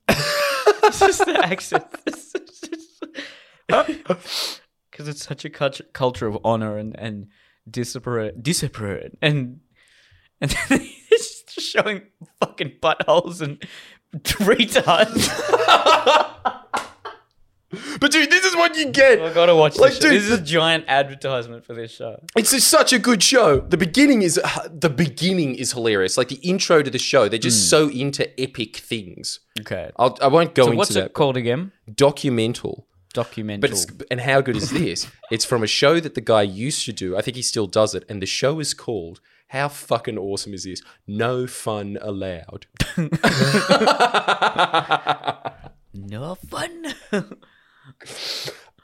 It's 0.09 0.99
just 0.99 1.26
the 1.26 1.39
accent. 1.41 1.86
Because 4.91 5.07
it's 5.07 5.24
such 5.24 5.45
a 5.45 5.49
cult- 5.49 5.93
culture 5.93 6.28
of 6.28 6.38
honor 6.43 6.76
and, 6.78 6.93
and 6.99 7.28
discipline, 7.70 8.41
discipline, 8.41 9.15
and 9.22 9.61
and 10.41 10.51
then 10.70 10.82
it's 10.82 10.98
just 11.60 11.72
showing 11.74 12.03
fucking 12.39 12.74
buttholes 12.82 13.41
and 13.41 13.60
retards. 14.14 15.30
But 17.99 18.12
dude, 18.12 18.32
this 18.32 18.45
is 18.45 18.55
what 18.55 18.76
you 18.76 18.89
get. 18.89 19.22
I 19.22 19.32
gotta 19.32 19.55
watch 19.55 19.74
this. 19.74 19.82
Like, 19.82 19.93
show. 19.93 19.99
dude, 19.99 20.14
this 20.14 20.24
is 20.24 20.39
a 20.39 20.41
giant 20.41 20.86
advertisement 20.88 21.64
for 21.64 21.76
this 21.76 21.91
show. 21.91 22.20
It's 22.36 22.49
just 22.49 22.68
such 22.68 22.93
a 22.93 22.99
good 22.99 23.22
show. 23.22 23.60
The 23.60 23.78
beginning 23.78 24.24
is 24.24 24.39
uh, 24.43 24.70
the 24.74 24.89
beginning 24.89 25.53
is 25.53 25.74
hilarious. 25.74 26.18
Like 26.18 26.30
the 26.30 26.38
intro 26.38 26.82
to 26.82 26.89
the 26.89 26.97
show, 26.97 27.30
they're 27.30 27.38
just 27.38 27.66
hmm. 27.66 27.70
so 27.70 27.89
into 27.89 28.28
epic 28.41 28.78
things. 28.78 29.41
Okay. 29.60 29.91
I'll, 29.97 30.18
I 30.20 30.28
won't 30.28 30.55
go 30.55 30.64
So 30.64 30.68
into 30.70 30.78
what's 30.78 30.93
that. 30.95 31.05
it 31.05 31.14
called 31.14 31.38
again? 31.38 31.72
Documental. 31.91 32.86
Documental. 33.14 33.62
But 33.62 33.72
it's, 33.72 33.86
and 34.10 34.22
how 34.22 34.41
good 34.41 34.55
is 34.55 34.72
this? 34.72 35.07
It's 35.32 35.45
from 35.45 35.62
a 35.62 35.68
show 35.68 35.99
that 35.99 36.16
the 36.16 36.22
guy 36.22 36.41
used 36.41 36.86
to 36.86 36.93
do. 36.93 37.18
I 37.18 37.22
think 37.22 37.36
he 37.36 37.43
still 37.43 37.68
does 37.68 37.93
it, 37.93 38.03
and 38.10 38.20
the 38.20 38.26
show 38.26 38.60
is 38.60 38.74
called. 38.74 39.20
How 39.49 39.67
fucking 39.67 40.17
awesome 40.17 40.53
is 40.53 40.63
this? 40.63 40.81
No 41.07 41.45
fun 41.47 41.97
allowed. 42.01 42.67
no 45.93 46.35
fun. 46.35 46.93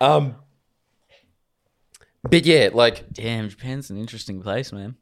Um, 0.01 0.35
but 2.29 2.45
yeah, 2.45 2.69
like 2.73 3.13
Damn, 3.13 3.47
Japan's 3.47 3.89
an 3.89 3.97
interesting 3.97 4.41
place, 4.41 4.73
man. 4.73 4.95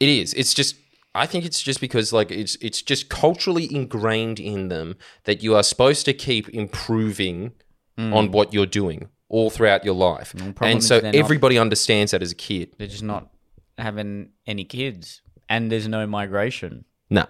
It 0.00 0.08
is. 0.08 0.34
It's 0.34 0.54
just 0.54 0.74
I 1.14 1.24
think 1.26 1.44
it's 1.44 1.62
just 1.62 1.80
because 1.80 2.12
like 2.12 2.32
it's 2.32 2.56
it's 2.60 2.82
just 2.82 3.08
culturally 3.10 3.72
ingrained 3.72 4.40
in 4.40 4.68
them 4.70 4.96
that 5.24 5.40
you 5.42 5.54
are 5.54 5.62
supposed 5.62 6.04
to 6.06 6.12
keep 6.12 6.48
improving 6.48 7.52
on 7.96 8.32
what 8.32 8.52
you're 8.52 8.66
doing 8.66 9.08
all 9.28 9.50
throughout 9.50 9.84
your 9.84 9.94
life. 9.94 10.32
Mm. 10.32 10.54
problem 10.56 10.72
and 10.72 10.84
so 10.84 11.00
they're 11.00 11.12
not- 11.12 11.18
everybody 11.18 11.58
understands 11.58 12.10
that 12.10 12.22
as 12.22 12.32
a 12.32 12.36
kid. 12.36 12.72
They're 12.78 12.88
just 12.88 13.04
not 13.04 13.28
having 13.78 14.30
any 14.46 14.64
kids, 14.64 15.22
and 15.48 15.70
there's 15.70 15.88
no 15.88 16.06
migration. 16.06 16.84
Nah. 17.10 17.26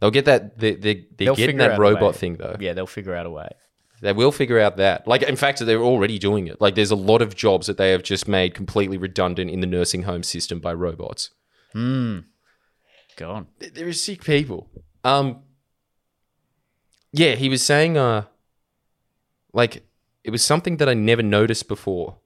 They'll 0.00 0.10
get 0.10 0.24
that 0.26 0.58
they 0.58 0.74
they 0.74 0.94
they're 0.94 1.04
They'll 1.26 1.34
getting 1.34 1.56
figure 1.56 1.68
that 1.68 1.78
a 1.78 1.82
way. 1.82 1.90
robot 1.92 2.14
thing 2.16 2.36
though. 2.36 2.56
Yeah, 2.60 2.72
they'll 2.74 2.86
figure 2.86 3.14
out 3.14 3.26
a 3.26 3.30
way. 3.30 3.48
They 4.02 4.12
will 4.12 4.32
figure 4.32 4.58
out 4.60 4.76
that. 4.76 5.06
Like 5.06 5.22
in 5.22 5.36
fact 5.36 5.58
they're 5.58 5.82
already 5.82 6.18
doing 6.18 6.46
it. 6.46 6.60
Like 6.60 6.74
there's 6.74 6.90
a 6.92 6.96
lot 6.96 7.22
of 7.22 7.34
jobs 7.34 7.66
that 7.66 7.76
they 7.76 7.90
have 7.90 8.02
just 8.02 8.28
made 8.28 8.54
completely 8.54 8.96
redundant 8.98 9.50
in 9.50 9.60
the 9.60 9.66
nursing 9.66 10.04
home 10.04 10.22
system 10.22 10.60
by 10.60 10.72
robots. 10.74 11.30
Hmm. 11.72 12.20
Go 13.16 13.30
on. 13.32 13.46
Th- 13.58 13.74
there 13.74 13.88
are 13.88 13.92
sick 13.92 14.24
people. 14.24 14.68
Um, 15.04 15.40
yeah, 17.12 17.34
he 17.34 17.48
was 17.48 17.62
saying, 17.62 17.96
uh, 17.98 18.24
like 19.52 19.82
it 20.22 20.30
was 20.30 20.44
something 20.44 20.76
that 20.78 20.88
I 20.88 20.94
never 20.94 21.22
noticed 21.22 21.66
before, 21.68 22.16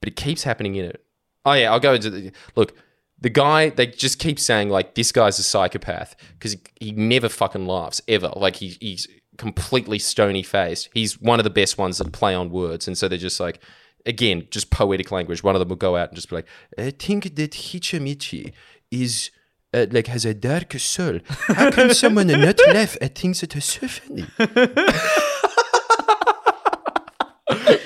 but 0.00 0.08
it 0.08 0.16
keeps 0.16 0.42
happening 0.42 0.74
in 0.74 0.84
it. 0.84 1.04
Oh 1.44 1.52
yeah, 1.52 1.72
I'll 1.72 1.80
go 1.80 1.94
into 1.94 2.10
the 2.10 2.32
look. 2.56 2.76
The 3.20 3.30
guy 3.30 3.70
they 3.70 3.86
just 3.86 4.18
keep 4.18 4.38
saying 4.38 4.68
like 4.68 4.94
this 4.94 5.12
guy's 5.12 5.38
a 5.38 5.42
psychopath 5.42 6.16
because 6.38 6.52
he, 6.52 6.60
he 6.80 6.92
never 6.92 7.28
fucking 7.28 7.66
laughs 7.66 8.00
ever. 8.08 8.32
Like 8.34 8.56
he, 8.56 8.76
he's 8.80 9.06
completely 9.38 9.98
stony 9.98 10.42
faced. 10.42 10.88
He's 10.92 11.20
one 11.20 11.38
of 11.38 11.44
the 11.44 11.50
best 11.50 11.78
ones 11.78 11.98
that 11.98 12.12
play 12.12 12.34
on 12.34 12.50
words, 12.50 12.86
and 12.86 12.96
so 12.96 13.08
they're 13.08 13.18
just 13.18 13.40
like. 13.40 13.60
Again, 14.04 14.48
just 14.50 14.70
poetic 14.70 15.12
language. 15.12 15.44
One 15.44 15.54
of 15.54 15.60
them 15.60 15.68
will 15.68 15.76
go 15.76 15.96
out 15.96 16.08
and 16.08 16.16
just 16.16 16.28
be 16.28 16.34
like, 16.34 16.48
"I 16.76 16.90
think 16.90 17.36
that 17.36 17.52
Hichamichi 17.52 18.52
is 18.90 19.30
uh, 19.74 19.86
like 19.90 20.06
has 20.08 20.24
a 20.24 20.34
dark 20.34 20.72
soul. 20.74 21.20
How 21.28 21.70
can 21.70 21.94
someone 21.94 22.26
not 22.26 22.58
laugh 22.68 22.96
at 23.00 23.14
things 23.16 23.40
that 23.40 23.56
are 23.56 23.60
so 23.60 23.88
funny? 23.88 24.26
but 24.38 24.56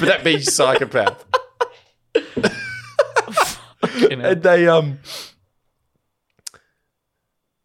that 0.01 0.23
means 0.25 0.53
psychopath. 0.53 1.25
And 4.11 4.43
they 4.43 4.69
um 4.69 5.01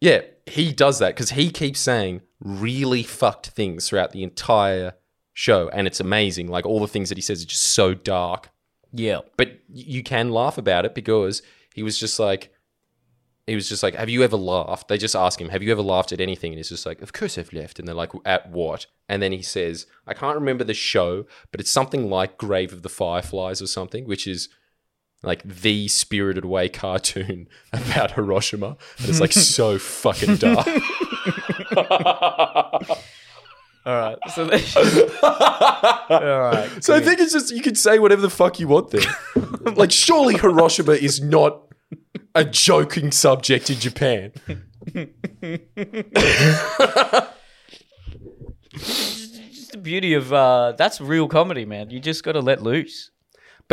Yeah, 0.00 0.22
he 0.46 0.72
does 0.72 0.98
that 0.98 1.14
because 1.14 1.30
he 1.30 1.50
keeps 1.50 1.80
saying 1.80 2.22
really 2.40 3.02
fucked 3.02 3.48
things 3.48 3.88
throughout 3.88 4.12
the 4.12 4.22
entire 4.22 4.94
show, 5.32 5.68
and 5.68 5.86
it's 5.86 6.00
amazing. 6.00 6.48
Like 6.48 6.66
all 6.66 6.80
the 6.80 6.88
things 6.88 7.08
that 7.08 7.18
he 7.18 7.22
says 7.22 7.42
are 7.42 7.46
just 7.46 7.62
so 7.62 7.94
dark. 7.94 8.50
Yeah. 8.92 9.20
But 9.36 9.60
you 9.72 10.02
can 10.02 10.30
laugh 10.30 10.58
about 10.58 10.84
it 10.84 10.94
because 10.94 11.42
he 11.74 11.82
was 11.82 11.98
just 11.98 12.18
like 12.18 12.52
he 13.46 13.54
was 13.56 13.68
just 13.68 13.82
like, 13.82 13.94
Have 13.94 14.08
you 14.08 14.22
ever 14.22 14.36
laughed? 14.36 14.88
They 14.88 14.98
just 14.98 15.16
ask 15.16 15.40
him, 15.40 15.48
Have 15.48 15.62
you 15.62 15.72
ever 15.72 15.82
laughed 15.82 16.12
at 16.12 16.20
anything? 16.20 16.52
And 16.52 16.58
he's 16.58 16.68
just 16.68 16.86
like, 16.86 17.02
Of 17.02 17.12
course 17.12 17.36
I've 17.36 17.52
laughed. 17.52 17.78
And 17.78 17.88
they're 17.88 17.94
like, 17.94 18.12
At 18.24 18.50
what? 18.50 18.86
And 19.08 19.22
then 19.22 19.32
he 19.32 19.42
says, 19.42 19.86
I 20.06 20.14
can't 20.14 20.36
remember 20.36 20.64
the 20.64 20.74
show, 20.74 21.26
but 21.50 21.60
it's 21.60 21.70
something 21.70 22.08
like 22.08 22.38
Grave 22.38 22.72
of 22.72 22.82
the 22.82 22.88
Fireflies 22.88 23.60
or 23.60 23.66
something, 23.66 24.06
which 24.06 24.26
is 24.26 24.48
like 25.22 25.42
the 25.44 25.88
spirited 25.88 26.44
away 26.44 26.68
cartoon 26.68 27.48
about 27.72 28.12
Hiroshima. 28.12 28.76
And 28.98 29.08
it's 29.08 29.20
like 29.20 29.32
so 29.32 29.78
fucking 29.78 30.36
dark. 30.36 30.66
All 33.84 33.96
right. 33.96 34.18
So 34.32 34.44
they 34.44 34.62
All 35.22 36.20
right. 36.20 36.84
So 36.84 36.94
I 36.94 37.00
think 37.00 37.20
it's 37.20 37.32
just 37.32 37.52
you 37.52 37.62
can 37.62 37.74
say 37.74 37.98
whatever 37.98 38.22
the 38.22 38.30
fuck 38.30 38.60
you 38.60 38.68
want 38.68 38.90
there. 38.90 39.02
like 39.74 39.90
surely 39.90 40.36
Hiroshima 40.36 40.92
is 40.92 41.20
not 41.20 41.62
a 42.34 42.44
joking 42.44 43.10
subject 43.10 43.70
in 43.70 43.78
Japan. 43.78 44.32
Just 48.72 49.72
the 49.72 49.78
beauty 49.80 50.14
of 50.14 50.32
uh, 50.32 50.72
that's 50.72 51.00
real 51.00 51.28
comedy, 51.28 51.64
man. 51.64 51.90
You 51.90 52.00
just 52.00 52.24
got 52.24 52.32
to 52.32 52.40
let 52.40 52.62
loose. 52.62 53.11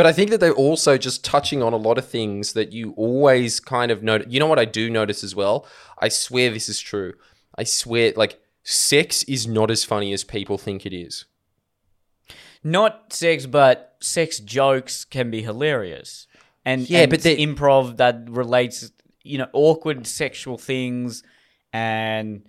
But 0.00 0.06
I 0.06 0.14
think 0.14 0.30
that 0.30 0.40
they're 0.40 0.54
also 0.54 0.96
just 0.96 1.22
touching 1.22 1.62
on 1.62 1.74
a 1.74 1.76
lot 1.76 1.98
of 1.98 2.08
things 2.08 2.54
that 2.54 2.72
you 2.72 2.92
always 2.96 3.60
kind 3.60 3.92
of 3.92 4.02
notice. 4.02 4.28
You 4.30 4.40
know 4.40 4.46
what 4.46 4.58
I 4.58 4.64
do 4.64 4.88
notice 4.88 5.22
as 5.22 5.34
well? 5.34 5.66
I 5.98 6.08
swear 6.08 6.48
this 6.50 6.70
is 6.70 6.80
true. 6.80 7.12
I 7.58 7.64
swear, 7.64 8.14
like, 8.16 8.40
sex 8.62 9.24
is 9.24 9.46
not 9.46 9.70
as 9.70 9.84
funny 9.84 10.14
as 10.14 10.24
people 10.24 10.56
think 10.56 10.86
it 10.86 10.94
is. 10.94 11.26
Not 12.64 13.12
sex, 13.12 13.44
but 13.44 13.96
sex 14.00 14.38
jokes 14.38 15.04
can 15.04 15.30
be 15.30 15.42
hilarious. 15.42 16.26
And 16.64 16.88
Yeah, 16.88 17.00
and 17.00 17.10
but 17.10 17.20
the- 17.20 17.36
improv 17.36 17.98
that 17.98 18.24
relates, 18.26 18.92
you 19.22 19.36
know, 19.36 19.48
awkward 19.52 20.06
sexual 20.06 20.56
things 20.56 21.22
and 21.74 22.48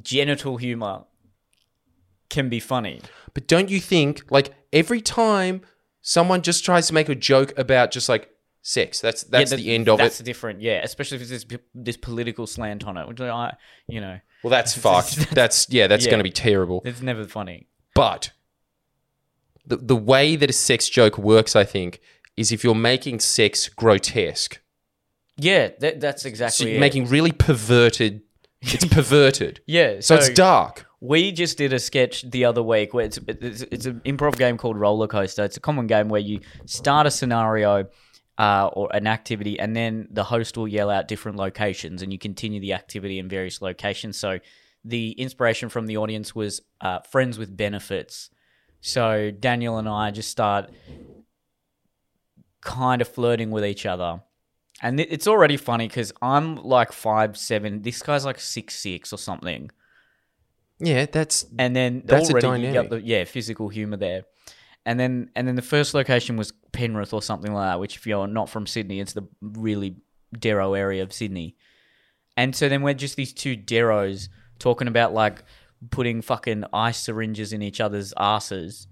genital 0.00 0.56
humor 0.56 1.04
can 2.30 2.48
be 2.48 2.60
funny. 2.60 3.02
But 3.34 3.46
don't 3.46 3.68
you 3.68 3.78
think, 3.78 4.24
like, 4.30 4.54
every 4.72 5.00
time 5.00 5.62
someone 6.02 6.42
just 6.42 6.64
tries 6.64 6.86
to 6.88 6.94
make 6.94 7.08
a 7.08 7.14
joke 7.14 7.52
about 7.58 7.90
just 7.90 8.08
like 8.08 8.30
sex, 8.62 9.00
that's 9.00 9.22
that's 9.24 9.50
Yeah, 9.52 9.56
the 9.56 9.74
end 9.74 9.88
of 9.88 9.98
that's 9.98 10.16
it. 10.16 10.18
That's 10.18 10.26
different, 10.26 10.60
yeah. 10.60 10.80
Especially 10.82 11.16
if 11.16 11.22
it's 11.30 11.44
this, 11.44 11.58
this 11.74 11.96
political 11.96 12.46
slant 12.46 12.84
on 12.86 12.96
it, 12.96 13.06
which 13.08 13.20
I, 13.20 13.56
you 13.88 14.00
know, 14.00 14.18
Well, 14.42 14.50
that's 14.50 14.76
fucked. 14.78 15.30
That's 15.34 15.68
yeah, 15.70 15.86
that's 15.86 16.04
Yeah. 16.04 16.10
going 16.12 16.20
to 16.20 16.24
be 16.24 16.30
terrible. 16.30 16.82
it's 16.84 17.02
never 17.02 17.24
funny. 17.24 17.68
But 17.94 18.32
the 19.66 19.76
the 19.76 19.96
way 19.96 20.36
that 20.36 20.50
a 20.50 20.52
sex 20.52 20.88
joke 20.88 21.18
works, 21.18 21.56
I 21.56 21.64
think, 21.64 22.00
is 22.36 22.52
if 22.52 22.62
you're 22.62 22.74
making 22.74 23.20
sex 23.20 23.68
grotesque. 23.68 24.60
Yeah, 25.38 25.68
that, 25.80 26.00
that's 26.00 26.22
So 26.22 26.28
exactly 26.28 26.76
it. 26.76 26.80
making 26.80 27.08
really 27.08 27.32
perverted. 27.32 28.22
It's 28.62 28.84
perverted. 28.94 29.60
yeah, 29.66 30.00
So, 30.00 30.14
it's 30.14 30.30
dark. 30.30 30.86
We 31.00 31.30
just 31.32 31.58
did 31.58 31.72
a 31.72 31.78
sketch 31.78 32.28
the 32.30 32.46
other 32.46 32.62
week 32.62 32.94
where 32.94 33.04
it's 33.04 33.18
it's, 33.28 33.62
it's 33.62 33.86
an 33.86 34.00
improv 34.04 34.38
game 34.38 34.56
called 34.56 34.78
Roller 34.78 35.06
Coaster. 35.06 35.44
It's 35.44 35.56
a 35.56 35.60
common 35.60 35.86
game 35.86 36.08
where 36.08 36.20
you 36.20 36.40
start 36.64 37.06
a 37.06 37.10
scenario 37.10 37.88
uh, 38.38 38.68
or 38.72 38.88
an 38.94 39.06
activity, 39.06 39.58
and 39.58 39.76
then 39.76 40.08
the 40.10 40.24
host 40.24 40.56
will 40.56 40.68
yell 40.68 40.90
out 40.90 41.06
different 41.06 41.36
locations, 41.36 42.02
and 42.02 42.12
you 42.12 42.18
continue 42.18 42.60
the 42.60 42.72
activity 42.72 43.18
in 43.18 43.28
various 43.28 43.60
locations. 43.60 44.16
So 44.16 44.38
the 44.84 45.10
inspiration 45.12 45.68
from 45.68 45.86
the 45.86 45.98
audience 45.98 46.34
was 46.34 46.62
uh, 46.80 47.00
friends 47.00 47.38
with 47.38 47.54
benefits. 47.56 48.30
So 48.80 49.30
Daniel 49.30 49.78
and 49.78 49.88
I 49.88 50.12
just 50.12 50.30
start 50.30 50.70
kind 52.60 53.02
of 53.02 53.08
flirting 53.08 53.50
with 53.50 53.64
each 53.64 53.84
other. 53.84 54.22
And 54.82 55.00
it's 55.00 55.26
already 55.26 55.56
funny 55.56 55.88
because 55.88 56.12
I'm 56.22 56.56
like 56.56 56.92
five 56.92 57.36
seven. 57.36 57.82
This 57.82 58.02
guy's 58.02 58.24
like 58.24 58.38
six 58.38 58.74
six 58.74 59.12
or 59.12 59.18
something 59.18 59.70
Yeah, 60.78 61.06
that's 61.06 61.46
and 61.58 61.74
then 61.74 62.02
That's 62.04 62.28
a 62.28 62.32
already 62.32 62.46
you 62.46 62.66
dynamic. 62.66 62.90
got 62.90 62.96
the 62.98 63.02
yeah 63.02 63.24
physical 63.24 63.68
humor 63.68 63.96
there 63.96 64.24
and 64.84 65.00
then 65.00 65.30
and 65.34 65.48
then 65.48 65.56
the 65.56 65.62
first 65.62 65.94
location 65.94 66.36
was 66.36 66.52
penrith 66.72 67.12
or 67.14 67.22
something 67.22 67.52
like 67.52 67.70
that 67.70 67.80
which 67.80 67.96
if 67.96 68.06
you're 68.06 68.26
not 68.26 68.48
from 68.50 68.66
sydney 68.66 69.00
it's 69.00 69.14
the 69.14 69.26
really 69.40 69.96
darrow 70.38 70.74
area 70.74 71.02
of 71.02 71.12
sydney 71.12 71.56
and 72.36 72.54
so 72.54 72.68
then 72.68 72.82
we're 72.82 72.92
just 72.94 73.16
these 73.16 73.32
two 73.32 73.56
deros 73.56 74.28
talking 74.58 74.86
about 74.86 75.14
like 75.14 75.42
putting 75.90 76.20
fucking 76.22 76.64
ice 76.72 76.98
syringes 76.98 77.52
in 77.52 77.62
each 77.62 77.80
other's 77.80 78.12
asses 78.18 78.86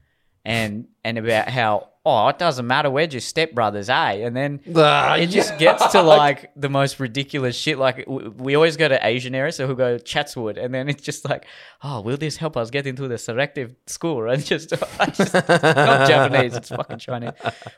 and 0.44 0.86
and 1.04 1.18
about 1.18 1.48
how 1.48 1.88
oh 2.06 2.28
it 2.28 2.38
doesn't 2.38 2.66
matter 2.66 2.90
we're 2.90 3.06
just 3.06 3.34
stepbrothers 3.34 3.88
eh 3.88 4.24
and 4.24 4.36
then 4.36 4.60
it 4.66 5.26
just 5.28 5.56
gets 5.58 5.86
to 5.92 6.02
like 6.18 6.50
the 6.56 6.68
most 6.68 7.00
ridiculous 7.00 7.56
shit. 7.56 7.78
Like 7.78 8.04
w- 8.04 8.30
we 8.36 8.54
always 8.54 8.76
go 8.76 8.88
to 8.88 8.98
Asian 9.06 9.34
area, 9.34 9.52
so 9.52 9.66
we'll 9.66 9.76
go 9.76 9.98
Chatswood, 9.98 10.58
and 10.58 10.74
then 10.74 10.88
it's 10.88 11.02
just 11.02 11.28
like, 11.28 11.46
oh, 11.82 12.00
will 12.00 12.16
this 12.16 12.36
help 12.36 12.56
us 12.56 12.70
get 12.70 12.86
into 12.86 13.08
the 13.08 13.18
selective 13.18 13.74
school? 13.86 14.28
And 14.30 14.44
just, 14.44 14.70
just 14.70 15.34
not 15.34 16.08
Japanese, 16.08 16.54
it's 16.56 16.68
fucking 16.68 16.98
Chinese. 16.98 17.32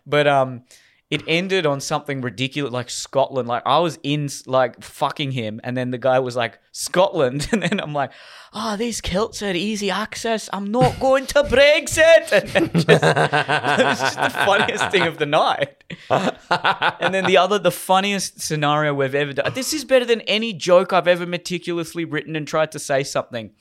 But 0.06 0.26
um, 0.26 0.62
it 1.08 1.22
ended 1.28 1.66
on 1.66 1.80
something 1.80 2.20
ridiculous, 2.20 2.72
like 2.72 2.90
Scotland. 2.90 3.46
Like 3.46 3.62
I 3.64 3.78
was 3.78 3.98
in 4.02 4.28
like 4.46 4.82
fucking 4.82 5.30
him, 5.32 5.60
and 5.62 5.76
then 5.76 5.92
the 5.92 5.98
guy 5.98 6.18
was 6.18 6.34
like 6.34 6.58
Scotland, 6.72 7.48
and 7.52 7.62
then 7.62 7.80
I'm 7.80 7.92
like, 7.92 8.10
oh, 8.52 8.76
these 8.76 9.00
Celts 9.00 9.38
had 9.40 9.54
easy 9.54 9.88
access. 9.90 10.48
I'm 10.52 10.72
not 10.72 10.98
going 11.00 11.26
to 11.26 11.44
Brexit. 11.44 12.26
Just, 12.72 12.88
it 12.88 13.86
was 13.86 14.00
just 14.00 14.16
the 14.16 14.30
funniest 14.30 14.90
thing 14.90 15.02
of 15.02 15.18
the 15.18 15.26
night. 15.26 15.84
And 16.10 17.14
then 17.14 17.24
the 17.26 17.36
other, 17.36 17.58
the 17.58 17.70
funniest 17.70 18.40
scenario 18.40 18.92
we've 18.94 19.14
ever 19.14 19.32
done. 19.32 19.52
This 19.54 19.72
is 19.72 19.84
better 19.84 20.04
than 20.04 20.22
any 20.22 20.52
joke 20.52 20.92
I've 20.92 21.08
ever 21.08 21.26
meticulously 21.26 22.04
written 22.04 22.34
and 22.34 22.48
tried 22.48 22.72
to 22.72 22.78
say 22.78 23.04
something. 23.04 23.52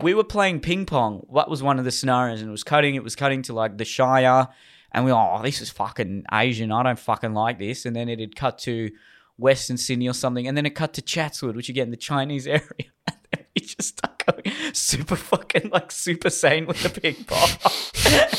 we 0.00 0.14
were 0.14 0.24
playing 0.24 0.60
ping 0.60 0.86
pong. 0.86 1.24
What 1.26 1.50
was 1.50 1.62
one 1.62 1.78
of 1.78 1.84
the 1.84 1.90
scenarios? 1.90 2.40
And 2.40 2.48
it 2.48 2.52
was 2.52 2.64
cutting. 2.64 2.94
It 2.94 3.04
was 3.04 3.16
cutting 3.16 3.42
to 3.42 3.52
like 3.52 3.76
the 3.78 3.84
Shire, 3.84 4.48
and 4.92 5.04
we 5.04 5.12
were, 5.12 5.18
oh, 5.18 5.40
this 5.42 5.60
is 5.60 5.70
fucking 5.70 6.24
Asian. 6.32 6.72
I 6.72 6.82
don't 6.82 6.98
fucking 6.98 7.34
like 7.34 7.58
this. 7.58 7.84
And 7.84 7.94
then 7.94 8.08
it 8.08 8.20
had 8.20 8.36
cut 8.36 8.58
to 8.60 8.90
Western 9.36 9.76
Sydney 9.76 10.08
or 10.08 10.14
something, 10.14 10.46
and 10.46 10.56
then 10.56 10.66
it 10.66 10.70
cut 10.70 10.92
to 10.94 11.02
Chatswood, 11.02 11.56
which 11.56 11.68
again 11.68 11.90
the 11.90 11.96
Chinese 11.96 12.46
area. 12.46 12.62
And 13.06 13.16
then 13.32 13.44
we 13.54 13.62
just 13.62 13.82
stuck 13.98 14.24
going 14.26 14.74
super 14.74 15.16
fucking 15.16 15.70
like 15.70 15.90
super 15.90 16.30
sane 16.30 16.66
with 16.66 16.82
the 16.82 16.88
ping 16.88 17.24
pong 17.24 17.48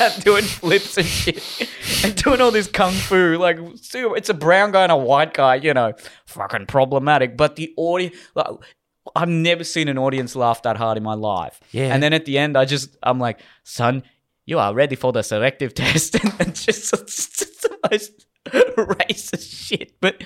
and 0.00 0.24
doing 0.24 0.44
flips 0.44 0.96
and 0.96 1.06
shit 1.06 1.68
and 2.04 2.14
doing 2.22 2.40
all 2.40 2.50
this 2.50 2.66
kung 2.66 2.92
fu. 2.92 3.36
Like 3.38 3.58
super- 3.76 4.16
it's 4.16 4.28
a 4.28 4.34
brown 4.34 4.72
guy 4.72 4.82
and 4.84 4.92
a 4.92 4.96
white 4.96 5.34
guy, 5.34 5.56
you 5.56 5.74
know, 5.74 5.94
fucking 6.26 6.66
problematic. 6.66 7.36
But 7.36 7.56
the 7.56 7.72
audience, 7.76 8.16
like, 8.34 8.46
I've 9.14 9.28
never 9.28 9.64
seen 9.64 9.88
an 9.88 9.98
audience 9.98 10.36
laugh 10.36 10.62
that 10.62 10.76
hard 10.76 10.96
in 10.96 11.02
my 11.02 11.14
life. 11.14 11.60
Yeah. 11.72 11.92
And 11.94 12.02
then 12.02 12.12
at 12.12 12.26
the 12.26 12.38
end, 12.38 12.56
I 12.56 12.64
just 12.64 12.96
I'm 13.02 13.18
like, 13.18 13.40
son, 13.64 14.02
you 14.50 14.58
are 14.58 14.74
ready 14.74 14.96
for 14.96 15.12
the 15.12 15.22
selective 15.22 15.72
test, 15.82 16.16
and 16.40 16.54
just, 16.54 16.90
just 16.90 17.62
the 17.62 17.78
most 17.90 18.26
racist 18.48 19.50
shit. 19.68 19.92
But 20.00 20.22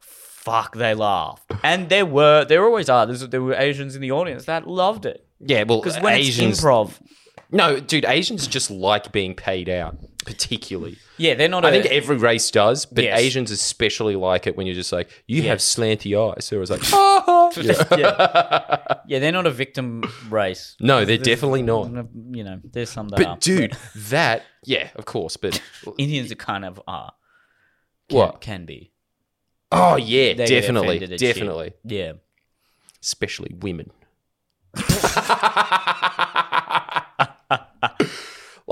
fuck, 0.00 0.74
they 0.76 0.94
laugh, 0.94 1.40
and 1.62 1.88
there 1.88 2.04
were 2.04 2.44
there 2.44 2.64
always 2.64 2.88
are. 2.88 3.06
There's, 3.06 3.26
there 3.28 3.40
were 3.40 3.54
Asians 3.54 3.94
in 3.94 4.02
the 4.02 4.10
audience 4.12 4.44
that 4.46 4.66
loved 4.66 5.06
it 5.06 5.24
Yeah, 5.40 5.62
well, 5.62 5.80
because 5.80 6.00
when 6.00 6.14
Asians. 6.14 6.58
it's 6.58 6.64
improv, 6.64 7.00
no, 7.50 7.78
dude, 7.78 8.04
Asians 8.04 8.46
just 8.46 8.70
like 8.70 9.12
being 9.12 9.34
paid 9.34 9.68
out, 9.68 9.96
particularly. 10.24 10.96
yeah, 11.18 11.34
they're 11.34 11.48
not. 11.48 11.64
I 11.64 11.70
a- 11.70 11.72
think 11.82 11.86
every 11.92 12.16
race 12.16 12.50
does, 12.50 12.86
but 12.86 13.04
Yes. 13.04 13.20
Asians 13.20 13.50
especially 13.50 14.16
like 14.16 14.46
it 14.46 14.56
when 14.56 14.66
you're 14.66 14.74
just 14.74 14.92
like, 14.92 15.10
you 15.26 15.42
have 15.44 15.58
slanty 15.58 16.16
eyes. 16.16 16.44
So 16.46 16.60
it's 16.60 16.70
like, 16.70 16.80
ah. 16.92 17.50
yeah. 17.96 18.96
yeah, 19.06 19.18
they're 19.18 19.32
not 19.32 19.46
a 19.46 19.50
victim 19.50 20.02
race. 20.30 20.76
no, 20.80 21.04
they're 21.04 21.18
definitely 21.18 21.62
not. 21.62 21.90
You 22.32 22.44
know, 22.44 22.60
there's 22.64 22.90
some 22.90 23.08
that 23.08 23.20
are. 23.20 23.24
But 23.34 23.40
dude, 23.40 23.76
that 23.96 24.42
yeah, 24.64 24.90
of 24.96 25.04
course. 25.04 25.36
But 25.36 25.60
Indians 25.98 26.30
are 26.32 26.36
kind 26.36 26.64
of 26.64 26.80
are. 26.86 27.12
Can, 28.08 28.18
what? 28.18 28.40
can 28.40 28.64
be? 28.64 28.92
Oh 29.70 29.96
yeah, 29.96 30.34
They 30.34 30.46
get 30.46 30.60
definitely, 30.60 30.98
shit. 30.98 31.18
definitely, 31.18 31.72
Yeah. 31.84 32.12
especially 33.02 33.54
women. 33.58 33.90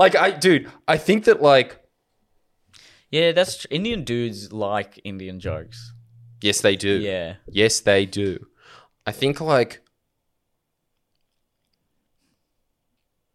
Like 0.01 0.15
I, 0.15 0.31
dude, 0.31 0.69
I 0.87 0.97
think 0.97 1.25
that 1.25 1.41
like 1.41 1.77
Yeah, 3.11 3.31
that's 3.31 3.57
tr- 3.57 3.67
Indian 3.69 4.03
dudes 4.03 4.51
like 4.51 4.99
Indian 5.03 5.39
jokes. 5.39 5.93
yes, 6.41 6.61
they 6.61 6.75
do. 6.75 6.99
Yeah. 6.99 7.35
Yes, 7.47 7.79
they 7.81 8.05
do. 8.05 8.47
I 9.05 9.11
think 9.11 9.39
like 9.41 9.81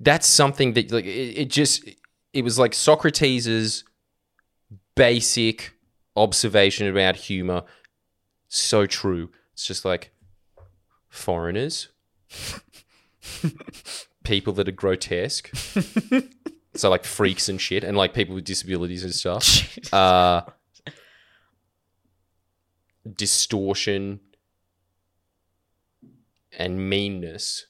that's 0.01 0.27
something 0.27 0.75
that 0.75 0.91
like 0.93 1.05
it, 1.07 1.39
it 1.43 1.51
just 1.51 1.89
it 2.33 2.43
was 2.43 2.59
like 2.59 2.75
Socrates's 2.75 3.85
basic 4.95 5.73
observation 6.15 6.87
about 6.89 7.17
humor. 7.17 7.63
So 8.49 8.87
true. 8.87 9.31
It's 9.55 9.67
just 9.67 9.85
like 9.85 10.13
foreigners, 11.09 11.89
people 14.25 14.53
that 14.55 14.69
are 14.69 14.73
grotesque, 14.73 15.51
so 16.77 16.91
like 16.91 17.05
freaks 17.05 17.49
and 17.49 17.61
shit, 17.61 17.85
and 17.85 17.97
like 17.97 18.15
people 18.15 18.35
with 18.35 18.45
disabilities 18.45 19.05
and 19.05 19.15
stuff. 19.15 19.79
Uh, 19.93 20.43
distortion 23.15 24.21
and 26.59 26.89
meanness 26.91 27.67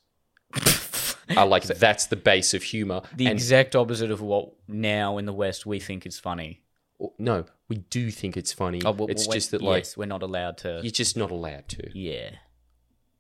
are 1.37 1.47
like 1.47 1.65
that's 1.65 2.07
the 2.07 2.17
base 2.17 2.55
of 2.55 2.63
humor. 2.63 3.03
The 3.15 3.27
and 3.27 3.35
exact 3.35 3.77
opposite 3.77 4.11
of 4.11 4.21
what 4.21 4.53
now 4.69 5.19
in 5.19 5.27
the 5.27 5.33
West 5.33 5.67
we 5.67 5.81
think 5.81 6.07
is 6.07 6.19
funny. 6.19 6.63
no, 7.19 7.45
we 7.69 7.77
do 7.77 8.11
think 8.11 8.37
it's 8.37 8.53
funny. 8.53 8.81
Oh, 8.85 8.93
well, 8.93 9.09
it's 9.09 9.27
well, 9.27 9.35
just 9.35 9.51
that 9.51 9.61
yes, 9.61 9.97
like 9.97 9.99
we're 9.99 10.07
not 10.07 10.23
allowed 10.23 10.59
to. 10.59 10.81
you're 10.83 10.91
just 10.91 11.17
not 11.17 11.31
allowed 11.31 11.69
to. 11.69 11.91
yeah. 11.99 12.31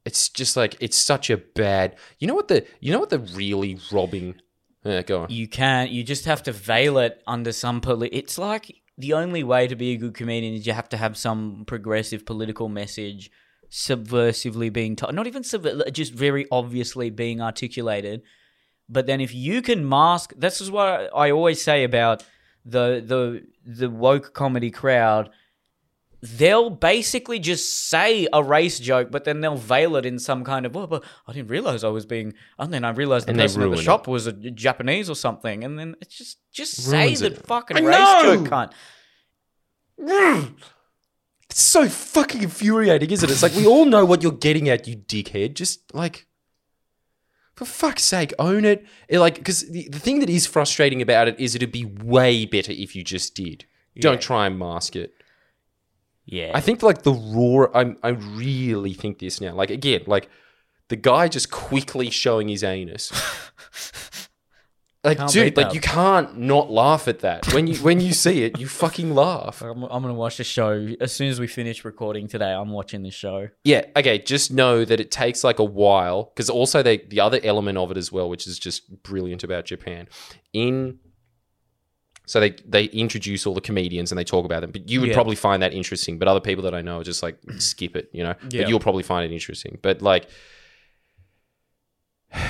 It's 0.04 0.28
just 0.28 0.56
like 0.56 0.76
it's 0.78 0.96
such 0.96 1.30
a 1.30 1.36
bad. 1.36 1.96
You 2.20 2.28
know 2.28 2.34
what 2.34 2.46
the 2.46 2.64
you 2.78 2.92
know 2.92 3.00
what 3.00 3.10
the 3.10 3.18
really 3.18 3.80
robbing. 3.90 4.36
Uh, 4.86 5.02
go 5.02 5.22
on. 5.22 5.30
You 5.30 5.48
can't. 5.48 5.90
You 5.90 6.04
just 6.04 6.26
have 6.26 6.42
to 6.44 6.52
veil 6.52 6.98
it 6.98 7.22
under 7.26 7.52
some. 7.52 7.80
Poli- 7.80 8.08
it's 8.08 8.38
like 8.38 8.74
the 8.96 9.14
only 9.14 9.42
way 9.42 9.66
to 9.66 9.74
be 9.74 9.92
a 9.92 9.96
good 9.96 10.14
comedian 10.14 10.54
is 10.54 10.66
you 10.66 10.72
have 10.72 10.88
to 10.90 10.96
have 10.96 11.16
some 11.16 11.64
progressive 11.66 12.24
political 12.24 12.68
message, 12.68 13.30
subversively 13.70 14.72
being 14.72 14.94
told. 14.96 15.14
Not 15.14 15.26
even 15.26 15.42
subver- 15.42 15.92
just 15.92 16.12
very 16.12 16.46
obviously 16.52 17.10
being 17.10 17.40
articulated. 17.40 18.22
But 18.88 19.06
then 19.06 19.20
if 19.20 19.34
you 19.34 19.62
can 19.62 19.88
mask, 19.88 20.32
this 20.36 20.60
is 20.60 20.70
what 20.70 21.10
I 21.14 21.32
always 21.32 21.60
say 21.60 21.82
about 21.82 22.22
the 22.64 23.02
the 23.04 23.44
the 23.64 23.90
woke 23.90 24.32
comedy 24.34 24.70
crowd. 24.70 25.30
They'll 26.22 26.70
basically 26.70 27.38
just 27.38 27.88
say 27.88 28.26
a 28.32 28.42
race 28.42 28.78
joke, 28.78 29.10
but 29.10 29.24
then 29.24 29.40
they'll 29.42 29.56
veil 29.56 29.96
it 29.96 30.06
in 30.06 30.18
some 30.18 30.44
kind 30.44 30.64
of. 30.64 30.76
Oh, 30.76 30.86
but 30.86 31.04
I 31.26 31.32
didn't 31.32 31.50
realize 31.50 31.84
I 31.84 31.88
was 31.88 32.06
being. 32.06 32.32
And 32.58 32.72
then 32.72 32.84
I 32.84 32.90
realized 32.90 33.26
the 33.26 33.32
And 33.32 33.38
person 33.38 33.60
at 33.60 33.64
the 33.64 33.68
ruin 33.68 33.78
it. 33.80 33.82
shop 33.82 34.08
was 34.08 34.26
a 34.26 34.32
Japanese 34.32 35.10
or 35.10 35.14
something, 35.14 35.62
and 35.62 35.78
then 35.78 35.94
it's 36.00 36.16
just 36.16 36.38
just 36.52 36.74
say 36.74 37.04
Ruins 37.04 37.20
the 37.20 37.30
fucking 37.32 37.76
I 37.76 37.80
race 37.80 37.98
know! 37.98 38.36
joke, 38.36 38.48
cunt. 38.48 38.72
It's 41.50 41.60
so 41.62 41.88
fucking 41.88 42.42
infuriating, 42.42 43.10
isn't 43.10 43.28
it? 43.28 43.32
It's 43.32 43.42
like 43.42 43.54
we 43.54 43.66
all 43.66 43.84
know 43.84 44.04
what 44.04 44.22
you're 44.22 44.32
getting 44.32 44.68
at, 44.68 44.86
you 44.88 44.96
dickhead. 44.96 45.54
Just 45.54 45.94
like, 45.94 46.26
for 47.54 47.64
fuck's 47.64 48.02
sake, 48.02 48.32
own 48.38 48.64
it. 48.64 48.84
It, 49.08 49.20
like, 49.20 49.36
because 49.36 49.68
the, 49.70 49.88
the 49.90 49.98
thing 49.98 50.18
that 50.20 50.28
is 50.28 50.46
frustrating 50.46 51.00
about 51.00 51.28
it 51.28 51.38
is 51.38 51.54
it'd 51.54 51.72
be 51.72 51.84
way 51.84 52.46
better 52.46 52.72
if 52.72 52.96
you 52.96 53.04
just 53.04 53.34
did. 53.34 53.64
Don't 53.98 54.20
try 54.20 54.46
and 54.46 54.58
mask 54.58 54.96
it. 54.96 55.14
Yeah, 56.26 56.50
I 56.54 56.60
think 56.60 56.82
like 56.82 57.02
the 57.02 57.12
raw. 57.12 57.68
I'm 57.72 57.96
I 58.02 58.08
really 58.10 58.92
think 58.92 59.20
this 59.20 59.40
now. 59.40 59.54
Like 59.54 59.70
again, 59.70 60.02
like 60.06 60.28
the 60.88 60.96
guy 60.96 61.28
just 61.28 61.50
quickly 61.50 62.10
showing 62.10 62.48
his 62.48 62.62
anus. 62.62 63.12
Like, 65.06 65.18
Can't 65.18 65.30
dude, 65.30 65.56
like 65.56 65.72
you 65.72 65.80
can't 65.80 66.36
not 66.36 66.68
laugh 66.68 67.06
at 67.06 67.20
that. 67.20 67.54
When 67.54 67.68
you 67.68 67.76
when 67.76 68.00
you 68.00 68.12
see 68.12 68.42
it, 68.42 68.58
you 68.58 68.66
fucking 68.66 69.14
laugh. 69.14 69.62
I'm, 69.62 69.84
I'm 69.84 70.02
gonna 70.02 70.14
watch 70.14 70.38
the 70.38 70.42
show 70.42 70.94
as 71.00 71.12
soon 71.12 71.28
as 71.28 71.38
we 71.38 71.46
finish 71.46 71.84
recording 71.84 72.26
today. 72.26 72.52
I'm 72.52 72.70
watching 72.70 73.04
the 73.04 73.12
show. 73.12 73.50
Yeah, 73.62 73.84
okay, 73.94 74.18
just 74.18 74.52
know 74.52 74.84
that 74.84 74.98
it 74.98 75.12
takes 75.12 75.44
like 75.44 75.60
a 75.60 75.64
while 75.64 76.32
because 76.34 76.50
also 76.50 76.82
they 76.82 76.96
the 76.98 77.20
other 77.20 77.38
element 77.44 77.78
of 77.78 77.92
it 77.92 77.96
as 77.96 78.10
well, 78.10 78.28
which 78.28 78.48
is 78.48 78.58
just 78.58 79.04
brilliant 79.04 79.44
about 79.44 79.66
Japan. 79.66 80.08
In 80.52 80.98
so 82.26 82.40
they 82.40 82.50
they 82.66 82.84
introduce 82.86 83.46
all 83.46 83.54
the 83.54 83.60
comedians 83.60 84.10
and 84.12 84.18
they 84.18 84.24
talk 84.24 84.44
about 84.44 84.60
them, 84.60 84.72
but 84.72 84.88
you 84.90 85.00
would 85.00 85.08
Yeah. 85.10 85.14
probably 85.14 85.36
find 85.36 85.62
that 85.62 85.72
interesting. 85.72 86.18
But 86.18 86.28
other 86.28 86.40
people 86.40 86.62
that 86.64 86.74
I 86.74 86.82
know 86.82 87.00
are 87.00 87.04
just 87.04 87.22
like 87.22 87.38
skip 87.58 87.96
it, 87.96 88.10
you 88.12 88.22
know. 88.22 88.34
Yeah. 88.50 88.62
But 88.62 88.68
you'll 88.68 88.80
probably 88.80 89.04
find 89.04 89.24
it 89.24 89.32
interesting. 89.34 89.78
But 89.80 90.02
like 90.02 90.28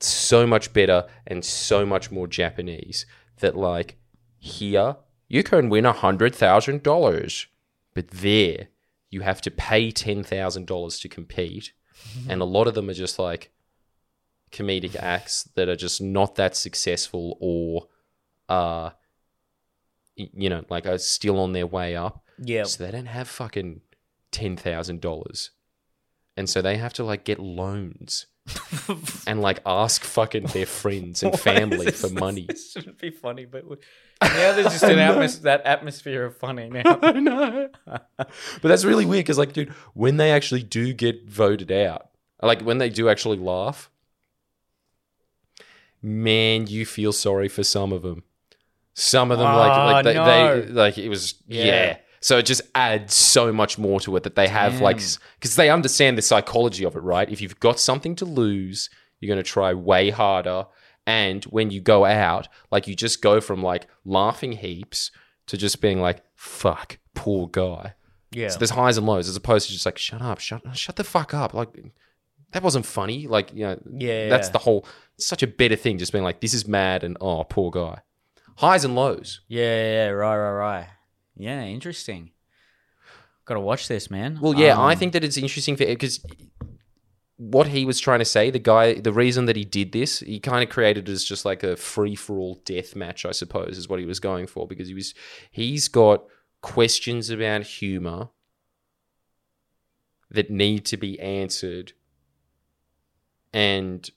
so 0.00 0.46
much 0.46 0.72
better 0.72 1.06
and 1.26 1.44
so 1.44 1.86
much 1.86 2.10
more 2.10 2.26
Japanese 2.26 3.06
that 3.38 3.56
like 3.56 3.96
here 4.38 4.96
you 5.28 5.42
can 5.42 5.68
win 5.68 5.86
a 5.86 5.92
hundred 5.92 6.34
thousand 6.34 6.82
dollars, 6.82 7.46
but 7.94 8.08
there 8.08 8.68
you 9.10 9.20
have 9.20 9.40
to 9.42 9.50
pay 9.50 9.90
ten 9.90 10.22
thousand 10.22 10.66
dollars 10.66 10.98
to 11.00 11.08
compete, 11.08 11.72
mm-hmm. 12.18 12.30
and 12.30 12.42
a 12.42 12.44
lot 12.44 12.66
of 12.66 12.74
them 12.74 12.90
are 12.90 12.94
just 12.94 13.18
like 13.18 13.50
comedic 14.54 14.96
acts 14.96 15.44
that 15.56 15.68
are 15.68 15.76
just 15.76 16.00
not 16.00 16.36
that 16.36 16.56
successful 16.56 17.36
or 17.40 17.88
uh 18.48 18.90
you 20.16 20.48
know 20.48 20.64
like 20.70 20.86
are 20.86 20.98
still 20.98 21.40
on 21.40 21.52
their 21.52 21.66
way 21.66 21.96
up 21.96 22.24
Yeah, 22.38 22.64
so 22.64 22.84
they 22.84 22.90
don't 22.90 23.06
have 23.06 23.28
fucking 23.28 23.80
ten 24.30 24.56
thousand 24.56 25.00
dollars, 25.00 25.50
and 26.36 26.48
so 26.48 26.62
they 26.62 26.76
have 26.76 26.92
to 26.94 27.04
like 27.04 27.24
get 27.24 27.38
loans 27.40 28.26
and 29.26 29.40
like 29.40 29.60
ask 29.64 30.02
fucking 30.04 30.44
their 30.48 30.66
friends 30.66 31.22
and 31.22 31.38
family 31.38 31.90
for 31.90 32.10
money. 32.26 32.46
This 32.48 32.72
shouldn't 32.72 32.98
be 32.98 33.10
funny, 33.10 33.44
but 33.44 33.64
now 34.22 34.52
there's 34.52 34.66
just 34.66 34.82
an 34.84 34.98
atmos- 34.98 35.42
that 35.42 35.62
atmosphere 35.64 36.24
of 36.26 36.36
funny 36.36 36.68
now. 36.68 36.82
I 37.02 37.12
know, 37.12 37.68
but 37.86 38.62
that's 38.62 38.84
really 38.84 39.06
weird 39.06 39.24
because 39.24 39.38
like, 39.38 39.52
dude, 39.52 39.70
when 39.94 40.16
they 40.16 40.30
actually 40.30 40.62
do 40.62 40.92
get 40.92 41.28
voted 41.28 41.72
out, 41.72 42.10
like 42.42 42.60
when 42.62 42.78
they 42.78 42.90
do 42.90 43.08
actually 43.08 43.38
laugh, 43.38 43.90
man, 46.04 46.66
you 46.66 46.84
feel 46.84 47.12
sorry 47.12 47.48
for 47.48 47.64
some 47.64 47.92
of 47.92 48.02
them. 48.02 48.22
Some 48.92 49.32
of 49.32 49.38
them, 49.38 49.46
like, 49.46 49.72
Ah, 49.72 49.86
like 49.86 50.04
they, 50.04 50.14
no. 50.14 50.60
they, 50.60 50.66
like 50.68 50.98
it 50.98 51.08
was, 51.08 51.34
yeah. 51.48 51.64
Yeah. 51.64 51.96
So 52.20 52.38
it 52.38 52.46
just 52.46 52.62
adds 52.74 53.14
so 53.14 53.52
much 53.52 53.76
more 53.78 54.00
to 54.00 54.16
it 54.16 54.22
that 54.22 54.34
they 54.36 54.48
have, 54.48 54.80
like, 54.80 54.96
because 54.96 55.56
they 55.56 55.68
understand 55.68 56.16
the 56.16 56.22
psychology 56.22 56.84
of 56.84 56.94
it, 56.96 57.00
right? 57.00 57.28
If 57.28 57.40
you've 57.40 57.58
got 57.60 57.78
something 57.80 58.14
to 58.16 58.24
lose, 58.24 58.88
you're 59.20 59.34
going 59.34 59.42
to 59.44 59.50
try 59.50 59.74
way 59.74 60.10
harder. 60.10 60.66
And 61.06 61.44
when 61.44 61.70
you 61.70 61.80
go 61.80 62.04
out, 62.04 62.48
like, 62.70 62.86
you 62.86 62.94
just 62.94 63.20
go 63.20 63.40
from 63.40 63.62
like 63.62 63.86
laughing 64.04 64.52
heaps 64.52 65.10
to 65.48 65.58
just 65.58 65.82
being 65.82 66.00
like, 66.00 66.22
fuck, 66.34 66.98
poor 67.14 67.46
guy. 67.48 67.94
Yeah, 68.30 68.48
So 68.48 68.58
there's 68.58 68.70
highs 68.70 68.96
and 68.96 69.06
lows 69.06 69.28
as 69.28 69.36
opposed 69.36 69.66
to 69.66 69.72
just 69.74 69.84
like, 69.86 69.98
shut 69.98 70.22
up, 70.22 70.38
shut, 70.40 70.62
shut 70.76 70.96
the 70.96 71.04
fuck 71.04 71.34
up. 71.34 71.52
Like, 71.52 71.68
that 72.54 72.62
wasn't 72.62 72.86
funny. 72.86 73.26
Like, 73.26 73.52
you 73.52 73.64
know, 73.66 73.78
Yeah, 73.98 74.28
that's 74.30 74.48
the 74.48 74.58
whole, 74.58 74.86
it's 75.16 75.26
such 75.26 75.42
a 75.42 75.46
better 75.46 75.76
thing, 75.76 75.98
just 75.98 76.12
being 76.12 76.24
like, 76.24 76.40
this 76.40 76.54
is 76.54 76.66
mad 76.66 77.04
and 77.04 77.16
oh, 77.20 77.44
poor 77.44 77.70
guy. 77.70 77.98
Highs 78.56 78.84
and 78.84 78.94
lows. 78.94 79.40
Yeah, 79.48 79.64
yeah, 79.92 80.08
right, 80.08 80.36
right, 80.38 80.52
right. 80.52 80.88
Yeah, 81.36 81.62
interesting. 81.64 82.30
Got 83.44 83.54
to 83.54 83.60
watch 83.60 83.88
this, 83.88 84.10
man. 84.10 84.38
Well, 84.40 84.54
yeah, 84.54 84.78
I 84.78 84.92
Um, 84.92 84.98
think 84.98 85.12
that 85.12 85.24
it's 85.24 85.36
interesting 85.36 85.76
for 85.76 85.84
because 85.84 86.24
what 87.36 87.66
he 87.66 87.84
was 87.84 87.98
trying 87.98 88.20
to 88.20 88.24
say, 88.24 88.50
the 88.50 88.60
guy, 88.60 88.94
the 88.94 89.12
reason 89.12 89.46
that 89.46 89.56
he 89.56 89.64
did 89.64 89.90
this, 89.90 90.20
he 90.20 90.38
kind 90.38 90.62
of 90.62 90.70
created 90.70 91.08
it 91.08 91.12
as 91.12 91.24
just 91.24 91.44
like 91.44 91.64
a 91.64 91.76
free 91.76 92.14
for 92.14 92.38
all 92.38 92.62
death 92.64 92.94
match, 92.94 93.26
I 93.26 93.32
suppose, 93.32 93.76
is 93.76 93.88
what 93.88 93.98
he 93.98 94.06
was 94.06 94.20
going 94.20 94.46
for 94.46 94.68
because 94.68 94.86
he 94.86 94.94
was 94.94 95.12
he's 95.50 95.88
got 95.88 96.24
questions 96.62 97.28
about 97.30 97.64
humor 97.64 98.28
that 100.30 100.50
need 100.50 100.84
to 100.86 100.96
be 100.96 101.18
answered, 101.20 101.92
and 103.54 104.10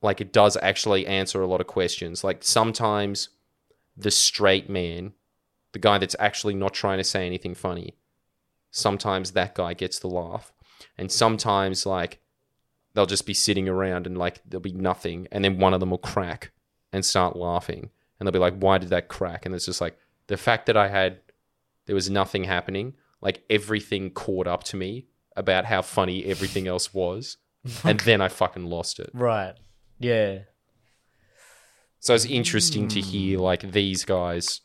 like 0.00 0.20
it 0.20 0.32
does 0.32 0.56
actually 0.62 1.06
answer 1.06 1.42
a 1.42 1.46
lot 1.46 1.60
of 1.60 1.66
questions. 1.66 2.24
Like 2.24 2.42
sometimes 2.42 3.28
the 3.96 4.10
straight 4.10 4.70
man, 4.70 5.12
the 5.72 5.78
guy 5.78 5.98
that's 5.98 6.16
actually 6.18 6.54
not 6.54 6.72
trying 6.72 6.98
to 6.98 7.04
say 7.04 7.26
anything 7.26 7.54
funny, 7.54 7.96
sometimes 8.70 9.32
that 9.32 9.54
guy 9.54 9.74
gets 9.74 9.98
the 9.98 10.08
laugh. 10.08 10.52
And 10.96 11.10
sometimes 11.10 11.84
like 11.84 12.20
they'll 12.94 13.06
just 13.06 13.26
be 13.26 13.34
sitting 13.34 13.68
around 13.68 14.06
and 14.06 14.16
like 14.16 14.40
there'll 14.48 14.62
be 14.62 14.72
nothing 14.72 15.26
and 15.32 15.44
then 15.44 15.58
one 15.58 15.74
of 15.74 15.80
them 15.80 15.90
will 15.90 15.98
crack 15.98 16.52
and 16.92 17.04
start 17.04 17.36
laughing. 17.36 17.90
And 18.18 18.26
they'll 18.26 18.32
be 18.32 18.38
like, 18.38 18.56
Why 18.56 18.78
did 18.78 18.90
that 18.90 19.08
crack? 19.08 19.44
And 19.44 19.54
it's 19.54 19.66
just 19.66 19.80
like 19.80 19.98
the 20.28 20.36
fact 20.36 20.66
that 20.66 20.76
I 20.76 20.88
had 20.88 21.18
there 21.86 21.96
was 21.96 22.08
nothing 22.08 22.44
happening, 22.44 22.94
like 23.20 23.42
everything 23.50 24.10
caught 24.10 24.46
up 24.46 24.62
to 24.64 24.76
me 24.76 25.06
about 25.34 25.64
how 25.64 25.82
funny 25.82 26.24
everything 26.24 26.68
else 26.68 26.94
was. 26.94 27.38
and 27.84 28.00
then 28.00 28.20
I 28.20 28.28
fucking 28.28 28.64
lost 28.66 28.98
it. 29.00 29.10
Right. 29.12 29.54
Yeah. 29.98 30.40
So 32.00 32.14
it's 32.14 32.24
interesting 32.24 32.88
to 32.88 33.00
hear 33.00 33.38
like 33.38 33.70
these 33.72 34.04
guys 34.04 34.60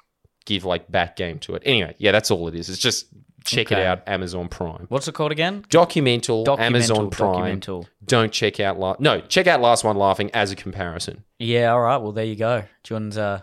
give 0.46 0.66
like 0.66 0.92
back 0.92 1.16
game 1.16 1.38
to 1.40 1.56
it. 1.56 1.62
Anyway, 1.66 1.96
yeah, 2.00 2.12
that's 2.12 2.32
all 2.32 2.48
it 2.48 2.56
is. 2.56 2.68
It's 2.70 2.80
just 2.80 3.06
check 3.46 3.68
Okay. 3.72 3.82
it 3.82 3.86
out, 3.86 4.02
Amazon 4.08 4.48
Prime. 4.50 4.88
What's 4.90 5.08
it 5.08 5.14
called 5.14 5.32
again? 5.32 5.64
Documental, 5.70 6.44
Documental. 6.46 6.60
Amazon 6.60 7.10
Prime. 7.12 7.60
Documental. 7.62 7.86
Don't 8.06 8.32
check 8.32 8.60
out 8.60 8.80
la- 8.80 8.96
no, 9.00 9.22
check 9.22 9.46
out 9.46 9.62
Last 9.62 9.84
One 9.84 9.98
Laughing 9.98 10.32
as 10.34 10.52
a 10.52 10.56
comparison. 10.56 11.24
Yeah, 11.38 11.72
all 11.74 11.82
right. 11.82 11.98
Well, 11.98 12.12
there 12.12 12.26
you 12.26 12.36
go. 12.36 12.64
John's 12.84 13.18
uh, 13.18 13.42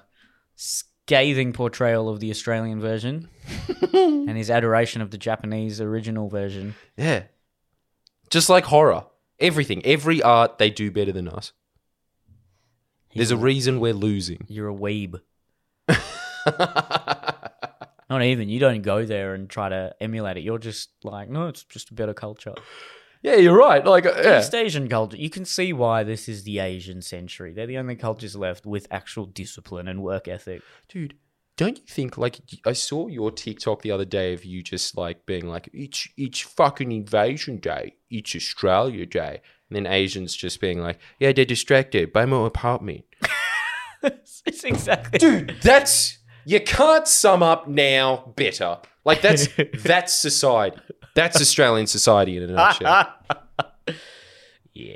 scathing 0.56 1.52
portrayal 1.52 2.08
of 2.08 2.18
the 2.20 2.30
Australian 2.30 2.80
version 2.80 3.28
and 3.92 4.36
his 4.36 4.50
adoration 4.50 5.02
of 5.02 5.10
the 5.12 5.18
Japanese 5.18 5.80
original 5.80 6.28
version. 6.28 6.74
Yeah, 6.96 7.24
just 8.30 8.48
like 8.48 8.64
horror, 8.64 9.04
everything, 9.38 9.84
every 9.84 10.22
art 10.22 10.58
they 10.58 10.70
do 10.70 10.90
better 10.90 11.12
than 11.12 11.28
us. 11.28 11.52
There's 13.14 13.30
a 13.30 13.36
reason 13.36 13.78
we're 13.78 13.92
losing. 13.92 14.44
You're 14.48 14.68
a 14.68 14.74
weeb. 14.74 15.20
Not 18.10 18.22
even. 18.22 18.48
You 18.48 18.58
don't 18.58 18.82
go 18.82 19.04
there 19.04 19.34
and 19.34 19.48
try 19.48 19.68
to 19.68 19.94
emulate 20.00 20.36
it. 20.36 20.42
You're 20.42 20.58
just 20.58 20.90
like, 21.04 21.28
no, 21.28 21.46
it's 21.48 21.62
just 21.64 21.90
a 21.90 21.94
better 21.94 22.14
culture. 22.14 22.54
Yeah, 23.22 23.36
you're 23.36 23.56
right. 23.56 23.84
Like, 23.84 24.04
uh, 24.04 24.20
yeah, 24.22 24.40
East 24.40 24.54
Asian 24.54 24.88
culture. 24.88 25.16
You 25.16 25.30
can 25.30 25.44
see 25.46 25.72
why 25.72 26.02
this 26.02 26.28
is 26.28 26.42
the 26.42 26.58
Asian 26.58 27.00
century. 27.00 27.54
They're 27.54 27.66
the 27.66 27.78
only 27.78 27.96
cultures 27.96 28.36
left 28.36 28.66
with 28.66 28.86
actual 28.90 29.24
discipline 29.24 29.88
and 29.88 30.02
work 30.02 30.28
ethic. 30.28 30.62
dude. 30.88 31.14
Don't 31.56 31.78
you 31.78 31.84
think 31.86 32.18
like 32.18 32.40
I 32.66 32.72
saw 32.72 33.06
your 33.06 33.30
TikTok 33.30 33.82
the 33.82 33.90
other 33.92 34.04
day 34.04 34.32
of 34.32 34.44
you 34.44 34.62
just 34.62 34.96
like 34.96 35.24
being 35.26 35.46
like 35.46 35.68
it's 35.72 36.08
it's 36.16 36.40
fucking 36.40 36.90
invasion 36.90 37.58
day, 37.58 37.94
it's 38.10 38.34
Australia 38.34 39.06
day, 39.06 39.40
and 39.70 39.76
then 39.76 39.86
Asians 39.86 40.34
just 40.34 40.60
being 40.60 40.80
like, 40.80 40.98
yeah, 41.20 41.32
they're 41.32 41.44
distracted. 41.44 42.12
Buy 42.12 42.26
more 42.26 42.46
apartment. 42.46 43.04
it's 44.02 44.64
exactly. 44.64 45.18
dude 45.18 45.56
that's 45.62 46.18
you 46.44 46.60
can't 46.60 47.08
sum 47.08 47.42
up 47.42 47.66
now 47.66 48.34
better 48.36 48.76
like 49.06 49.22
that's 49.22 49.48
that's 49.82 50.12
society 50.12 50.76
that's 51.14 51.40
australian 51.40 51.86
society 51.86 52.36
in 52.36 52.42
a 52.42 52.46
nutshell 52.48 53.14
Yeah. 54.74 54.94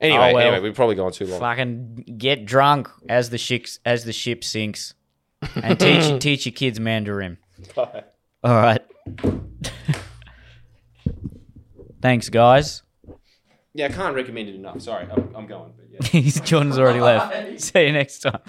Oh, 0.00 0.04
anyway 0.06 0.30
Oh, 0.30 0.34
well. 0.34 0.38
anyway 0.38 0.60
we've 0.60 0.74
probably 0.74 0.94
gone 0.94 1.10
too 1.10 1.26
long 1.26 1.40
Fucking 1.40 2.16
get 2.18 2.44
drunk 2.44 2.88
as 3.08 3.30
the 3.30 3.38
ship 3.38 3.66
as 3.84 4.04
the 4.04 4.12
ship 4.12 4.44
sinks, 4.44 4.94
and 5.56 5.78
teach 5.78 6.02
mm. 6.02 6.20
teach 6.20 6.46
your 6.46 6.52
kids 6.52 6.78
Mandarin. 6.80 7.38
All 7.76 7.88
right. 8.42 8.82
Thanks, 12.02 12.28
guys. 12.28 12.82
yeah 13.74 13.86
i 13.86 13.88
can't 13.88 14.14
recommend 14.14 14.48
it 14.48 14.54
enough 14.54 14.80
sorry 14.80 15.08
i'm, 15.10 15.34
I'm 15.34 15.46
going 15.46 15.72
but 15.76 15.86
yeah 15.90 16.30
John's 16.44 16.78
already 16.78 17.00
left. 17.00 17.60
See 17.66 17.86
you 17.86 17.92
next 17.92 18.20
time. 18.20 18.40